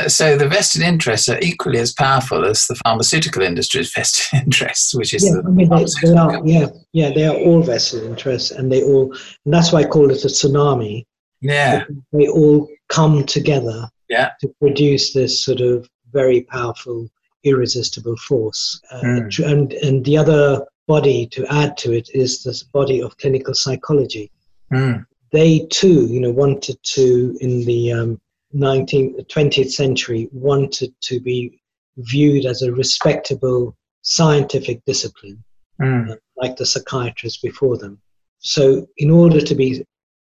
So, 0.07 0.37
the 0.37 0.47
vested 0.47 0.81
interests 0.81 1.29
are 1.29 1.39
equally 1.41 1.79
as 1.79 1.93
powerful 1.93 2.45
as 2.45 2.65
the 2.67 2.75
pharmaceutical 2.83 3.41
industry's 3.43 3.93
vested 3.95 4.41
interests, 4.41 4.93
which 4.95 5.13
is 5.13 5.25
yeah, 5.25 5.41
the 5.41 5.47
I 5.47 5.51
mean, 5.51 5.69
they, 5.69 5.85
they 6.01 6.17
are, 6.17 6.41
yeah, 6.45 6.67
yeah, 6.93 7.11
they 7.13 7.25
are 7.27 7.35
all 7.35 7.61
vested 7.61 8.03
interests, 8.03 8.51
and 8.51 8.71
they 8.71 8.83
all, 8.83 9.11
and 9.45 9.53
that's 9.53 9.71
why 9.71 9.81
I 9.81 9.85
call 9.85 10.09
it 10.11 10.23
a 10.23 10.27
tsunami. 10.27 11.05
yeah, 11.41 11.83
They 12.11 12.27
all 12.27 12.67
come 12.89 13.25
together 13.25 13.89
Yeah. 14.09 14.31
to 14.41 14.47
produce 14.59 15.13
this 15.13 15.43
sort 15.43 15.61
of 15.61 15.87
very 16.11 16.41
powerful, 16.41 17.09
irresistible 17.43 18.17
force. 18.17 18.79
Uh, 18.91 19.01
Mm. 19.03 19.51
And 19.51 19.73
and 19.73 20.05
the 20.05 20.17
other 20.17 20.65
body 20.87 21.25
to 21.27 21.45
add 21.47 21.77
to 21.77 21.93
it 21.93 22.09
is 22.13 22.43
this 22.43 22.61
body 22.63 23.01
of 23.01 23.17
clinical 23.17 23.53
psychology. 23.53 24.29
Mm, 24.71 25.05
They 25.31 25.65
too, 25.71 26.05
you 26.07 26.19
know, 26.19 26.31
wanted 26.31 26.77
to 26.95 27.37
in 27.41 27.65
the 27.65 27.91
um, 27.93 28.19
19th, 28.55 29.27
20th 29.27 29.71
century, 29.71 30.29
wanted 30.31 30.93
to 31.01 31.19
be 31.19 31.59
viewed 31.97 32.45
as 32.45 32.61
a 32.61 32.71
respectable 32.71 33.75
scientific 34.01 34.83
discipline 34.85 35.43
mm, 35.81 36.17
like 36.37 36.55
the 36.55 36.65
psychiatrists 36.65 37.41
before 37.41 37.77
them. 37.77 37.99
So, 38.39 38.87
in 38.97 39.09
order 39.09 39.39
to 39.39 39.55
be 39.55 39.85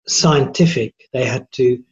scientific, 0.07 0.93
they 1.13 1.26
had 1.26 1.51
to 1.53 1.84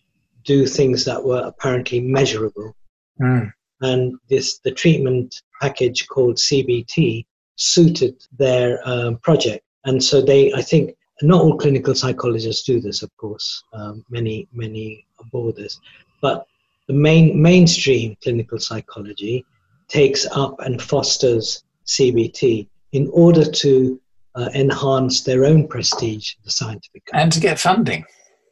do 0.43 0.65
things 0.65 1.05
that 1.05 1.23
were 1.23 1.41
apparently 1.41 1.99
measurable. 1.99 2.75
mm, 3.19 3.51
And 3.81 4.15
this, 4.29 4.59
the 4.59 4.71
treatment 4.71 5.41
package 5.61 6.07
called 6.07 6.35
CBT, 6.37 7.25
suited 7.55 8.15
their 8.37 8.79
um, 8.87 9.17
project. 9.17 9.63
And 9.85 10.03
so 10.03 10.21
they, 10.21 10.53
I 10.53 10.61
think, 10.61 10.95
not 11.21 11.41
all 11.41 11.57
clinical 11.57 11.95
psychologists 11.95 12.63
do 12.63 12.81
this, 12.81 13.03
of 13.03 13.15
course. 13.17 13.63
Um, 13.73 14.03
many, 14.09 14.47
many 14.51 15.05
abhor 15.21 15.53
this, 15.53 15.79
but 16.23 16.47
the 16.87 16.93
main 16.93 17.39
mainstream 17.39 18.15
clinical 18.23 18.57
psychology 18.57 19.45
takes 19.89 20.25
up 20.31 20.55
and 20.61 20.81
fosters 20.81 21.63
CBT 21.85 22.67
in 22.93 23.09
order 23.13 23.43
to 23.43 24.01
uh, 24.35 24.49
enhance 24.55 25.21
their 25.21 25.45
own 25.45 25.67
prestige, 25.67 26.33
the 26.45 26.49
scientific, 26.49 27.03
and 27.13 27.31
to 27.31 27.39
get 27.39 27.59
funding. 27.59 28.03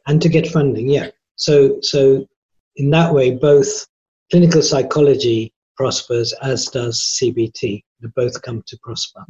and 0.08 0.22
to 0.22 0.30
get 0.30 0.48
funding. 0.48 0.88
Yeah. 0.88 1.10
So, 1.38 1.80
so 1.82 2.28
in 2.76 2.90
that 2.92 3.14
way, 3.14 3.32
both 3.32 3.88
clinical 4.30 4.62
psychology 4.62 5.54
prospers, 5.78 6.34
as 6.42 6.66
does 6.66 7.18
CBT. 7.20 7.84
They 8.02 8.08
both 8.16 8.42
come 8.42 8.64
to 8.68 8.78
prosper. 8.84 9.26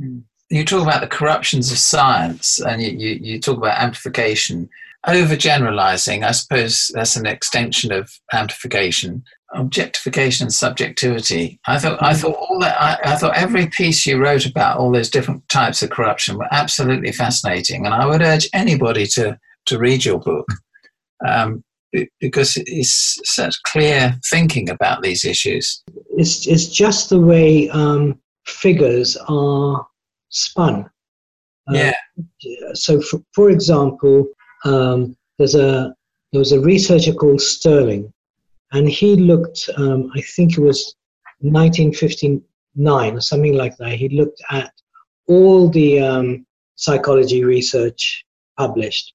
You 0.50 0.66
talk 0.66 0.82
about 0.82 1.02
the 1.02 1.08
corruptions 1.08 1.72
of 1.72 1.78
science, 1.78 2.60
and 2.60 2.82
you, 2.82 2.90
you, 2.90 3.20
you 3.22 3.40
talk 3.40 3.58
about 3.58 3.78
amplification. 3.80 4.70
Overgeneralizing. 5.08 6.24
I 6.24 6.32
suppose 6.32 6.92
that's 6.94 7.16
an 7.16 7.26
extension 7.26 7.92
of 7.92 8.12
amplification. 8.34 9.24
Objectification 9.54 10.46
and 10.46 10.54
subjectivity. 10.54 11.60
I 11.68 11.78
thought, 11.78 12.02
I 12.02 12.14
thought 12.14 12.36
all 12.36 12.60
that. 12.62 12.80
I, 12.80 12.98
I 13.04 13.16
thought 13.18 13.36
every 13.36 13.68
piece 13.68 14.06
you 14.06 14.18
wrote 14.18 14.46
about 14.46 14.78
all 14.78 14.92
those 14.92 15.10
different 15.10 15.48
types 15.50 15.82
of 15.82 15.90
corruption 15.90 16.38
were 16.38 16.48
absolutely 16.52 17.12
fascinating, 17.12 17.86
and 17.86 17.94
I 17.94 18.06
would 18.06 18.22
urge 18.22 18.48
anybody 18.54 19.06
to 19.08 19.38
to 19.66 19.78
read 19.78 20.06
your 20.06 20.20
book 20.20 20.48
um, 21.28 21.64
because 22.22 22.54
it's 22.56 23.20
such 23.26 23.62
clear 23.64 24.16
thinking 24.30 24.70
about 24.70 25.02
these 25.02 25.26
issues. 25.26 25.84
It's 26.18 26.48
it's 26.48 26.68
just 26.68 27.10
the 27.10 27.20
way 27.20 27.70
um, 27.72 28.18
figures 28.46 29.18
are 29.28 29.86
spun. 30.30 30.90
Uh, 31.70 31.74
yeah. 31.74 31.94
So, 32.74 33.02
for, 33.02 33.20
for 33.34 33.50
example, 33.50 34.28
um, 34.64 35.16
there's 35.38 35.56
a 35.56 35.96
there 36.32 36.40
was 36.40 36.52
a 36.52 36.62
researcher 36.62 37.14
called 37.14 37.42
Sterling, 37.42 38.12
and 38.72 38.90
he 38.90 39.16
looked. 39.16 39.70
Um, 39.78 40.12
I 40.16 40.22
think 40.22 40.54
it 40.54 40.62
was 40.62 40.96
1959 41.40 43.16
or 43.16 43.22
something 43.22 43.54
like 43.54 43.76
that. 43.78 43.94
He 43.94 44.10
looked 44.10 44.42
at 44.50 44.72
all 45.28 45.70
the 45.70 46.00
um, 46.00 46.46
psychology 46.76 47.44
research 47.44 48.26
published 48.58 49.14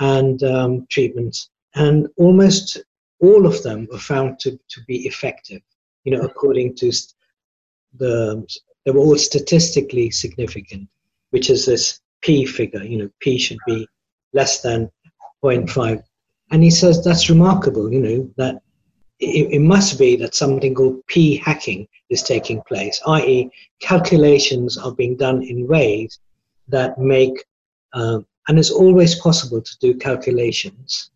and 0.00 0.42
um, 0.42 0.86
treatments, 0.90 1.50
and 1.74 2.08
almost 2.16 2.82
all 3.20 3.46
of 3.46 3.62
them 3.62 3.88
were 3.90 3.98
found 3.98 4.38
to, 4.40 4.52
to 4.68 4.80
be 4.86 5.06
effective. 5.06 5.60
You 6.04 6.16
know, 6.16 6.22
according 6.24 6.76
to 6.76 6.92
the 7.98 8.46
they 8.84 8.90
were 8.90 9.00
all 9.00 9.18
statistically 9.18 10.10
significant, 10.10 10.88
which 11.30 11.50
is 11.50 11.66
this 11.66 12.00
p 12.22 12.46
figure. 12.46 12.82
You 12.82 12.98
know, 12.98 13.10
p 13.20 13.38
should 13.38 13.58
be 13.66 13.86
less 14.32 14.60
than 14.60 14.90
0.5. 15.42 16.02
And 16.50 16.62
he 16.62 16.70
says 16.70 17.04
that's 17.04 17.28
remarkable, 17.28 17.92
you 17.92 18.00
know, 18.00 18.30
that 18.36 18.62
it, 19.20 19.52
it 19.52 19.60
must 19.60 19.98
be 19.98 20.16
that 20.16 20.34
something 20.34 20.74
called 20.74 21.06
p 21.06 21.36
hacking 21.36 21.88
is 22.08 22.22
taking 22.22 22.62
place, 22.62 23.00
i.e., 23.06 23.50
calculations 23.80 24.78
are 24.78 24.92
being 24.92 25.16
done 25.16 25.42
in 25.42 25.66
ways 25.66 26.18
that 26.68 26.98
make, 26.98 27.44
um, 27.92 28.26
and 28.48 28.58
it's 28.58 28.70
always 28.70 29.14
possible 29.16 29.60
to 29.60 29.78
do 29.78 29.94
calculations 29.94 31.10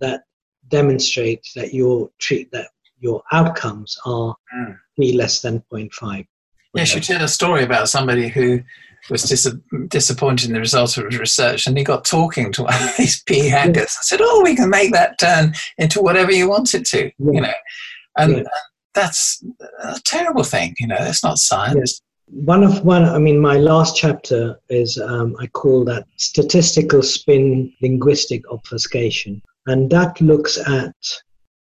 that 0.00 0.22
demonstrate 0.68 1.44
that 1.56 1.74
your 1.74 2.10
treat 2.18 2.50
that 2.52 2.68
your 3.00 3.22
outcomes 3.32 3.98
are 4.04 4.36
mm. 4.54 4.78
p 4.96 5.12
less 5.12 5.40
than 5.40 5.60
0.5. 5.72 6.26
Yes, 6.74 6.94
you 6.94 7.00
tell 7.00 7.22
a 7.22 7.28
story 7.28 7.64
about 7.64 7.88
somebody 7.88 8.28
who 8.28 8.62
was 9.08 9.22
dis- 9.22 9.54
disappointed 9.88 10.48
in 10.48 10.54
the 10.54 10.60
results 10.60 10.96
of 10.96 11.06
his 11.06 11.18
research, 11.18 11.66
and 11.66 11.76
he 11.78 11.84
got 11.84 12.04
talking 12.04 12.52
to 12.52 12.64
one 12.64 12.74
of 12.74 12.96
these 12.98 13.22
P 13.22 13.48
hackers 13.48 13.76
and 13.76 13.88
said, 13.88 14.20
"Oh, 14.22 14.42
we 14.44 14.56
can 14.56 14.70
make 14.70 14.92
that 14.92 15.18
turn 15.18 15.54
into 15.78 16.02
whatever 16.02 16.32
you 16.32 16.48
want 16.48 16.74
it 16.74 16.84
to," 16.86 17.04
yeah. 17.04 17.32
you 17.32 17.40
know, 17.40 17.52
and 18.18 18.36
yeah. 18.38 18.42
that's 18.94 19.42
a 19.82 20.00
terrible 20.04 20.44
thing. 20.44 20.74
You 20.78 20.88
know, 20.88 20.98
it's 20.98 21.24
not 21.24 21.38
science. 21.38 22.02
One 22.26 22.62
of 22.62 22.84
one, 22.84 23.04
I 23.04 23.18
mean, 23.18 23.40
my 23.40 23.56
last 23.56 23.96
chapter 23.96 24.60
is 24.68 24.98
um, 24.98 25.36
I 25.40 25.46
call 25.48 25.84
that 25.86 26.06
statistical 26.16 27.02
spin 27.02 27.72
linguistic 27.82 28.48
obfuscation, 28.50 29.42
and 29.66 29.90
that 29.90 30.20
looks 30.20 30.58
at 30.68 30.94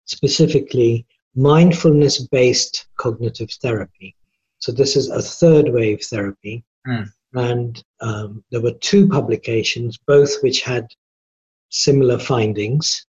specifically 0.05 1.07
mindfulness-based 1.35 2.89
cognitive 2.97 3.51
therapy. 3.63 4.17
So 4.59 4.73
this 4.73 4.97
is 4.97 5.09
a 5.09 5.23
third 5.23 5.69
wave 5.69 6.03
therapy. 6.03 6.65
Mm 6.87 7.09
and 7.39 7.83
um, 8.01 8.43
there 8.51 8.61
were 8.61 8.73
two 8.73 9.09
publications, 9.09 9.99
both 10.07 10.43
which 10.43 10.63
had 10.63 10.89
similar 11.71 12.19
findings. 12.19 13.07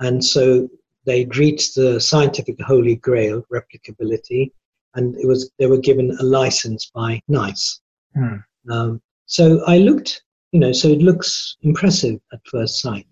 And 0.00 0.24
so 0.24 0.68
they'd 1.04 1.36
reached 1.36 1.74
the 1.74 2.00
scientific 2.00 2.60
holy 2.62 2.96
grail, 2.96 3.42
replicability, 3.52 4.50
and 4.94 5.14
it 5.16 5.26
was 5.26 5.50
they 5.58 5.66
were 5.66 5.78
given 5.78 6.16
a 6.18 6.22
license 6.22 6.90
by 6.94 7.20
NICE. 7.28 7.80
Hmm. 8.14 8.36
Um, 8.70 9.02
so 9.26 9.62
I 9.66 9.78
looked, 9.78 10.22
you 10.52 10.60
know, 10.60 10.72
so 10.72 10.88
it 10.88 11.00
looks 11.00 11.56
impressive 11.62 12.18
at 12.32 12.40
first 12.46 12.80
sight. 12.80 13.06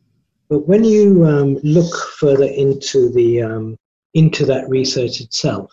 But 0.48 0.66
when 0.66 0.84
you 0.84 1.26
um, 1.26 1.58
look 1.62 1.94
further 2.18 2.46
into 2.46 3.10
the 3.10 3.42
um, 3.42 3.76
into 4.14 4.46
that 4.46 4.68
research 4.68 5.20
itself, 5.20 5.70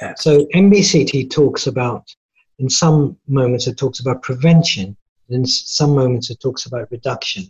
yeah. 0.00 0.14
so 0.16 0.46
MBCT 0.54 1.30
talks 1.30 1.66
about 1.66 2.04
in 2.62 2.70
some 2.70 3.18
moments 3.26 3.66
it 3.66 3.76
talks 3.76 4.00
about 4.00 4.22
prevention, 4.22 4.96
and 5.28 5.36
in 5.38 5.44
some 5.44 5.94
moments 5.94 6.30
it 6.30 6.40
talks 6.40 6.64
about 6.66 6.90
reduction. 6.90 7.44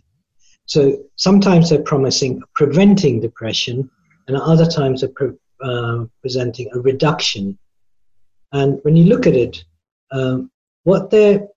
So 0.65 0.97
sometimes 1.15 1.69
they're 1.69 1.89
promising 1.93 2.41
preventing 2.55 3.21
depression, 3.21 3.89
and 4.27 4.35
at 4.37 4.43
other 4.43 4.65
times 4.65 5.01
they're 5.01 5.17
pre- 5.19 5.39
uh, 5.63 6.05
presenting 6.21 6.69
a 6.73 6.79
reduction. 6.79 7.57
And 8.51 8.79
when 8.83 8.95
you 8.95 9.05
look 9.05 9.27
at 9.27 9.35
it, 9.35 9.63
um, 10.11 10.51
what 10.83 11.09
they're 11.11 11.47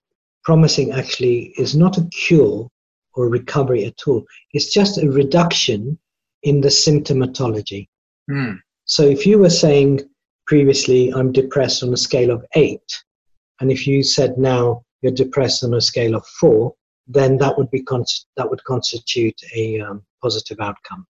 promising 0.44 0.92
actually 0.92 1.54
is 1.58 1.74
not 1.74 1.98
a 1.98 2.08
cure 2.12 2.68
or 3.14 3.28
recovery 3.28 3.84
at 3.86 4.00
all. 4.06 4.24
It's 4.52 4.72
just 4.72 4.98
a 4.98 5.10
reduction 5.10 5.98
in 6.42 6.60
the 6.60 6.68
symptomatology. 6.68 7.88
Mm. 8.30 8.60
So 8.84 9.02
if 9.02 9.26
you 9.26 9.38
were 9.38 9.50
saying 9.50 10.00
previously, 10.46 11.12
I'm 11.12 11.32
depressed 11.32 11.82
on 11.82 11.92
a 11.92 11.96
scale 11.96 12.30
of 12.30 12.44
eight, 12.54 12.88
and 13.60 13.70
if 13.70 13.86
you 13.86 14.02
said 14.02 14.38
now 14.38 14.84
you're 15.02 15.12
depressed 15.12 15.64
on 15.64 15.74
a 15.74 15.80
scale 15.80 16.14
of 16.14 16.26
four, 16.26 16.74
then 17.06 17.36
that 17.38 17.56
would 17.56 17.70
be 17.70 17.84
that 18.36 18.50
would 18.50 18.64
constitute 18.64 19.40
a 19.54 19.80
um, 19.80 20.02
positive 20.22 20.58
outcome. 20.60 21.06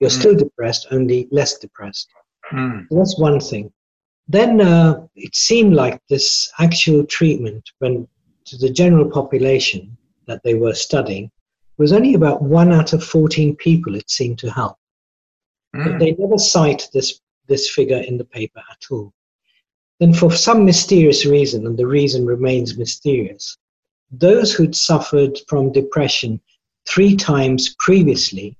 You're 0.00 0.10
mm. 0.10 0.18
still 0.18 0.34
depressed, 0.34 0.88
only 0.90 1.28
less 1.30 1.58
depressed. 1.58 2.08
Mm. 2.52 2.86
So 2.88 2.98
that's 2.98 3.18
one 3.18 3.40
thing. 3.40 3.72
Then 4.28 4.60
uh, 4.60 5.06
it 5.14 5.36
seemed 5.36 5.74
like 5.74 6.00
this 6.10 6.50
actual 6.58 7.06
treatment, 7.06 7.70
when 7.78 8.08
to 8.46 8.56
the 8.58 8.70
general 8.70 9.08
population 9.08 9.96
that 10.26 10.42
they 10.42 10.54
were 10.54 10.74
studying, 10.74 11.30
was 11.78 11.92
only 11.92 12.14
about 12.14 12.42
one 12.42 12.72
out 12.72 12.92
of 12.92 13.04
14 13.04 13.54
people 13.56 13.94
it 13.94 14.10
seemed 14.10 14.38
to 14.40 14.50
help. 14.50 14.76
Mm. 15.74 15.84
But 15.84 15.98
they 15.98 16.12
never 16.12 16.38
cite 16.38 16.88
this 16.92 17.20
this 17.46 17.70
figure 17.70 17.98
in 17.98 18.18
the 18.18 18.24
paper 18.24 18.60
at 18.70 18.82
all 18.90 19.12
then 19.98 20.12
for 20.12 20.30
some 20.30 20.64
mysterious 20.64 21.24
reason, 21.24 21.66
and 21.66 21.78
the 21.78 21.86
reason 21.86 22.26
remains 22.26 22.76
mysterious, 22.76 23.56
those 24.10 24.52
who'd 24.52 24.76
suffered 24.76 25.38
from 25.48 25.72
depression 25.72 26.40
three 26.86 27.16
times 27.16 27.74
previously 27.78 28.56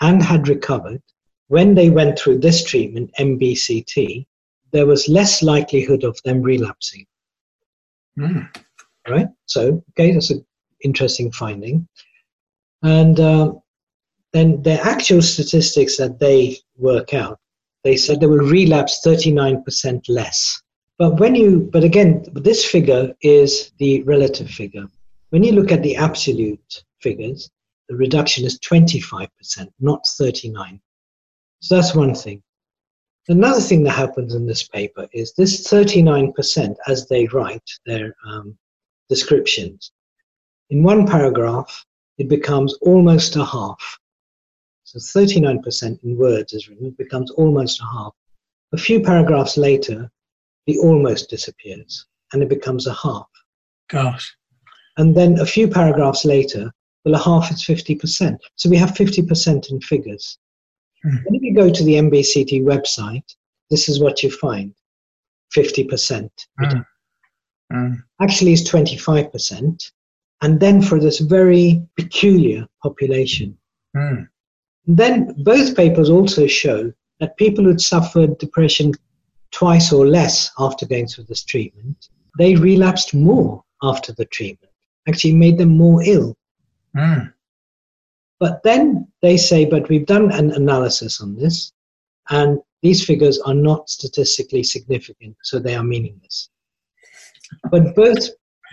and 0.00 0.22
had 0.22 0.48
recovered, 0.48 1.00
when 1.48 1.74
they 1.74 1.90
went 1.90 2.18
through 2.18 2.38
this 2.38 2.64
treatment, 2.64 3.10
MBCT, 3.18 4.26
there 4.72 4.86
was 4.86 5.08
less 5.08 5.42
likelihood 5.42 6.02
of 6.02 6.18
them 6.24 6.42
relapsing. 6.42 7.06
Mm. 8.18 8.48
Right? 9.08 9.28
So, 9.46 9.84
okay, 9.90 10.12
that's 10.12 10.30
an 10.30 10.44
interesting 10.82 11.30
finding. 11.30 11.86
And 12.82 13.20
uh, 13.20 13.52
then 14.32 14.62
the 14.62 14.80
actual 14.84 15.22
statistics 15.22 15.96
that 15.98 16.18
they 16.18 16.58
work 16.76 17.14
out, 17.14 17.38
they 17.84 17.96
said 17.96 18.20
they 18.20 18.26
will 18.26 18.38
relapse 18.38 19.00
39% 19.04 20.08
less 20.08 20.62
but 21.02 21.18
when 21.18 21.34
you, 21.34 21.68
but 21.72 21.82
again, 21.82 22.24
this 22.32 22.64
figure 22.64 23.12
is 23.22 23.72
the 23.78 24.04
relative 24.04 24.48
figure. 24.48 24.86
When 25.30 25.42
you 25.42 25.50
look 25.50 25.72
at 25.72 25.82
the 25.82 25.96
absolute 25.96 26.84
figures, 27.00 27.50
the 27.88 27.96
reduction 27.96 28.44
is 28.44 28.60
25%, 28.60 29.28
not 29.80 30.06
39. 30.06 30.80
So 31.58 31.74
that's 31.74 31.96
one 31.96 32.14
thing. 32.14 32.40
Another 33.26 33.60
thing 33.60 33.82
that 33.82 33.96
happens 33.96 34.36
in 34.36 34.46
this 34.46 34.68
paper 34.68 35.08
is 35.12 35.32
this 35.32 35.66
39%, 35.66 36.76
as 36.86 37.08
they 37.08 37.26
write 37.26 37.68
their 37.84 38.14
um, 38.24 38.56
descriptions, 39.08 39.90
in 40.70 40.84
one 40.84 41.04
paragraph, 41.04 41.84
it 42.18 42.28
becomes 42.28 42.74
almost 42.74 43.34
a 43.34 43.44
half. 43.44 43.98
So 44.84 45.00
39% 45.00 46.04
in 46.04 46.16
words 46.16 46.52
is 46.52 46.68
written, 46.68 46.86
it 46.86 46.96
becomes 46.96 47.32
almost 47.32 47.80
a 47.80 47.86
half. 47.86 48.12
A 48.72 48.76
few 48.76 49.00
paragraphs 49.00 49.56
later, 49.56 50.08
the 50.66 50.78
almost 50.78 51.30
disappears 51.30 52.06
and 52.32 52.42
it 52.42 52.48
becomes 52.48 52.86
a 52.86 52.94
half. 52.94 53.28
Gosh. 53.88 54.34
And 54.96 55.14
then 55.14 55.38
a 55.38 55.46
few 55.46 55.68
paragraphs 55.68 56.24
later, 56.24 56.72
well, 57.04 57.14
a 57.14 57.18
half 57.18 57.50
is 57.50 57.62
50%. 57.62 58.38
So 58.56 58.68
we 58.68 58.76
have 58.76 58.90
50% 58.90 59.70
in 59.70 59.80
figures. 59.80 60.38
Mm. 61.04 61.26
And 61.26 61.36
if 61.36 61.42
you 61.42 61.54
go 61.54 61.70
to 61.70 61.84
the 61.84 61.94
MBCT 61.94 62.62
website, 62.62 63.24
this 63.70 63.88
is 63.88 64.00
what 64.00 64.22
you 64.22 64.30
find 64.30 64.74
50%. 65.56 66.30
Mm. 66.60 66.86
Mm. 67.72 68.02
Actually, 68.20 68.52
it's 68.52 68.70
25%. 68.70 69.90
And 70.42 70.60
then 70.60 70.82
for 70.82 71.00
this 71.00 71.18
very 71.20 71.82
peculiar 71.96 72.66
population. 72.82 73.56
Mm. 73.96 74.28
Then 74.86 75.34
both 75.38 75.76
papers 75.76 76.10
also 76.10 76.46
show 76.46 76.92
that 77.20 77.36
people 77.36 77.64
who'd 77.64 77.80
suffered 77.80 78.38
depression 78.38 78.92
twice 79.52 79.92
or 79.92 80.06
less 80.06 80.50
after 80.58 80.86
going 80.86 81.06
through 81.06 81.24
this 81.24 81.44
treatment, 81.44 82.08
they 82.38 82.56
relapsed 82.56 83.14
more 83.14 83.62
after 83.82 84.12
the 84.12 84.24
treatment, 84.26 84.72
actually 85.08 85.34
made 85.34 85.58
them 85.58 85.76
more 85.76 86.02
ill. 86.02 86.36
Mm. 86.96 87.32
But 88.40 88.62
then 88.64 89.06
they 89.20 89.36
say, 89.36 89.64
but 89.64 89.88
we've 89.88 90.06
done 90.06 90.32
an 90.32 90.50
analysis 90.52 91.20
on 91.20 91.36
this, 91.36 91.72
and 92.30 92.58
these 92.82 93.04
figures 93.04 93.38
are 93.40 93.54
not 93.54 93.88
statistically 93.88 94.64
significant, 94.64 95.36
so 95.42 95.58
they 95.58 95.76
are 95.76 95.84
meaningless. 95.84 96.48
But 97.70 97.94
both, 97.94 98.28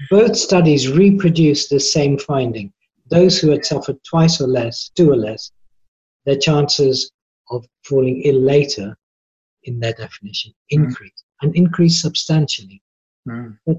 both 0.10 0.36
studies 0.36 0.90
reproduce 0.90 1.68
the 1.68 1.80
same 1.80 2.18
finding. 2.18 2.74
Those 3.10 3.38
who 3.40 3.50
had 3.50 3.66
suffered 3.66 4.04
twice 4.04 4.42
or 4.42 4.48
less, 4.48 4.90
two 4.96 5.12
or 5.12 5.18
less, 5.18 5.52
their 6.26 6.38
chances 6.38 7.12
of 7.50 7.66
falling 7.84 8.22
ill 8.24 8.40
later, 8.40 8.98
in 9.70 9.80
their 9.80 9.94
definition, 9.94 10.52
Hmm. 10.72 10.84
increase 10.84 11.24
and 11.42 11.56
increase 11.56 12.02
substantially. 12.02 12.82
Mm. 13.28 13.58
But 13.66 13.78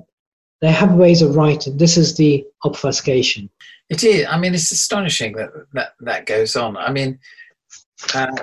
they 0.62 0.72
have 0.72 0.95
ways 0.95 1.20
of 1.22 1.36
writing. 1.36 1.76
This 1.76 1.97
is 1.97 2.16
the 2.16 2.45
obfuscation. 2.64 3.51
It 3.91 4.05
is. 4.05 4.26
I 4.28 4.38
mean, 4.38 4.55
it's 4.55 4.72
astonishing 4.72 5.32
that 5.36 5.51
that, 5.74 5.91
that 6.01 6.26
goes 6.26 6.57
on. 6.57 6.76
I 6.76 6.91
mean, 6.93 7.18
uh, 8.14 8.34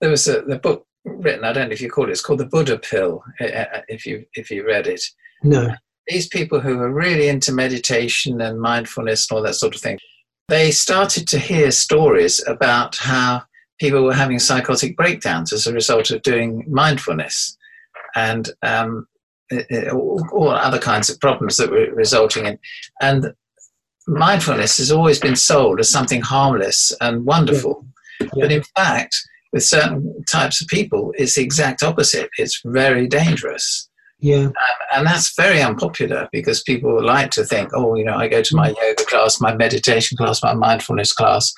there 0.00 0.10
was 0.10 0.26
a 0.28 0.42
the 0.42 0.58
book 0.58 0.86
written. 1.04 1.44
I 1.44 1.52
don't 1.52 1.68
know 1.68 1.72
if 1.74 1.80
you 1.82 1.90
call 1.90 2.04
it. 2.08 2.10
It's 2.12 2.20
called 2.22 2.40
the 2.40 2.46
Buddha 2.46 2.78
Pill. 2.78 3.22
uh, 3.40 3.44
uh, 3.44 3.82
If 3.88 4.06
you 4.06 4.24
if 4.34 4.50
you 4.50 4.66
read 4.66 4.86
it, 4.86 5.02
No. 5.42 5.74
these 6.06 6.28
people 6.28 6.60
who 6.60 6.78
are 6.80 6.90
really 7.04 7.28
into 7.28 7.52
meditation 7.52 8.40
and 8.40 8.60
mindfulness 8.60 9.26
and 9.28 9.36
all 9.36 9.42
that 9.44 9.54
sort 9.54 9.74
of 9.74 9.80
thing, 9.80 9.98
they 10.48 10.70
started 10.70 11.26
to 11.28 11.38
hear 11.38 11.70
stories 11.70 12.42
about 12.46 12.96
how 12.96 13.42
people 13.82 14.04
were 14.04 14.14
having 14.14 14.38
psychotic 14.38 14.96
breakdowns 14.96 15.52
as 15.52 15.66
a 15.66 15.72
result 15.72 16.12
of 16.12 16.22
doing 16.22 16.64
mindfulness 16.68 17.58
and 18.14 18.48
um, 18.62 19.08
all, 19.90 20.24
all 20.32 20.50
other 20.50 20.78
kinds 20.78 21.10
of 21.10 21.18
problems 21.18 21.56
that 21.56 21.68
were 21.68 21.92
resulting 21.92 22.46
in. 22.46 22.56
And 23.00 23.34
mindfulness 24.06 24.78
has 24.78 24.92
always 24.92 25.18
been 25.18 25.34
sold 25.34 25.80
as 25.80 25.90
something 25.90 26.20
harmless 26.20 26.96
and 27.00 27.26
wonderful. 27.26 27.84
Yeah. 28.20 28.28
But 28.34 28.52
in 28.52 28.62
fact, 28.76 29.16
with 29.52 29.64
certain 29.64 30.24
types 30.30 30.62
of 30.62 30.68
people, 30.68 31.12
it's 31.16 31.34
the 31.34 31.42
exact 31.42 31.82
opposite. 31.82 32.30
It's 32.38 32.62
very 32.64 33.08
dangerous 33.08 33.90
Yeah. 34.22 34.50
and 34.94 35.04
that's 35.04 35.34
very 35.34 35.60
unpopular 35.60 36.28
because 36.30 36.62
people 36.62 37.04
like 37.04 37.32
to 37.32 37.44
think, 37.44 37.70
oh, 37.74 37.96
you 37.96 38.04
know, 38.04 38.14
I 38.14 38.28
go 38.28 38.40
to 38.40 38.56
my 38.56 38.68
yoga 38.68 39.04
class, 39.08 39.40
my 39.40 39.52
meditation 39.54 40.16
class, 40.16 40.44
my 40.44 40.54
mindfulness 40.54 41.12
class. 41.12 41.52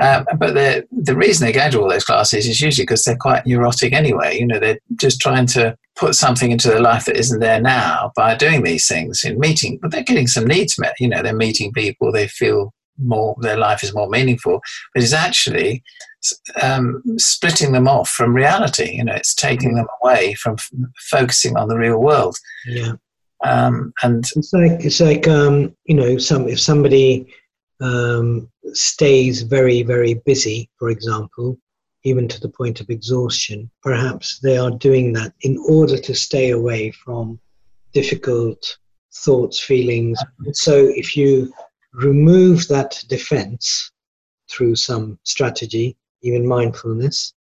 Um, 0.00 0.24
but 0.38 0.54
the 0.54 0.86
the 0.92 1.16
reason 1.16 1.46
they 1.46 1.52
go 1.52 1.68
to 1.68 1.80
all 1.80 1.88
those 1.88 2.04
classes 2.04 2.46
is 2.46 2.60
usually 2.60 2.84
because 2.84 3.02
they're 3.02 3.16
quite 3.16 3.44
neurotic 3.44 3.92
anyway. 3.92 4.38
You 4.38 4.46
know, 4.46 4.60
they're 4.60 4.78
just 4.96 5.20
trying 5.20 5.46
to 5.46 5.76
put 5.96 6.14
something 6.14 6.52
into 6.52 6.68
their 6.68 6.80
life 6.80 7.06
that 7.06 7.16
isn't 7.16 7.40
there 7.40 7.60
now 7.60 8.12
by 8.16 8.36
doing 8.36 8.62
these 8.62 8.86
things 8.86 9.24
in 9.24 9.38
meeting. 9.38 9.78
But 9.82 9.90
they're 9.90 10.04
getting 10.04 10.28
some 10.28 10.46
needs 10.46 10.78
met. 10.78 10.94
You 11.00 11.08
know, 11.08 11.22
they're 11.22 11.34
meeting 11.34 11.72
people. 11.72 12.12
They 12.12 12.28
feel 12.28 12.72
more. 13.00 13.36
Their 13.40 13.56
life 13.56 13.82
is 13.82 13.94
more 13.94 14.08
meaningful. 14.08 14.60
But 14.94 15.02
it's 15.02 15.12
actually 15.12 15.82
um, 16.62 17.02
splitting 17.16 17.72
them 17.72 17.88
off 17.88 18.10
from 18.10 18.34
reality. 18.34 18.96
You 18.96 19.04
know, 19.04 19.14
it's 19.14 19.34
taking 19.34 19.74
them 19.74 19.86
away 20.02 20.34
from 20.34 20.54
f- 20.54 20.70
focusing 21.10 21.56
on 21.56 21.68
the 21.68 21.76
real 21.76 21.98
world. 21.98 22.36
Yeah. 22.66 22.92
Um, 23.44 23.92
and 24.02 24.24
It's 24.36 24.52
like 24.52 24.84
it's 24.84 25.00
like 25.00 25.26
um, 25.26 25.74
you 25.84 25.94
know, 25.94 26.18
some 26.18 26.48
if 26.48 26.60
somebody 26.60 27.32
um, 27.80 28.50
stays 28.72 29.42
very 29.42 29.82
very 29.82 30.14
busy, 30.26 30.68
for 30.78 30.90
example, 30.90 31.58
even 32.04 32.28
to 32.28 32.40
the 32.40 32.48
point 32.48 32.80
of 32.80 32.90
exhaustion, 32.90 33.70
perhaps 33.82 34.40
they 34.40 34.58
are 34.58 34.70
doing 34.70 35.12
that 35.14 35.32
in 35.42 35.58
order 35.68 35.96
to 35.98 36.14
stay 36.14 36.50
away 36.50 36.90
from 36.90 37.38
difficult 37.92 38.78
thoughts, 39.12 39.58
feelings. 39.58 40.18
So 40.52 40.74
if 40.76 41.16
you 41.16 41.52
remove 41.92 42.68
that 42.68 43.02
defense 43.08 43.90
through 44.50 44.76
some 44.76 45.18
strategy, 45.24 45.96
even 46.22 46.46
mindfulness, 46.46 47.34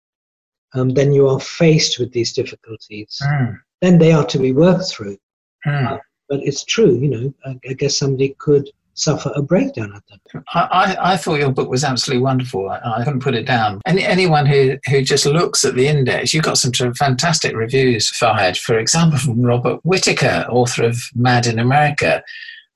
um, 0.74 0.89
then 0.89 1.12
you 1.14 1.28
are 1.28 1.39
faced 1.39 2.00
with 2.00 2.12
these 2.14 2.34
difficulties. 2.34 3.20
mm, 3.24 3.58
Then 3.82 3.97
they 3.97 4.12
are 4.12 4.26
to 4.26 4.38
be 4.38 4.52
worked 4.54 4.89
through 4.89 5.18
mm. 5.66 6.00
but 6.28 6.39
it's 6.43 6.64
true, 6.64 6.97
you 6.97 7.10
know. 7.10 7.34
I, 7.45 7.60
I 7.70 7.74
guess 7.74 7.97
somebody 7.97 8.36
could 8.39 8.70
suffer 8.93 9.32
a 9.36 9.41
breakdown 9.41 9.93
at 9.95 10.04
that. 10.10 10.43
I, 10.54 10.60
I, 10.60 11.14
I 11.14 11.18
thought 11.18 11.39
your 11.39 11.52
book 11.52 11.70
was 11.70 11.84
absolutely 11.84 12.22
wonderful. 12.22 12.70
I, 12.70 12.80
I 12.97 13.04
couldn't 13.04 13.22
put 13.22 13.36
it 13.36 13.45
down. 13.45 13.82
Any, 13.86 14.04
anyone 14.04 14.45
who, 14.45 14.78
who 14.89 15.02
just 15.02 15.26
looks 15.26 15.64
at 15.64 15.76
the 15.76 15.88
index, 15.88 16.34
you 16.34 16.41
got 16.41 16.58
some 16.58 16.74
sort 16.74 16.89
of 16.89 16.97
fantastic 16.97 17.56
reviews, 17.56 18.12
Farhad. 18.12 18.58
For 18.58 18.78
example, 18.78 19.18
from 19.20 19.41
Robert 19.41 19.80
Whitaker, 19.84 20.45
author 20.50 20.84
of 20.84 21.02
Mad 21.16 21.47
in 21.47 21.60
America, 21.60 22.24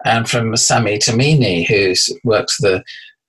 and 0.06 0.30
from 0.30 0.56
Sami 0.56 0.98
Timimi, 0.98 1.68
who 1.68 1.94
works 2.24 2.58
the 2.58 2.84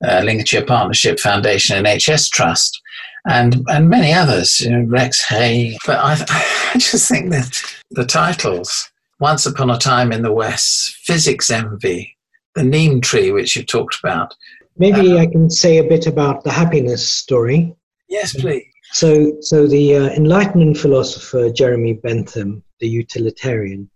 uh, 0.07 0.21
Lincolnshire 0.25 0.65
Partnership 0.65 1.19
Foundation 1.19 1.85
NHS 1.85 2.31
Trust, 2.31 2.81
and 3.27 3.65
and 3.69 3.89
many 3.89 4.13
others, 4.13 4.61
you 4.61 4.71
know, 4.71 4.85
Rex 4.85 5.25
Haigh. 5.25 5.77
But 5.87 5.99
I, 5.99 6.13
I 6.75 6.79
just 6.79 7.09
think 7.09 7.31
that 7.31 7.61
the 7.91 8.05
titles, 8.05 8.91
Once 9.21 9.47
Upon 9.47 9.71
a 9.71 9.79
Time 9.79 10.13
in 10.13 10.23
the 10.23 10.33
West, 10.33 10.97
Physics 11.05 11.51
Envy, 11.51 12.17
The 12.55 12.65
Neem 12.65 13.01
Tree, 13.01 13.31
which 13.31 13.57
you 13.57 13.65
talked 13.65 13.99
about. 14.03 14.35
Maybe 14.77 15.19
I 15.19 15.27
can 15.27 15.51
say 15.51 15.79
a 15.79 15.85
bit 15.85 16.09
about 16.09 16.43
the 16.43 16.51
happiness 16.51 17.09
story. 17.09 17.75
Yes, 18.09 18.35
please. 18.35 18.65
So, 18.93 19.33
so 19.41 19.67
the 19.67 19.97
uh, 19.97 20.09
Enlightenment 20.11 20.77
philosopher 20.77 21.51
Jeremy 21.51 21.95
Bentham, 21.95 22.63
the 22.81 22.89
utilitarian, 22.89 23.89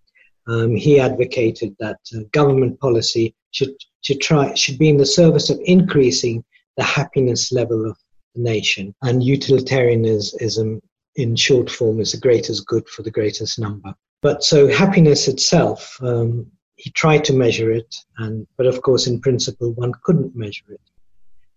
um, 0.48 0.74
he 0.74 0.98
advocated 0.98 1.76
that 1.78 1.98
uh, 2.14 2.20
government 2.32 2.80
policy 2.80 3.34
should 3.50 3.74
should 4.00 4.20
try 4.20 4.54
should 4.54 4.78
be 4.78 4.88
in 4.88 4.96
the 4.96 5.06
service 5.06 5.50
of 5.50 5.60
increasing 5.64 6.44
the 6.76 6.84
happiness 6.84 7.52
level 7.52 7.90
of 7.90 7.96
the 8.34 8.42
nation, 8.42 8.94
and 9.02 9.22
utilitarianism, 9.22 10.80
in 11.16 11.36
short 11.36 11.70
form, 11.70 12.00
is 12.00 12.12
the 12.12 12.18
greatest 12.18 12.66
good 12.66 12.88
for 12.88 13.02
the 13.02 13.10
greatest 13.10 13.58
number. 13.58 13.94
But 14.22 14.42
so 14.42 14.68
happiness 14.68 15.28
itself, 15.28 15.96
um, 16.02 16.46
he 16.76 16.90
tried 16.90 17.24
to 17.24 17.32
measure 17.32 17.70
it, 17.70 17.94
and 18.18 18.46
but 18.56 18.66
of 18.66 18.82
course, 18.82 19.06
in 19.06 19.20
principle, 19.20 19.72
one 19.72 19.92
couldn't 20.04 20.36
measure 20.36 20.70
it. 20.70 20.80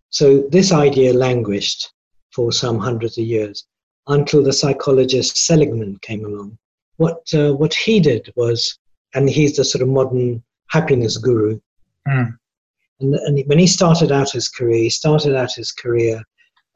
So 0.10 0.42
this 0.50 0.72
idea 0.72 1.14
languished 1.14 1.94
for 2.32 2.52
some 2.52 2.80
hundreds 2.80 3.18
of 3.18 3.26
years 3.26 3.66
until 4.08 4.44
the 4.44 4.54
psychologist 4.54 5.38
Seligman 5.38 5.98
came 6.02 6.26
along. 6.26 6.58
What 6.98 7.22
uh, 7.34 7.54
what 7.54 7.74
he 7.74 8.00
did 8.00 8.32
was, 8.36 8.78
and 9.14 9.30
he's 9.30 9.56
the 9.56 9.66
sort 9.66 9.82
of 9.82 9.90
modern 9.90 10.44
happiness 10.70 11.18
guru. 11.18 11.60
Mm. 12.08 12.38
And, 13.00 13.16
and 13.16 13.44
when 13.48 13.60
he 13.60 13.68
started 13.68 14.12
out 14.12 14.32
his 14.32 14.48
career, 14.48 14.78
he 14.78 14.90
started 14.90 15.36
out 15.36 15.54
his 15.54 15.72
career 15.72 16.24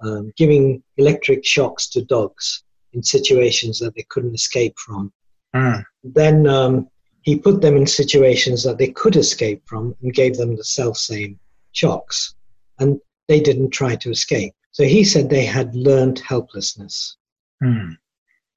um, 0.02 0.32
giving 0.36 0.84
electric 0.98 1.46
shocks 1.46 1.88
to 1.90 2.04
dogs 2.04 2.64
in 2.94 3.04
situations 3.04 3.80
that 3.80 3.96
they 3.96 4.06
couldn't 4.10 4.36
escape 4.36 4.76
from. 4.78 5.14
Mm. 5.56 5.84
Then 6.04 6.48
um, 6.48 6.90
he 7.22 7.38
put 7.38 7.62
them 7.62 7.78
in 7.78 7.88
situations 7.88 8.64
that 8.64 8.78
they 8.78 8.90
could 8.90 9.16
escape 9.16 9.62
from 9.66 9.96
and 10.02 10.14
gave 10.14 10.36
them 10.36 10.56
the 10.56 10.64
self 10.64 10.98
same 10.98 11.40
shocks. 11.72 12.36
And 12.80 13.00
they 13.28 13.40
didn't 13.40 13.72
try 13.72 13.96
to 13.96 14.12
escape. 14.12 14.54
So 14.72 14.84
he 14.84 15.04
said 15.04 15.30
they 15.30 15.46
had 15.46 15.74
learned 15.74 16.20
helplessness. 16.20 17.18
Mm. 17.64 17.98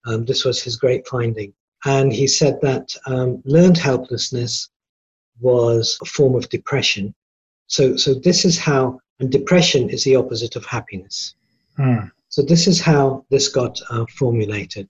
Um, 0.06 0.24
this 0.24 0.44
was 0.44 0.60
his 0.60 0.76
great 0.76 1.06
finding. 1.06 1.52
And 1.84 2.12
he 2.12 2.26
said 2.26 2.60
that 2.62 2.94
um, 3.06 3.42
learned 3.44 3.78
helplessness 3.78 4.68
was 5.40 5.96
a 6.02 6.06
form 6.06 6.34
of 6.34 6.48
depression. 6.48 7.14
So, 7.68 7.96
so 7.96 8.14
this 8.14 8.44
is 8.44 8.58
how, 8.58 9.00
and 9.20 9.30
depression 9.30 9.88
is 9.88 10.04
the 10.04 10.16
opposite 10.16 10.56
of 10.56 10.64
happiness. 10.64 11.34
Mm. 11.78 12.10
So 12.28 12.42
this 12.42 12.66
is 12.66 12.80
how 12.80 13.24
this 13.30 13.48
got 13.48 13.78
uh, 13.90 14.06
formulated. 14.16 14.88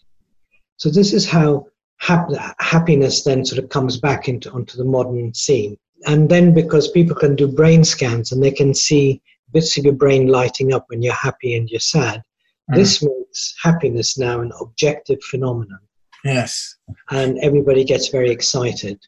So 0.76 0.89
this 0.89 1.12
is 1.12 1.28
how 1.28 1.66
hap- 1.99 2.30
happiness 2.61 3.22
then 3.22 3.45
sort 3.45 3.62
of 3.62 3.68
comes 3.68 3.99
back 3.99 4.28
into 4.28 4.51
onto 4.53 4.78
the 4.78 4.84
modern 4.84 5.34
scene. 5.34 5.76
And 6.07 6.28
then 6.28 6.55
because 6.55 6.91
people 6.91 7.16
can 7.16 7.36
do 7.36 7.49
brain 7.49 7.84
scans 7.84 8.32
and 8.32 8.43
they 8.43 8.53
can 8.53 8.72
see 8.72 9.20
bits 9.53 9.76
of 9.76 9.84
your 9.84 9.95
brain 9.95 10.28
lighting 10.28 10.72
up 10.72 10.86
when 10.89 11.03
you're 11.03 11.12
happy 11.12 11.55
and 11.57 11.68
you're 11.68 11.80
sad, 11.80 12.22
Mm. 12.70 12.76
this 12.76 13.03
makes 13.03 13.55
happiness 13.62 14.18
now 14.18 14.41
an 14.41 14.53
objective 14.61 15.22
phenomenon, 15.22 15.80
Yes. 16.25 16.77
and 17.11 17.39
everybody 17.41 17.85
gets 17.85 18.09
very 18.09 18.31
excited. 18.31 18.99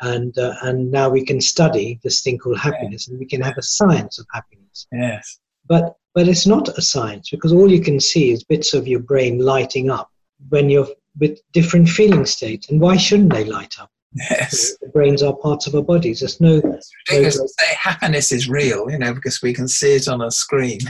And 0.00 0.36
uh, 0.38 0.54
and 0.62 0.90
now 0.90 1.08
we 1.08 1.24
can 1.24 1.40
study 1.40 1.98
this 2.04 2.20
thing 2.20 2.38
called 2.38 2.58
happiness, 2.58 3.08
and 3.08 3.18
we 3.18 3.24
can 3.26 3.40
have 3.40 3.56
a 3.56 3.62
science 3.62 4.18
of 4.18 4.26
happiness. 4.32 4.86
Yes. 4.92 5.40
But 5.66 5.96
but 6.14 6.28
it's 6.28 6.46
not 6.46 6.68
a 6.76 6.82
science 6.82 7.30
because 7.30 7.52
all 7.52 7.70
you 7.70 7.80
can 7.80 7.98
see 7.98 8.30
is 8.30 8.44
bits 8.44 8.74
of 8.74 8.86
your 8.86 9.00
brain 9.00 9.38
lighting 9.38 9.88
up 9.90 10.10
when 10.50 10.68
you're 10.68 10.88
with 11.18 11.40
different 11.52 11.88
feeling 11.88 12.26
states. 12.26 12.68
And 12.68 12.80
why 12.80 12.96
shouldn't 12.96 13.32
they 13.32 13.44
light 13.44 13.80
up? 13.80 13.90
Yes. 14.14 14.76
The 14.80 14.88
brains 14.88 15.22
are 15.22 15.34
parts 15.36 15.66
of 15.66 15.74
our 15.74 15.82
bodies. 15.82 16.20
There's 16.20 16.40
no 16.40 16.56
It's 16.56 16.90
ridiculous 17.10 17.36
to 17.36 17.48
say 17.48 17.74
happiness 17.80 18.30
is 18.32 18.48
real, 18.48 18.90
you 18.90 18.98
know, 18.98 19.14
because 19.14 19.40
we 19.42 19.52
can 19.54 19.68
see 19.68 19.94
it 19.96 20.08
on 20.08 20.20
a 20.22 20.30
screen. 20.30 20.80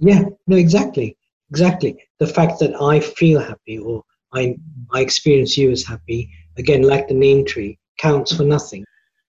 yeah, 0.00 0.22
no, 0.46 0.56
exactly. 0.56 1.16
Exactly. 1.50 1.98
The 2.18 2.26
fact 2.26 2.58
that 2.60 2.80
I 2.80 3.00
feel 3.00 3.40
happy 3.40 3.78
or 3.78 4.02
I 4.38 4.56
I 4.92 5.00
experience 5.00 5.58
you 5.58 5.70
as 5.70 5.84
happy, 5.84 6.30
again, 6.56 6.82
like 6.82 7.08
the 7.08 7.14
Neem 7.14 7.44
tree, 7.44 7.78
counts 7.98 8.34
for 8.36 8.44
nothing. 8.44 8.84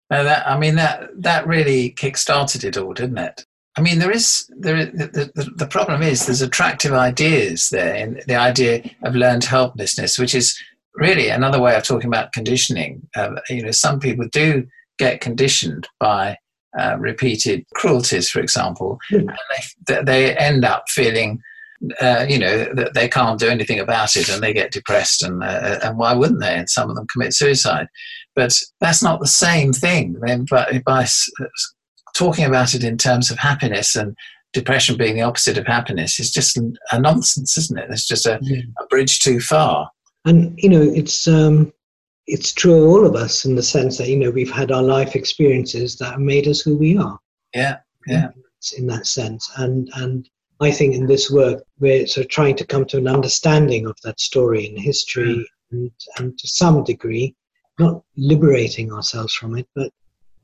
Now 0.10 0.24
that 0.24 0.48
I 0.48 0.58
mean 0.58 0.76
that 0.76 1.10
that 1.22 1.48
really 1.48 1.90
kick-started 1.92 2.64
it 2.64 2.78
all, 2.78 2.94
didn't 2.94 3.18
it? 3.18 3.46
I 3.78 3.82
mean, 3.82 4.00
there 4.00 4.12
is 4.12 4.50
there. 4.60 4.86
The, 4.86 5.32
the, 5.36 5.52
the 5.56 5.68
problem 5.68 6.02
is 6.02 6.26
there's 6.26 6.42
attractive 6.42 6.94
ideas 6.94 7.70
there, 7.70 7.96
and 7.96 8.22
the 8.28 8.36
idea 8.36 8.84
of 9.04 9.16
learned 9.16 9.46
helplessness, 9.46 10.20
which 10.20 10.36
is 10.36 10.58
really 10.96 11.30
another 11.30 11.62
way 11.62 11.76
of 11.76 11.84
talking 11.84 12.08
about 12.08 12.34
conditioning. 12.34 13.08
Uh, 13.16 13.36
you 13.50 13.62
know, 13.62 13.72
some 13.72 14.00
people 14.00 14.28
do 14.32 14.68
get 14.98 15.22
conditioned 15.22 15.88
by 16.00 16.36
uh, 16.78 16.98
repeated 17.00 17.66
cruelties, 17.76 18.30
for 18.30 18.42
example, 18.42 19.00
mm. 19.12 19.20
and 19.20 19.32
they, 19.88 20.04
they 20.04 20.36
end 20.36 20.66
up 20.66 20.90
feeling, 20.90 21.42
uh, 22.02 22.26
you 22.28 22.38
know, 22.38 22.66
that 22.74 22.94
they 22.94 23.08
can't 23.08 23.40
do 23.40 23.48
anything 23.48 23.80
about 23.80 24.16
it, 24.16 24.30
and 24.30 24.44
they 24.44 24.54
get 24.54 24.72
depressed, 24.72 25.24
and 25.24 25.44
uh, 25.44 25.80
and 25.84 25.98
why 25.98 26.14
wouldn't 26.14 26.42
they? 26.42 26.56
And 26.56 26.70
some 26.70 26.90
of 26.90 26.96
them 26.96 27.08
commit 27.08 27.34
suicide. 27.34 27.88
But 28.36 28.58
that's 28.80 29.04
not 29.04 29.20
the 29.20 29.28
same 29.28 29.74
thing. 29.74 30.18
But 30.50 30.84
by 30.84 31.08
talking 32.16 32.46
about 32.46 32.74
it 32.74 32.84
in 32.84 32.98
terms 32.98 33.32
of 33.32 33.38
happiness 33.38 33.96
and 33.96 34.16
depression 34.54 34.98
being 34.98 35.16
the 35.16 35.22
opposite 35.22 35.58
of 35.58 35.68
happiness 35.68 36.20
is 36.20 36.32
just 36.32 36.58
a 36.92 37.00
nonsense, 37.00 37.58
isn't 37.58 37.80
it? 37.80 37.90
It's 37.90 38.08
just 38.08 38.26
a, 38.26 38.40
yeah. 38.42 38.62
a 38.82 38.88
bridge 38.88 39.20
too 39.20 39.40
far. 39.40 39.90
And 40.26 40.54
you 40.58 40.70
know, 40.70 40.82
it's 40.82 41.28
um, 41.28 41.72
it's 42.28 42.54
true 42.54 42.84
of 42.84 42.90
all 42.90 43.06
of 43.06 43.16
us 43.16 43.46
in 43.46 43.56
the 43.56 43.64
sense 43.64 43.98
that 43.98 44.10
you 44.10 44.18
know 44.18 44.32
we've 44.32 44.52
had 44.52 44.72
our 44.72 44.84
life 44.84 45.16
experiences 45.16 45.98
that 45.98 46.12
have 46.12 46.20
made 46.20 46.48
us 46.48 46.62
who 46.62 46.78
we 46.78 46.98
are. 46.98 47.18
Yeah, 47.54 47.78
yeah. 48.06 48.30
In 48.78 48.88
that 48.88 49.08
sense, 49.08 49.50
and 49.58 49.90
and 49.96 50.30
I 50.62 50.72
think 50.72 50.96
in 50.96 51.08
this 51.08 51.32
work 51.32 51.64
we're 51.80 52.06
sort 52.08 52.26
of 52.26 52.32
trying 52.32 52.56
to 52.58 52.66
come 52.66 52.86
to 52.86 52.98
an 52.98 53.08
understanding 53.08 53.86
of 53.86 53.96
that 54.04 54.20
story 54.20 54.68
and 54.68 54.78
history, 54.78 55.36
mm. 55.36 55.46
and 55.72 55.92
and 56.18 56.38
to 56.38 56.48
some 56.48 56.84
degree, 56.84 57.36
not 57.80 58.04
liberating 58.18 58.92
ourselves 58.92 59.34
from 59.34 59.58
it, 59.58 59.68
but 59.76 59.92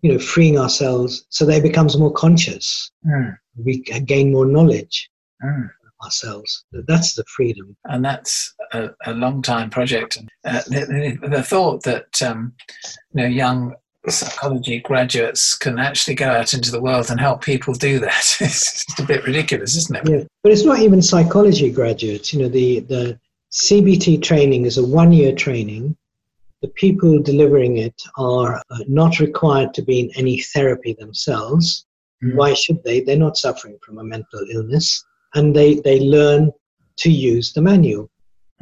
you 0.05 0.13
know, 0.13 0.19
freeing 0.19 0.59
ourselves 0.59 1.25
so 1.29 1.45
that 1.45 1.57
it 1.57 1.63
becomes 1.63 1.97
more 1.97 2.13
conscious. 2.13 2.91
Mm. 3.07 3.35
We 3.63 3.79
gain 3.81 4.31
more 4.31 4.45
knowledge 4.45 5.09
mm. 5.43 5.69
ourselves. 6.03 6.63
That's 6.71 7.15
the 7.15 7.23
freedom. 7.35 7.75
And 7.85 8.05
that's 8.05 8.53
a, 8.73 8.89
a 9.07 9.13
long 9.13 9.41
time 9.41 9.71
project. 9.71 10.19
Uh, 10.45 10.61
the, 10.67 11.17
the, 11.21 11.29
the, 11.29 11.43
thought 11.43 11.81
that 11.83 12.21
um, 12.21 12.53
you 13.13 13.23
know 13.23 13.27
young 13.27 13.73
psychology 14.11 14.79
graduates 14.79 15.55
can 15.55 15.79
actually 15.79 16.15
go 16.15 16.29
out 16.29 16.53
into 16.53 16.71
the 16.71 16.81
world 16.81 17.09
and 17.09 17.19
help 17.19 17.43
people 17.43 17.73
do 17.73 17.99
that 17.99 18.37
is 18.41 18.85
a 18.99 19.03
bit 19.03 19.25
ridiculous, 19.25 19.75
isn't 19.75 19.95
it? 19.97 20.09
Yeah, 20.09 20.23
but 20.43 20.51
it's 20.51 20.65
not 20.65 20.79
even 20.79 21.01
psychology 21.01 21.71
graduates. 21.71 22.33
You 22.33 22.43
know, 22.43 22.49
the 22.49 22.81
the 22.81 23.19
CBT 23.51 24.21
training 24.21 24.65
is 24.65 24.77
a 24.77 24.85
one 24.85 25.11
year 25.11 25.33
training 25.33 25.95
the 26.65 26.71
people 26.71 27.21
delivering 27.21 27.77
it 27.77 28.01
are 28.17 28.55
uh, 28.55 28.79
not 28.87 29.19
required 29.19 29.71
to 29.75 29.83
be 29.83 29.99
in 29.99 30.09
any 30.15 30.41
therapy 30.41 30.95
themselves. 30.97 31.85
Mm. 32.23 32.35
Why 32.35 32.55
should 32.55 32.83
they? 32.83 33.01
They're 33.01 33.17
not 33.17 33.37
suffering 33.37 33.77
from 33.83 33.99
a 33.99 34.03
mental 34.03 34.43
illness. 34.51 35.05
And 35.35 35.55
they, 35.55 35.75
they 35.75 35.99
learn 35.99 36.51
to 36.97 37.11
use 37.11 37.53
the 37.53 37.61
manual. 37.61 38.09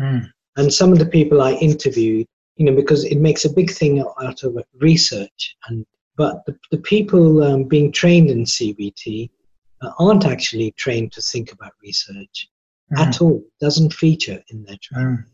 Mm. 0.02 0.28
And 0.58 0.74
some 0.74 0.92
of 0.92 1.00
the 1.00 1.06
people 1.06 1.42
I 1.42 1.54
interviewed, 1.54 2.28
you 2.56 2.66
know, 2.66 2.76
because 2.76 3.04
it 3.06 3.20
makes 3.20 3.46
a 3.46 3.54
big 3.54 3.72
thing 3.72 4.04
out 4.22 4.44
of 4.44 4.58
research. 4.80 5.56
And 5.68 5.86
but 6.16 6.46
the, 6.46 6.58
the 6.72 6.78
people 6.78 7.44
um, 7.44 7.64
being 7.64 7.92
trained 7.92 8.30
in 8.30 8.44
CBT 8.44 9.30
uh, 9.82 9.92
aren't 10.00 10.26
actually 10.26 10.72
trained 10.72 11.12
to 11.14 11.22
think 11.22 11.52
about 11.52 11.72
research 11.82 12.48
mm. 12.92 13.00
at 13.00 13.22
all. 13.22 13.38
It 13.38 13.66
doesn't 13.66 13.94
feature 13.94 14.44
in 14.50 14.64
their 14.64 14.78
training. 14.82 15.18
Mm. 15.18 15.26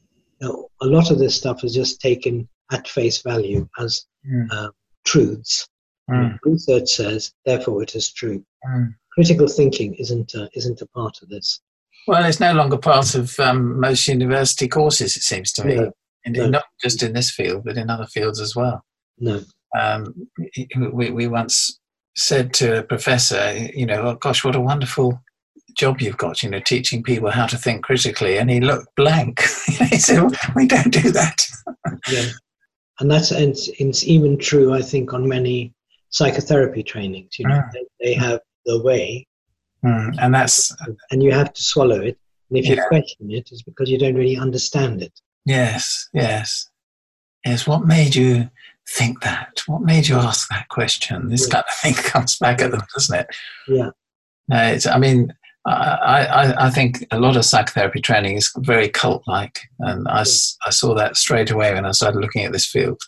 You 0.42 0.48
know, 0.48 0.70
a 0.82 0.86
lot 0.86 1.12
of 1.12 1.20
this 1.20 1.36
stuff 1.36 1.64
is 1.64 1.74
just 1.74 2.00
taken 2.00 2.48
at 2.72 2.88
face 2.88 3.22
value 3.22 3.68
as 3.78 4.06
mm. 4.26 4.48
uh, 4.52 4.72
truths. 5.06 5.68
Research 6.44 6.90
says, 6.90 7.34
therefore, 7.46 7.84
it 7.84 7.94
is 7.96 8.12
true. 8.12 8.44
Critical 9.14 9.48
thinking 9.48 9.94
isn't 9.96 10.34
uh, 10.34 10.48
isn't 10.54 10.82
a 10.82 10.88
part 10.88 11.22
of 11.22 11.30
this. 11.30 11.62
Well, 12.08 12.24
it's 12.26 12.40
no 12.40 12.54
longer 12.54 12.78
part 12.78 13.16
of 13.16 13.40
um, 13.40 13.80
most 13.80 14.08
university 14.08 14.68
courses. 14.68 15.16
It 15.16 15.24
seems 15.24 15.52
to 15.54 15.66
me, 15.66 15.76
no, 15.76 15.92
no. 16.28 16.50
not 16.50 16.66
just 16.82 17.04
in 17.04 17.14
this 17.14 17.32
field, 17.32 17.64
but 17.66 17.78
in 17.78 17.90
other 17.90 18.06
fields 18.06 18.40
as 18.40 18.56
well. 18.56 18.84
No. 19.20 19.42
Um, 19.78 20.28
we, 20.94 21.12
we 21.12 21.28
once 21.28 21.80
said 22.16 22.54
to 22.56 22.80
a 22.80 22.84
professor, 22.84 23.56
you 23.74 23.86
know, 23.86 24.02
oh 24.02 24.16
gosh, 24.16 24.44
what 24.44 24.56
a 24.56 24.62
wonderful 24.62 25.22
job 25.78 26.02
you've 26.02 26.18
got, 26.18 26.42
you 26.42 26.50
know, 26.50 26.60
teaching 26.60 27.04
people 27.04 27.30
how 27.30 27.46
to 27.46 27.58
think 27.58 27.84
critically. 27.84 28.38
And 28.38 28.50
he 28.50 28.60
looked 28.60 28.96
blank. 28.96 29.42
he 29.68 29.98
said, 29.98 30.24
we 30.56 30.68
don't 30.68 30.92
do 30.92 31.12
that. 31.12 31.42
yeah 32.12 32.30
and 33.00 33.10
that's 33.10 33.32
and 33.32 33.56
it's 33.80 34.06
even 34.06 34.38
true 34.38 34.74
i 34.74 34.82
think 34.82 35.14
on 35.14 35.28
many 35.28 35.74
psychotherapy 36.10 36.84
trainings 36.84 37.38
you 37.40 37.48
know 37.48 37.56
mm. 37.56 37.72
they, 37.74 37.86
they, 38.02 38.14
have 38.14 38.40
the 38.66 38.82
way 38.82 39.26
mm. 39.84 40.16
and 40.20 40.34
that's 40.34 40.76
and 41.12 41.24
you 41.24 41.32
have 41.32 41.54
to 41.54 41.62
swallow 41.62 42.00
it 42.00 42.18
and 42.50 42.58
if 42.58 42.66
yeah. 42.66 42.76
you 42.76 42.84
question 42.88 43.32
it 43.32 43.48
it's 43.52 43.64
because 43.64 43.90
you 43.90 43.98
don't 43.98 44.16
really 44.16 44.38
understand 44.38 45.02
it 45.02 45.14
yes 45.46 46.10
yes 46.14 46.68
yes 47.46 47.68
what 47.68 47.86
made 47.86 48.16
you 48.16 48.50
think 48.88 49.22
that 49.22 49.62
what 49.68 49.82
made 49.82 50.08
you 50.08 50.16
ask 50.16 50.50
that 50.50 50.68
question 50.70 51.30
this 51.30 51.48
yeah. 51.48 51.54
kind 51.54 51.66
of 51.68 51.76
thing 51.76 51.94
comes 52.12 52.38
back 52.38 52.62
at 52.62 52.72
them 52.72 52.82
doesn't 52.94 53.20
it 53.20 53.28
yeah 53.68 53.90
uh, 54.52 54.78
i 54.92 54.98
mean 54.98 55.34
I, 55.66 56.26
I, 56.26 56.68
I, 56.68 56.70
think 56.70 57.06
a 57.12 57.20
lot 57.20 57.36
of 57.36 57.46
psychotherapy 57.46 58.00
training 58.00 58.38
is 58.38 58.52
very 58.60 58.88
cult 58.90 59.24
like, 59.28 59.60
and 59.80 60.08
I, 60.08 60.22
I 60.22 60.70
saw 60.70 60.96
that 60.96 61.18
straight 61.18 61.52
away 61.52 61.74
when 61.74 61.86
I 61.86 61.92
started 61.92 62.20
looking 62.20 62.46
at 62.46 62.54
this 62.54 62.66
field. 62.66 63.00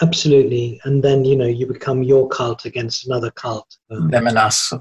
Absolutely. 0.00 0.80
And 0.84 1.02
then, 1.02 1.24
you 1.24 1.36
know, 1.36 1.46
you 1.46 1.66
become 1.66 2.02
your 2.02 2.28
cult 2.28 2.64
against 2.64 3.06
another 3.06 3.30
cult. 3.32 3.66
Um, 3.90 4.10
Them 4.10 4.28
and 4.28 4.38
us. 4.38 4.72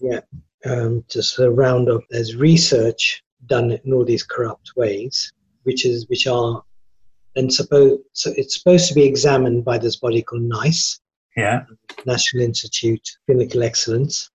Yeah. 0.00 0.20
Um, 0.64 1.04
sort 1.08 1.48
of 1.48 1.58
round 1.58 1.90
up, 1.90 2.02
there's 2.10 2.36
research 2.36 3.22
done 3.46 3.72
in 3.72 3.92
all 3.92 4.04
these 4.04 4.22
corrupt 4.22 4.72
ways, 4.76 5.32
which 5.64 5.84
is 5.84 6.06
which 6.08 6.26
are 6.26 6.62
then 7.34 7.50
supposed 7.50 8.00
so 8.12 8.32
it's 8.36 8.58
supposed 8.58 8.88
to 8.88 8.94
be 8.94 9.04
examined 9.04 9.64
by 9.64 9.78
this 9.78 9.96
body 9.96 10.22
called 10.22 10.42
NICE, 10.42 11.00
yeah, 11.36 11.64
National 12.06 12.42
Institute 12.42 13.00
of 13.00 13.26
Clinical 13.26 13.62
Excellence, 13.62 14.30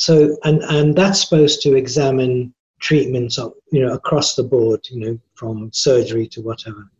so, 0.00 0.34
and, 0.44 0.62
and 0.62 0.96
that's 0.96 1.20
supposed 1.20 1.60
to 1.60 1.76
examine 1.76 2.54
treatments, 2.80 3.36
of, 3.36 3.52
you 3.70 3.84
know, 3.84 3.92
across 3.92 4.34
the 4.34 4.42
board, 4.42 4.80
you 4.88 4.98
know, 4.98 5.18
from 5.34 5.70
surgery 5.74 6.26
to 6.28 6.40
whatever. 6.40 6.90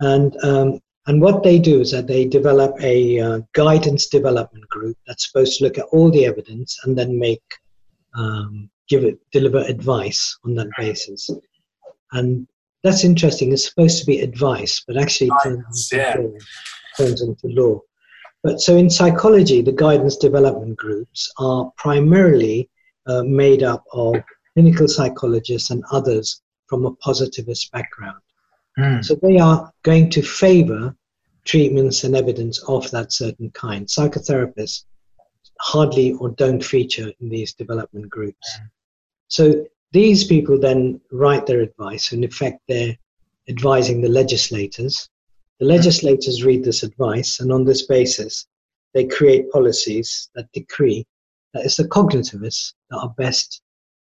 And, 0.00 0.36
um, 0.44 0.80
and 1.06 1.22
what 1.22 1.42
they 1.42 1.58
do 1.58 1.80
is 1.80 1.92
that 1.92 2.06
they 2.06 2.26
develop 2.26 2.74
a 2.82 3.18
uh, 3.18 3.40
guidance 3.54 4.06
development 4.08 4.68
group 4.68 4.98
that's 5.06 5.30
supposed 5.30 5.56
to 5.56 5.64
look 5.64 5.78
at 5.78 5.86
all 5.92 6.10
the 6.10 6.26
evidence 6.26 6.78
and 6.84 6.96
then 6.96 7.18
make, 7.18 7.54
um, 8.14 8.68
give 8.90 9.02
it, 9.02 9.18
deliver 9.32 9.60
advice 9.60 10.38
on 10.44 10.54
that 10.56 10.68
basis. 10.76 11.30
And 12.12 12.46
that's 12.82 13.04
interesting. 13.04 13.52
It's 13.52 13.68
supposed 13.68 14.00
to 14.00 14.06
be 14.06 14.20
advice, 14.20 14.82
but 14.86 14.96
actually 14.96 15.30
turns, 15.42 15.90
yeah. 15.92 16.16
turns 16.96 17.22
into 17.22 17.48
law. 17.48 17.80
But 18.42 18.60
so 18.60 18.76
in 18.76 18.88
psychology, 18.88 19.60
the 19.60 19.72
guidance 19.72 20.16
development 20.16 20.76
groups 20.76 21.30
are 21.38 21.70
primarily 21.76 22.70
uh, 23.06 23.22
made 23.22 23.62
up 23.62 23.84
of 23.92 24.16
clinical 24.54 24.88
psychologists 24.88 25.70
and 25.70 25.84
others 25.90 26.42
from 26.68 26.86
a 26.86 26.94
positivist 26.96 27.70
background. 27.72 28.20
Mm. 28.78 29.04
So 29.04 29.14
they 29.16 29.38
are 29.38 29.70
going 29.82 30.08
to 30.10 30.22
favor 30.22 30.94
treatments 31.44 32.04
and 32.04 32.16
evidence 32.16 32.62
of 32.68 32.90
that 32.92 33.12
certain 33.12 33.50
kind. 33.50 33.86
Psychotherapists 33.86 34.84
hardly 35.60 36.12
or 36.14 36.30
don't 36.30 36.64
feature 36.64 37.12
in 37.20 37.28
these 37.28 37.52
development 37.52 38.08
groups. 38.08 38.58
Mm. 38.58 38.70
So 39.28 39.66
these 39.92 40.24
people 40.24 40.58
then 40.58 41.00
write 41.10 41.46
their 41.46 41.60
advice. 41.60 42.12
and 42.12 42.24
In 42.24 42.30
effect, 42.30 42.60
they're 42.68 42.96
advising 43.48 44.00
the 44.00 44.08
legislators 44.08 45.08
the 45.60 45.66
legislators 45.66 46.42
read 46.42 46.64
this 46.64 46.82
advice, 46.82 47.38
and 47.38 47.52
on 47.52 47.64
this 47.64 47.86
basis, 47.86 48.46
they 48.94 49.04
create 49.04 49.50
policies 49.52 50.30
that 50.34 50.50
decree 50.52 51.06
that 51.52 51.66
it's 51.66 51.76
the 51.76 51.84
cognitivists 51.84 52.72
that 52.88 52.96
are 52.96 53.14
best 53.18 53.60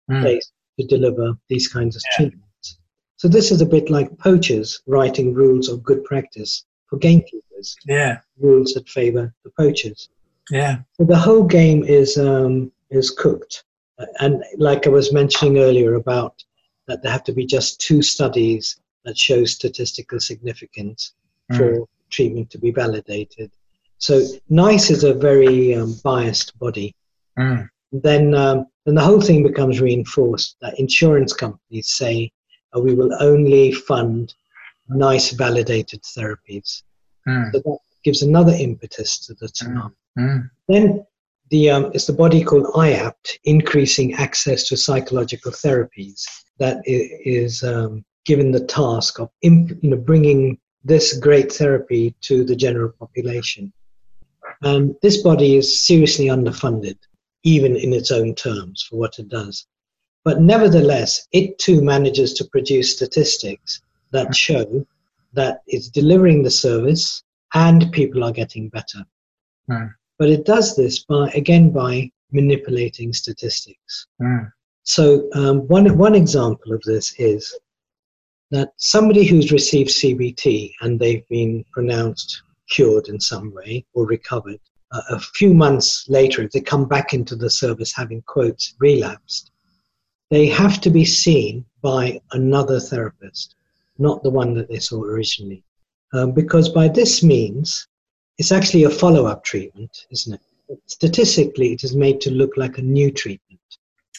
mm. 0.10 0.22
placed 0.22 0.52
to 0.80 0.88
deliver 0.88 1.34
these 1.48 1.68
kinds 1.68 1.96
of 1.96 2.02
yeah. 2.10 2.16
treatments. 2.16 2.80
So 3.18 3.28
this 3.28 3.52
is 3.52 3.62
a 3.62 3.66
bit 3.66 3.92
like 3.92 4.18
poachers 4.18 4.82
writing 4.88 5.36
rules 5.36 5.70
of 5.70 5.84
good 5.84 6.04
practice 6.04 6.66
for 6.88 6.98
gamekeepers. 6.98 7.76
Yeah. 7.86 8.20
Rules 8.40 8.74
that 8.74 8.90
favor 8.90 9.32
the 9.44 9.52
poachers. 9.52 10.10
Yeah. 10.50 10.80
So 10.94 11.04
the 11.04 11.18
whole 11.18 11.44
game 11.44 11.84
is 11.84 12.18
um, 12.18 12.72
is 12.90 13.12
cooked, 13.12 13.66
and 14.20 14.44
like 14.58 14.88
I 14.88 14.90
was 14.90 15.14
mentioning 15.14 15.58
earlier 15.58 15.96
about 15.96 16.44
that 16.88 17.02
there 17.02 17.12
have 17.12 17.24
to 17.26 17.34
be 17.34 17.46
just 17.46 17.80
two 17.80 18.02
studies 18.02 18.80
that 19.06 19.18
show 19.18 19.46
statistical 19.46 20.20
significance 20.20 21.14
mm. 21.52 21.58
for 21.58 21.88
treatment 22.10 22.50
to 22.52 22.58
be 22.58 22.72
validated. 22.72 23.52
So 23.98 24.24
NICE 24.50 24.90
is 24.92 25.04
a 25.04 25.14
very 25.14 25.74
um, 25.76 25.96
biased 26.04 26.58
body. 26.60 26.96
Mm. 27.40 27.70
Then, 27.92 28.34
um, 28.34 28.66
then 28.86 28.96
the 28.96 29.02
whole 29.02 29.22
thing 29.22 29.44
becomes 29.44 29.80
reinforced 29.80 30.58
that 30.62 30.80
insurance 30.80 31.34
companies 31.34 31.90
say 31.90 32.32
uh, 32.76 32.80
we 32.80 32.94
will 32.94 33.12
only 33.22 33.72
fund 33.72 34.34
NICE 34.90 35.32
validated 35.32 36.02
therapies. 36.04 36.84
Mm. 37.28 37.52
So 37.52 37.60
that 37.60 37.78
gives 38.04 38.22
another 38.22 38.54
impetus 38.54 39.26
to 39.26 39.34
the 39.36 39.48
tsunami. 39.48 39.94
Mm. 40.18 40.28
mm. 40.28 40.50
Then 40.68 41.06
the 41.50 41.70
um, 41.70 41.92
it's 41.94 42.08
the 42.08 42.14
body 42.14 42.44
called 42.44 42.66
IAPT, 42.74 43.40
Increasing 43.44 44.14
Access 44.16 44.68
to 44.68 44.78
Psychological 44.78 45.52
Therapies, 45.52 46.24
that 46.60 46.82
is 46.86 47.64
um, 47.64 48.04
given 48.26 48.52
the 48.52 48.66
task 48.66 49.20
of 49.20 49.30
imp, 49.42 49.72
you 49.82 49.92
know, 49.92 49.98
bringing 49.98 50.58
this 50.84 51.18
great 51.18 51.52
therapy 51.52 52.16
to 52.22 52.44
the 52.44 52.56
general 52.56 52.92
population. 53.00 53.72
And 54.62 54.96
this 55.02 55.22
body 55.22 55.58
is 55.58 55.86
seriously 55.86 56.28
underfunded, 56.28 56.98
even 57.44 57.76
in 57.76 57.94
its 57.94 58.12
own 58.12 58.36
terms, 58.36 58.84
for 58.84 58.98
what 58.98 59.20
it 59.20 59.30
does. 59.30 59.68
But 60.24 60.42
nevertheless, 60.42 61.28
it 61.32 61.58
too 61.60 61.84
manages 61.84 62.34
to 62.36 62.46
produce 62.46 62.96
statistics 62.96 63.82
that 64.12 64.36
show 64.36 64.86
that 65.34 65.62
it's 65.68 65.90
delivering 65.90 66.42
the 66.42 66.50
service 66.50 67.24
and 67.54 67.92
people 67.92 68.24
are 68.24 68.32
getting 68.32 68.70
better. 68.70 69.04
Mm. 69.70 69.94
But 70.18 70.30
it 70.30 70.46
does 70.46 70.76
this 70.76 71.04
by 71.04 71.30
again 71.32 71.72
by 71.72 72.12
manipulating 72.32 73.14
statistics. 73.14 74.08
Mm. 74.22 74.52
So 74.84 75.28
um, 75.34 75.68
one 75.68 75.98
one 75.98 76.16
example 76.16 76.74
of 76.74 76.82
this 76.84 77.14
is 77.20 77.58
that 78.52 78.70
somebody 78.78 79.26
who's 79.26 79.52
received 79.52 79.90
CBT 79.90 80.74
and 80.82 81.00
they've 81.00 81.28
been 81.28 81.66
pronounced 81.74 82.44
cured 82.70 83.08
in 83.08 83.20
some 83.20 83.54
way 83.54 83.86
or 83.94 84.06
recovered, 84.06 84.60
uh, 84.92 85.02
a 85.10 85.20
few 85.20 85.54
months 85.54 86.06
later, 86.10 86.44
if 86.44 86.52
they 86.52 86.62
come 86.62 86.88
back 86.88 87.14
into 87.14 87.36
the 87.36 87.50
service 87.50 87.94
having 87.94 88.22
quotes 88.28 88.76
relapsed, 88.80 89.52
they 90.30 90.48
have 90.48 90.82
to 90.82 90.90
be 90.90 91.06
seen 91.06 91.66
by 91.82 92.20
another 92.32 92.80
therapist, 92.80 93.56
not 93.98 94.24
the 94.24 94.30
one 94.30 94.54
that 94.54 94.70
they 94.70 94.80
saw 94.80 95.02
originally, 95.04 95.64
um, 96.14 96.32
because 96.32 96.70
by 96.70 96.88
this 96.88 97.24
means 97.24 97.88
it's 98.38 98.52
actually 98.52 98.84
a 98.84 98.90
follow-up 98.90 99.44
treatment, 99.44 100.06
isn't 100.12 100.34
it? 100.34 100.80
Statistically, 100.88 101.74
it 101.74 101.84
is 101.84 101.96
made 101.96 102.20
to 102.22 102.32
look 102.32 102.58
like 102.58 102.78
a 102.78 102.82
new 102.82 103.12
treatment. 103.12 103.60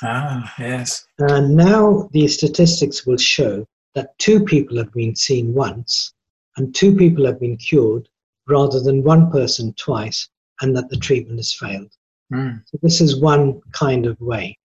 Ah, 0.02 0.52
yes. 0.58 1.06
And 1.18 1.56
now 1.56 2.08
the 2.12 2.28
statistics 2.28 3.06
will 3.06 3.16
show 3.16 3.66
that 3.94 4.18
two 4.18 4.44
people 4.44 4.76
have 4.76 4.92
been 4.92 5.16
seen 5.16 5.54
once 5.54 6.12
and 6.56 6.74
two 6.74 6.94
people 6.94 7.24
have 7.26 7.40
been 7.40 7.56
cured 7.56 8.08
rather 8.46 8.80
than 8.80 9.02
one 9.02 9.30
person 9.30 9.72
twice 9.74 10.28
and 10.60 10.76
that 10.76 10.88
the 10.88 10.96
treatment 10.96 11.38
has 11.38 11.52
failed. 11.52 11.92
Mm. 12.32 12.62
So 12.66 12.78
this 12.82 13.00
is 13.00 13.20
one 13.20 13.60
kind 13.72 14.06
of 14.06 14.20
way. 14.20 14.58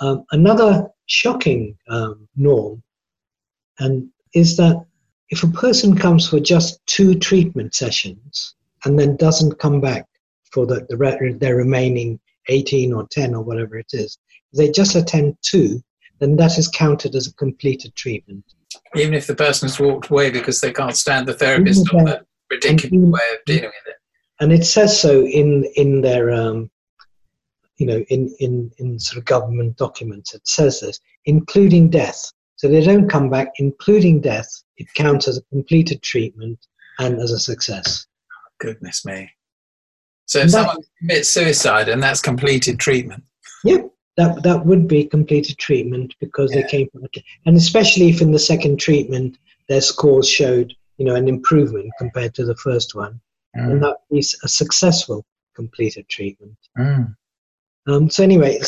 Um, 0.00 0.24
another 0.30 0.88
shocking 1.06 1.76
um, 1.88 2.28
norm 2.36 2.82
and 3.80 4.08
is 4.34 4.56
that 4.56 4.84
if 5.30 5.42
a 5.42 5.48
person 5.48 5.96
comes 5.96 6.28
for 6.28 6.40
just 6.40 6.84
two 6.86 7.14
treatment 7.14 7.74
sessions 7.74 8.54
and 8.88 8.98
then 8.98 9.16
doesn't 9.16 9.58
come 9.58 9.80
back 9.80 10.06
for 10.50 10.66
the, 10.66 10.86
the 10.88 10.96
re- 10.96 11.34
their 11.34 11.56
remaining 11.56 12.18
18 12.48 12.94
or 12.94 13.06
10 13.10 13.34
or 13.34 13.42
whatever 13.42 13.76
it 13.76 13.90
is, 13.92 14.18
If 14.52 14.58
they 14.58 14.70
just 14.70 14.96
attend 14.96 15.36
two, 15.42 15.82
then 16.20 16.36
that 16.36 16.56
is 16.58 16.68
counted 16.68 17.14
as 17.14 17.26
a 17.26 17.34
completed 17.34 17.94
treatment. 17.94 18.44
Even 18.96 19.12
if 19.12 19.26
the 19.26 19.34
person 19.34 19.68
has 19.68 19.78
walked 19.78 20.08
away 20.08 20.30
because 20.30 20.60
they 20.60 20.72
can't 20.72 20.96
stand 20.96 21.28
the 21.28 21.34
therapist 21.34 21.92
or 21.92 22.02
the 22.04 22.24
ridiculous 22.50 22.86
even- 22.86 23.10
way 23.10 23.28
of 23.32 23.44
dealing 23.44 23.64
with 23.64 23.92
it. 23.92 23.96
and 24.40 24.52
it 24.52 24.64
says 24.64 24.98
so 24.98 25.26
in 25.26 25.64
in 25.76 26.00
their 26.00 26.30
um, 26.30 26.70
you 27.76 27.86
know 27.86 28.00
in 28.08 28.34
in 28.40 28.70
in 28.78 28.98
sort 28.98 29.18
of 29.18 29.24
government 29.26 29.76
documents. 29.76 30.34
It 30.34 30.46
says 30.48 30.80
this 30.80 30.98
including 31.26 31.90
death. 31.90 32.32
So 32.56 32.68
they 32.68 32.82
don't 32.82 33.08
come 33.08 33.28
back. 33.30 33.48
Including 33.58 34.20
death 34.20 34.50
it 34.78 34.88
counts 34.94 35.28
as 35.28 35.36
a 35.38 35.42
completed 35.54 36.02
treatment 36.02 36.58
and 36.98 37.20
as 37.20 37.32
a 37.32 37.38
success 37.38 38.06
Goodness 38.58 39.04
me. 39.04 39.30
So 40.26 40.40
if 40.40 40.46
that- 40.46 40.50
someone 40.50 40.76
commits 40.98 41.28
suicide 41.28 41.88
and 41.88 42.02
that's 42.02 42.20
completed 42.20 42.78
treatment, 42.78 43.24
that 44.18 44.42
that 44.42 44.66
would 44.66 44.88
be 44.88 45.04
completed 45.04 45.56
treatment 45.58 46.14
because 46.20 46.50
they 46.50 46.64
came 46.64 46.88
from 46.90 47.06
and 47.46 47.56
especially 47.56 48.08
if 48.08 48.20
in 48.20 48.32
the 48.32 48.38
second 48.38 48.78
treatment 48.78 49.38
their 49.68 49.80
scores 49.80 50.28
showed 50.28 50.74
you 50.96 51.04
know 51.04 51.14
an 51.14 51.28
improvement 51.28 51.90
compared 51.98 52.34
to 52.34 52.44
the 52.44 52.56
first 52.56 52.94
one. 52.94 53.20
And 53.54 53.82
that 53.82 53.96
is 54.10 54.38
a 54.44 54.48
successful 54.48 55.24
completed 55.56 56.08
treatment. 56.08 56.56
Mm. 56.78 57.16
um, 57.88 58.08
so 58.08 58.22
anyway, 58.22 58.60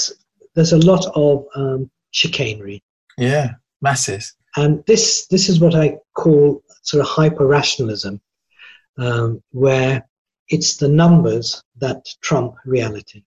there's 0.55 0.72
a 0.72 0.78
lot 0.78 1.07
of 1.14 1.47
um, 1.55 1.91
chicanery. 2.11 2.82
Yeah, 3.16 3.53
masses. 3.80 4.34
And 4.57 4.84
this 4.86 5.26
this 5.26 5.49
is 5.49 5.61
what 5.61 5.74
I 5.74 5.99
call 6.14 6.62
sort 6.82 7.03
of 7.03 7.09
hyper 7.09 7.47
rationalism, 7.47 8.20
um, 9.01 9.42
where 9.51 10.07
it's 10.48 10.76
the 10.76 10.88
numbers 10.88 11.62
that 11.78 12.07
trump 12.22 12.55
reality. 12.64 13.22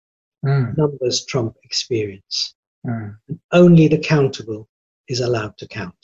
Mm. 0.46 0.78
Numbers 0.78 1.26
trump 1.26 1.56
experience. 1.64 2.56
Mm. 2.86 3.18
Only 3.52 3.88
the 3.88 3.98
countable 3.98 4.68
is 5.08 5.20
allowed 5.20 5.58
to 5.58 5.68
count. 5.68 5.96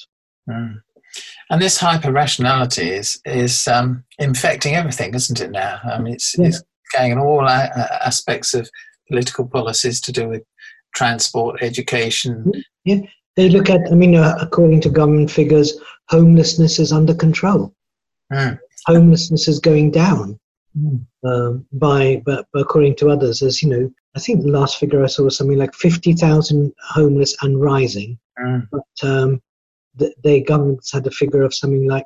Mm. 0.50 0.82
And 1.50 1.62
this 1.62 1.78
hyper 1.78 2.12
rationality 2.12 2.90
is 2.90 3.20
is 3.26 3.68
um, 3.68 4.04
infecting 4.18 4.76
everything, 4.76 5.14
isn't 5.14 5.42
it? 5.42 5.52
Now, 5.52 5.80
I 5.84 6.00
mean, 6.00 6.14
it's, 6.14 6.38
Yeah. 6.38 6.48
it's 6.48 6.64
going 6.96 7.12
in 7.14 7.18
all 7.20 7.46
a- 7.46 8.00
aspects 8.06 8.54
of 8.54 8.70
political 9.08 9.48
policies 9.48 10.00
to 10.02 10.12
do 10.12 10.30
with 10.30 10.44
transport, 10.96 11.62
education. 11.62 12.52
Yeah, 12.86 13.02
They 13.36 13.50
look 13.50 13.70
at, 13.70 13.82
I 13.92 13.96
mean, 13.96 14.16
uh, 14.16 14.38
according 14.40 14.82
to 14.82 14.90
government 14.90 15.32
figures, 15.32 15.74
homelessness 16.10 16.80
is 16.80 16.92
under 16.92 17.14
control. 17.14 17.74
Mm. 18.32 18.60
Homelessness 18.94 19.48
is 19.48 19.60
going 19.60 19.92
down. 19.92 20.40
Mm. 20.78 21.04
um, 21.26 21.66
by 21.74 22.22
but, 22.26 22.46
according 22.54 22.96
to 22.98 23.10
others 23.10 23.42
as 23.42 23.64
you 23.64 23.70
know 23.70 23.92
i 24.16 24.20
think 24.20 24.44
the 24.44 24.52
last 24.60 24.78
figure 24.78 25.04
i 25.04 25.08
saw 25.08 25.24
was 25.24 25.36
something 25.36 25.58
like 25.58 25.74
50000 25.74 26.72
homeless 26.98 27.36
and 27.42 27.60
rising 27.60 28.20
Mm. 28.40 28.68
but 28.72 29.10
um, 29.10 29.42
the, 29.96 30.14
the 30.24 30.42
governments 30.42 30.92
had 30.94 31.08
a 31.08 31.12
figure 31.12 31.42
of 31.42 31.56
something 31.56 31.88
like 31.88 32.06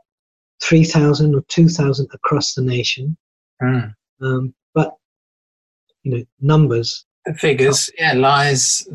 3000 0.64 1.36
or 1.36 1.42
2000 1.50 2.08
across 2.14 2.54
the 2.54 2.62
nation 2.62 3.18
Mm. 3.62 3.94
um, 4.22 4.54
but 4.74 4.96
you 6.04 6.12
know 6.16 6.24
numbers 6.40 7.06
The 7.26 7.34
figures, 7.34 7.90
yeah, 8.00 8.14
lies, 8.14 8.88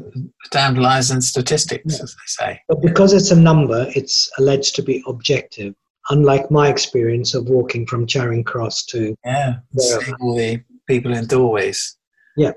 damned 0.51 0.78
lies 0.89 1.11
and 1.11 1.22
statistics, 1.22 2.01
as 2.01 2.11
they 2.18 2.26
say. 2.39 2.61
but 2.68 2.80
because 2.80 3.12
it's 3.12 3.30
a 3.32 3.41
number 3.51 3.80
it's 3.95 4.30
alleged 4.39 4.74
to 4.76 4.82
be 4.82 5.03
objective 5.07 5.74
unlike 6.11 6.51
my 6.51 6.69
experience 6.69 7.35
of 7.35 7.49
walking 7.49 7.87
from 7.87 8.07
charing 8.07 8.45
cross 8.45 8.85
to 8.87 9.15
Yeah, 9.25 9.57
Yeah. 9.73 9.99
see 9.99 10.13
all 10.21 10.37
the 10.37 10.61
people 10.87 11.13
in 11.15 11.27
doorways. 11.27 11.97
Yeah. 12.37 12.53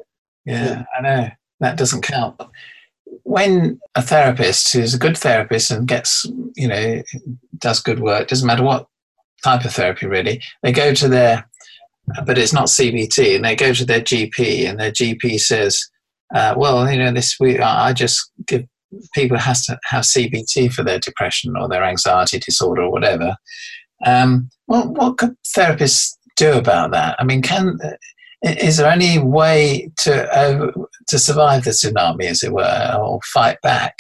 yeah, 0.45 0.65
Yeah. 0.65 0.83
I 0.97 1.01
know 1.01 1.29
that 1.59 1.77
doesn't 1.77 2.01
count. 2.01 2.39
When 3.23 3.79
a 3.95 4.01
therapist 4.01 4.71
who's 4.73 4.93
a 4.93 4.97
good 4.99 5.17
therapist 5.17 5.69
and 5.71 5.87
gets, 5.87 6.25
you 6.55 6.67
know, 6.67 7.03
does 7.57 7.81
good 7.81 7.99
work, 7.99 8.27
doesn't 8.27 8.47
matter 8.47 8.63
what 8.63 8.87
type 9.43 9.65
of 9.65 9.73
therapy 9.73 10.07
really, 10.07 10.41
they 10.63 10.71
go 10.71 10.93
to 10.93 11.07
their, 11.07 11.49
but 12.25 12.37
it's 12.37 12.53
not 12.53 12.67
CBT, 12.69 13.35
and 13.35 13.43
they 13.45 13.55
go 13.55 13.73
to 13.73 13.85
their 13.85 14.01
GP, 14.01 14.67
and 14.67 14.79
their 14.79 14.91
GP 14.91 15.39
says, 15.39 15.89
uh, 16.33 16.53
"Well, 16.57 16.89
you 16.91 16.97
know, 16.97 17.11
this 17.11 17.37
week 17.39 17.59
I 17.59 17.93
just 17.93 18.31
give 18.47 18.65
people 19.13 19.37
has 19.37 19.65
to 19.65 19.79
have 19.85 20.03
CBT 20.03 20.71
for 20.71 20.83
their 20.83 20.99
depression 20.99 21.53
or 21.57 21.67
their 21.67 21.83
anxiety 21.83 22.39
disorder 22.39 22.83
or 22.83 22.91
whatever." 22.91 23.35
Um, 24.05 24.49
well, 24.67 24.87
what 24.93 25.17
could 25.17 25.35
therapists 25.55 26.15
do 26.37 26.53
about 26.53 26.91
that? 26.91 27.15
I 27.19 27.23
mean, 27.23 27.41
can 27.41 27.77
is 28.43 28.77
there 28.77 28.89
any 28.89 29.19
way 29.19 29.91
to 29.99 30.31
uh, 30.35 30.71
to 31.07 31.19
survive 31.19 31.63
the 31.63 31.71
tsunami, 31.71 32.25
as 32.25 32.43
it 32.43 32.51
were, 32.51 32.97
or 32.99 33.19
fight 33.33 33.57
back? 33.61 33.97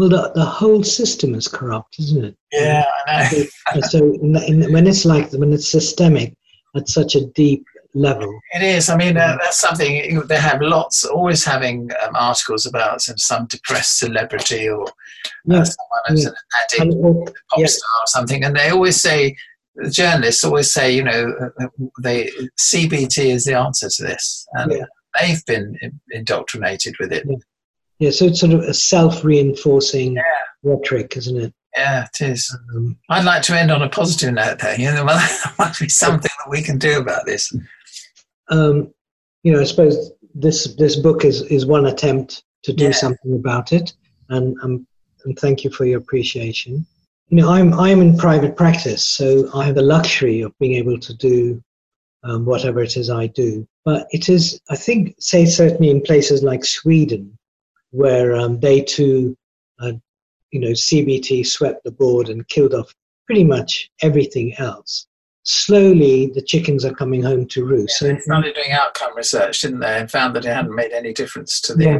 well 0.00 0.08
the, 0.08 0.32
the 0.34 0.44
whole 0.44 0.82
system 0.82 1.34
is 1.34 1.46
corrupt 1.46 1.98
isn't 1.98 2.24
it 2.24 2.36
Yeah, 2.52 2.86
I 3.06 3.46
know. 3.74 3.80
So 3.82 3.98
in, 3.98 4.36
in, 4.44 4.72
when 4.72 4.86
it's 4.86 5.04
like 5.04 5.30
when 5.32 5.52
it's 5.52 5.70
systemic 5.70 6.34
at 6.74 6.88
such 6.88 7.14
a 7.14 7.26
deep 7.26 7.64
level 7.94 8.40
It 8.54 8.62
is. 8.62 8.88
I 8.88 8.96
mean, 8.96 9.16
uh, 9.16 9.36
that's 9.42 9.60
something 9.60 10.20
they 10.26 10.36
have 10.36 10.60
lots, 10.62 11.04
always 11.04 11.44
having 11.44 11.90
um, 12.02 12.14
articles 12.14 12.66
about 12.66 13.00
some, 13.00 13.18
some 13.18 13.46
depressed 13.46 13.98
celebrity 13.98 14.68
or 14.68 14.82
uh, 14.84 14.92
Yeah, 15.46 15.64
someone 15.64 16.00
who's 16.08 16.24
an 16.26 16.34
addict, 16.62 16.94
or, 17.02 17.24
pop 17.24 17.58
yeah. 17.58 17.66
star 17.66 18.02
or 18.02 18.06
something, 18.06 18.44
and 18.44 18.54
they 18.56 18.70
always 18.70 19.00
say, 19.00 19.34
the 19.76 19.90
journalists 19.90 20.44
always 20.44 20.72
say, 20.72 20.94
you 20.94 21.02
know, 21.04 21.32
uh, 21.60 21.66
they 22.02 22.30
CBT 22.60 23.26
is 23.26 23.44
the 23.44 23.54
answer 23.54 23.88
to 23.88 24.02
this, 24.02 24.46
and 24.54 24.72
Yeah. 24.72 24.84
they've 25.20 25.44
been 25.46 25.76
indoctrinated 26.10 26.94
with 27.00 27.12
it. 27.12 27.24
Yeah. 27.26 27.36
yeah 27.98 28.10
so 28.10 28.26
it's 28.26 28.40
sort 28.40 28.52
of 28.52 28.60
a 28.60 28.74
self-reinforcing 28.74 30.16
rhetoric 30.62 31.16
isn't 31.16 31.36
it 31.40 31.54
Yeah, 31.76 32.06
it 32.20 32.24
is. 32.32 32.54
um, 32.74 32.98
I'd 33.08 33.24
like 33.24 33.42
to 33.44 33.58
end 33.58 33.70
on 33.70 33.82
a 33.82 33.88
positive 33.88 34.34
note 34.34 34.58
there. 34.58 34.78
You 34.78 34.92
know, 34.92 35.04
well, 35.04 35.18
there 35.44 35.52
must 35.58 35.80
be 35.80 35.88
something 35.88 36.30
that 36.38 36.50
we 36.50 36.62
can 36.62 36.78
do 36.78 36.98
about 36.98 37.24
this. 37.26 37.50
Um, 38.50 38.92
you 39.42 39.52
know 39.52 39.60
i 39.60 39.64
suppose 39.64 40.12
this 40.34 40.74
this 40.76 40.96
book 40.96 41.24
is 41.24 41.42
is 41.42 41.66
one 41.66 41.86
attempt 41.86 42.44
to 42.62 42.72
do 42.72 42.84
Yeah. 42.84 42.92
something 42.92 43.34
about 43.34 43.72
it 43.72 43.92
and 44.28 44.56
um, 44.62 44.86
and 45.24 45.38
thank 45.38 45.64
you 45.64 45.70
for 45.70 45.84
your 45.84 45.98
appreciation 45.98 46.86
you 47.28 47.36
know 47.36 47.50
i'm 47.50 47.72
i'm 47.74 48.00
in 48.00 48.16
private 48.16 48.56
practice 48.56 49.04
so 49.04 49.48
i 49.54 49.64
have 49.64 49.74
the 49.74 49.82
luxury 49.82 50.40
of 50.42 50.52
being 50.58 50.74
able 50.74 50.98
to 50.98 51.14
do 51.14 51.62
um, 52.22 52.44
whatever 52.44 52.82
it 52.82 52.96
is 52.96 53.10
I 53.10 53.28
do. 53.28 53.66
But 53.84 54.06
it 54.10 54.28
is, 54.28 54.60
I 54.68 54.76
think, 54.76 55.14
say 55.18 55.46
certainly 55.46 55.90
in 55.90 56.02
places 56.02 56.42
like 56.42 56.64
Sweden, 56.64 57.36
where 57.90 58.36
um, 58.36 58.60
they 58.60 58.82
too, 58.82 59.36
uh, 59.80 59.92
you 60.50 60.60
know, 60.60 60.70
CBT 60.72 61.46
swept 61.46 61.84
the 61.84 61.90
board 61.90 62.28
and 62.28 62.46
killed 62.48 62.74
off 62.74 62.94
pretty 63.26 63.44
much 63.44 63.90
everything 64.02 64.54
else. 64.58 65.06
Slowly, 65.44 66.30
the 66.34 66.42
chickens 66.42 66.84
are 66.84 66.92
coming 66.92 67.22
home 67.22 67.46
to 67.48 67.64
roost. 67.64 68.02
Yeah, 68.02 68.12
they 68.12 68.20
started 68.20 68.54
doing 68.54 68.72
outcome 68.72 69.16
research, 69.16 69.62
didn't 69.62 69.80
they, 69.80 69.98
and 69.98 70.10
found 70.10 70.36
that 70.36 70.44
it 70.44 70.54
hadn't 70.54 70.74
made 70.74 70.92
any 70.92 71.12
difference 71.12 71.60
to 71.62 71.74
the 71.74 71.84
yeah. 71.84 71.98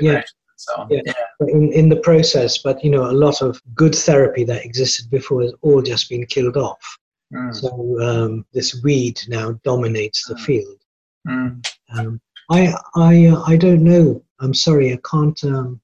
yeah. 0.00 0.22
So 0.56 0.86
yeah. 0.90 1.00
yeah. 1.06 1.46
In, 1.48 1.72
in 1.72 1.88
the 1.88 1.96
process, 1.96 2.58
but 2.58 2.82
you 2.84 2.90
know, 2.90 3.10
a 3.10 3.12
lot 3.12 3.42
of 3.42 3.60
good 3.74 3.94
therapy 3.94 4.44
that 4.44 4.64
existed 4.64 5.08
before 5.08 5.42
has 5.42 5.54
all 5.62 5.82
just 5.82 6.10
been 6.10 6.26
killed 6.26 6.56
off. 6.56 6.98
Mm. 7.32 7.54
So 7.54 8.00
um, 8.02 8.44
this 8.52 8.82
weed 8.82 9.20
now 9.28 9.52
dominates 9.64 10.26
the 10.26 10.34
mm. 10.34 10.40
field. 10.40 10.78
Mm. 11.26 11.66
Um, 11.96 12.20
I 12.50 12.74
I 12.96 13.26
uh, 13.26 13.42
I 13.46 13.56
don't 13.56 13.84
know. 13.84 14.22
I'm 14.40 14.54
sorry, 14.54 14.92
I 14.92 14.98
can't 15.08 15.42
um, 15.44 15.80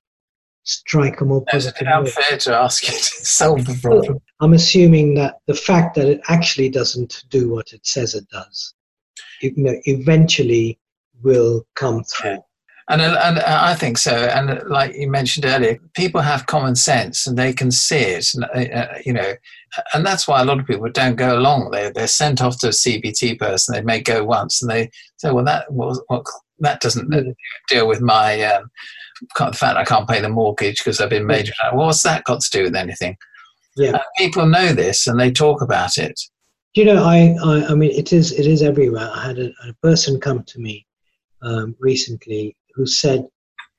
strike 0.67 1.21
a 1.21 1.25
more 1.25 1.45
positive. 1.47 1.87
It's 1.89 2.19
unfair 2.19 2.39
to 2.39 2.55
ask 2.55 2.87
you 2.87 2.93
to 2.93 3.25
solve 3.25 3.65
the 3.65 3.79
problem. 3.81 4.21
I'm 4.41 4.53
assuming 4.53 5.15
that 5.15 5.39
the 5.47 5.55
fact 5.55 5.95
that 5.95 6.09
it 6.09 6.21
actually 6.29 6.69
doesn't 6.69 7.25
do 7.31 7.49
what 7.49 7.73
it 7.73 7.87
says 7.87 8.15
it 8.15 8.29
does, 8.29 8.75
you 9.41 9.55
know, 9.57 9.75
eventually 9.85 10.79
will 11.23 11.67
come 11.75 12.05
through. 12.05 12.31
Yeah. 12.31 12.39
And, 12.89 13.01
and 13.01 13.41
I 13.41 13.75
think 13.75 13.99
so. 13.99 14.13
And 14.13 14.63
like 14.69 14.95
you 14.95 15.11
mentioned 15.11 15.45
earlier, 15.45 15.77
people 15.95 16.21
have 16.21 16.47
common 16.47 16.77
sense 16.77 17.27
and 17.27 17.37
they 17.37 17.53
can 17.53 17.73
see 17.73 17.97
it. 17.97 18.29
And, 18.35 18.45
uh, 18.45 18.77
uh 18.79 18.99
you 19.05 19.13
know, 19.13 19.33
and 19.93 20.07
that's 20.07 20.29
why 20.29 20.41
a 20.41 20.45
lot 20.45 20.61
of 20.61 20.67
people 20.67 20.89
don't 20.91 21.17
go 21.17 21.37
along. 21.37 21.73
They 21.73 21.91
they're 21.91 22.07
sent 22.07 22.41
off 22.41 22.59
to 22.61 22.69
a 22.69 22.71
CBT 22.71 23.41
person. 23.41 23.75
They 23.75 23.83
may 23.83 24.01
go 24.01 24.25
once, 24.25 24.63
and 24.63 24.71
they 24.71 24.91
say, 25.17 25.33
"Well, 25.33 25.45
that 25.45 25.71
well, 25.71 26.01
that 26.61 26.81
doesn't 26.81 27.11
mm. 27.11 27.35
deal 27.69 27.89
with 27.89 28.01
my 28.01 28.41
um, 28.43 28.71
the 29.37 29.53
fact 29.53 29.77
I 29.77 29.85
can't 29.85 30.09
pay 30.09 30.21
the 30.21 30.29
mortgage 30.29 30.79
because 30.79 31.01
I've 31.01 31.11
been 31.11 31.27
made." 31.27 31.51
Well, 31.73 31.87
what's 31.87 32.03
that 32.03 32.25
got 32.25 32.41
to 32.41 32.51
do 32.51 32.65
with 32.65 32.77
anything? 32.77 33.17
Yeah, 33.77 33.99
people 34.17 34.47
know 34.47 34.73
this 34.73 35.07
and 35.07 35.19
they 35.19 35.31
talk 35.31 35.61
about 35.63 35.99
it. 35.99 36.19
You 36.75 36.85
know, 36.85 37.03
I, 37.03 37.37
I, 37.43 37.67
I 37.71 37.75
mean, 37.75 37.91
it 37.91 38.13
is 38.13 38.33
it 38.33 38.47
is 38.47 38.63
everywhere. 38.63 39.11
I 39.13 39.27
had 39.27 39.39
a, 39.39 39.51
a 39.69 39.73
person 39.83 40.21
come 40.21 40.45
to 40.45 40.59
me 40.59 40.87
um, 41.43 41.75
recently 41.81 42.57
who 42.75 42.87
said, 42.87 43.27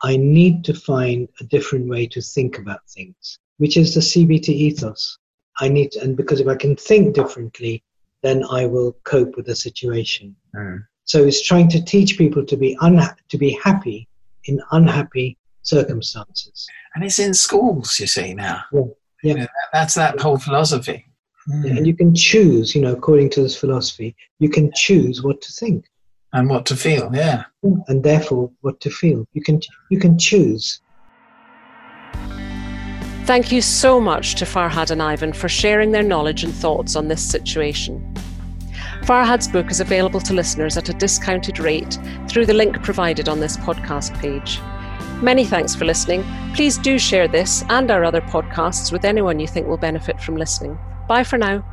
I 0.01 0.17
need 0.17 0.63
to 0.65 0.73
find 0.73 1.27
a 1.39 1.43
different 1.45 1.87
way 1.87 2.07
to 2.07 2.21
think 2.21 2.57
about 2.57 2.87
things, 2.89 3.39
which 3.57 3.77
is 3.77 3.93
the 3.93 4.01
CBT 4.01 4.49
ethos. 4.49 5.17
I 5.59 5.69
need, 5.69 5.91
to, 5.93 6.01
and 6.01 6.15
because 6.15 6.39
if 6.39 6.47
I 6.47 6.55
can 6.55 6.75
think 6.75 7.15
differently, 7.15 7.83
then 8.21 8.43
I 8.51 8.65
will 8.65 8.93
cope 9.03 9.35
with 9.35 9.47
the 9.47 9.55
situation. 9.55 10.35
Mm. 10.55 10.85
So 11.05 11.23
it's 11.23 11.41
trying 11.41 11.69
to 11.69 11.83
teach 11.83 12.17
people 12.17 12.45
to 12.45 12.57
be 12.57 12.75
unha- 12.81 13.15
to 13.29 13.37
be 13.37 13.51
happy 13.63 14.07
in 14.47 14.59
unhappy 14.71 15.37
circumstances. 15.61 16.67
And 16.95 17.03
it's 17.03 17.19
in 17.19 17.33
schools, 17.33 17.99
you 17.99 18.07
see 18.07 18.33
now. 18.33 18.63
Yeah, 18.71 18.81
yeah. 19.23 19.33
You 19.33 19.39
know, 19.39 19.47
that's 19.73 19.95
that 19.95 20.19
whole 20.19 20.37
philosophy. 20.37 21.05
Mm. 21.49 21.65
Yeah, 21.65 21.77
and 21.77 21.87
you 21.87 21.95
can 21.95 22.13
choose, 22.15 22.75
you 22.75 22.81
know, 22.81 22.93
according 22.93 23.29
to 23.31 23.41
this 23.41 23.55
philosophy, 23.55 24.15
you 24.39 24.49
can 24.49 24.71
choose 24.75 25.23
what 25.23 25.41
to 25.41 25.51
think 25.51 25.85
and 26.33 26.49
what 26.49 26.65
to 26.65 26.75
feel 26.75 27.09
yeah 27.13 27.43
and 27.87 28.03
therefore 28.03 28.51
what 28.61 28.79
to 28.81 28.89
feel 28.89 29.25
you 29.33 29.41
can 29.41 29.59
you 29.89 29.99
can 29.99 30.17
choose 30.17 30.81
thank 33.25 33.51
you 33.51 33.61
so 33.61 33.99
much 33.99 34.35
to 34.35 34.45
farhad 34.45 34.91
and 34.91 35.01
ivan 35.01 35.31
for 35.31 35.47
sharing 35.47 35.91
their 35.91 36.03
knowledge 36.03 36.43
and 36.43 36.53
thoughts 36.53 36.95
on 36.95 37.07
this 37.07 37.23
situation 37.23 38.13
farhad's 39.07 39.47
book 39.47 39.71
is 39.71 39.79
available 39.79 40.19
to 40.19 40.33
listeners 40.33 40.77
at 40.77 40.89
a 40.89 40.93
discounted 40.93 41.59
rate 41.59 41.97
through 42.27 42.45
the 42.45 42.53
link 42.53 42.83
provided 42.83 43.29
on 43.29 43.39
this 43.39 43.57
podcast 43.57 44.13
page 44.19 44.59
Many 45.21 45.45
thanks 45.45 45.73
for 45.73 45.85
listening. 45.85 46.23
Please 46.53 46.77
do 46.77 46.99
share 46.99 47.27
this 47.27 47.63
and 47.69 47.89
our 47.89 48.03
other 48.03 48.21
podcasts 48.21 48.91
with 48.91 49.03
anyone 49.03 49.39
you 49.39 49.47
think 49.47 49.67
will 49.67 49.77
benefit 49.77 50.21
from 50.21 50.37
listening. 50.37 50.77
Bye 51.07 51.23
for 51.23 51.39
now. 51.39 51.63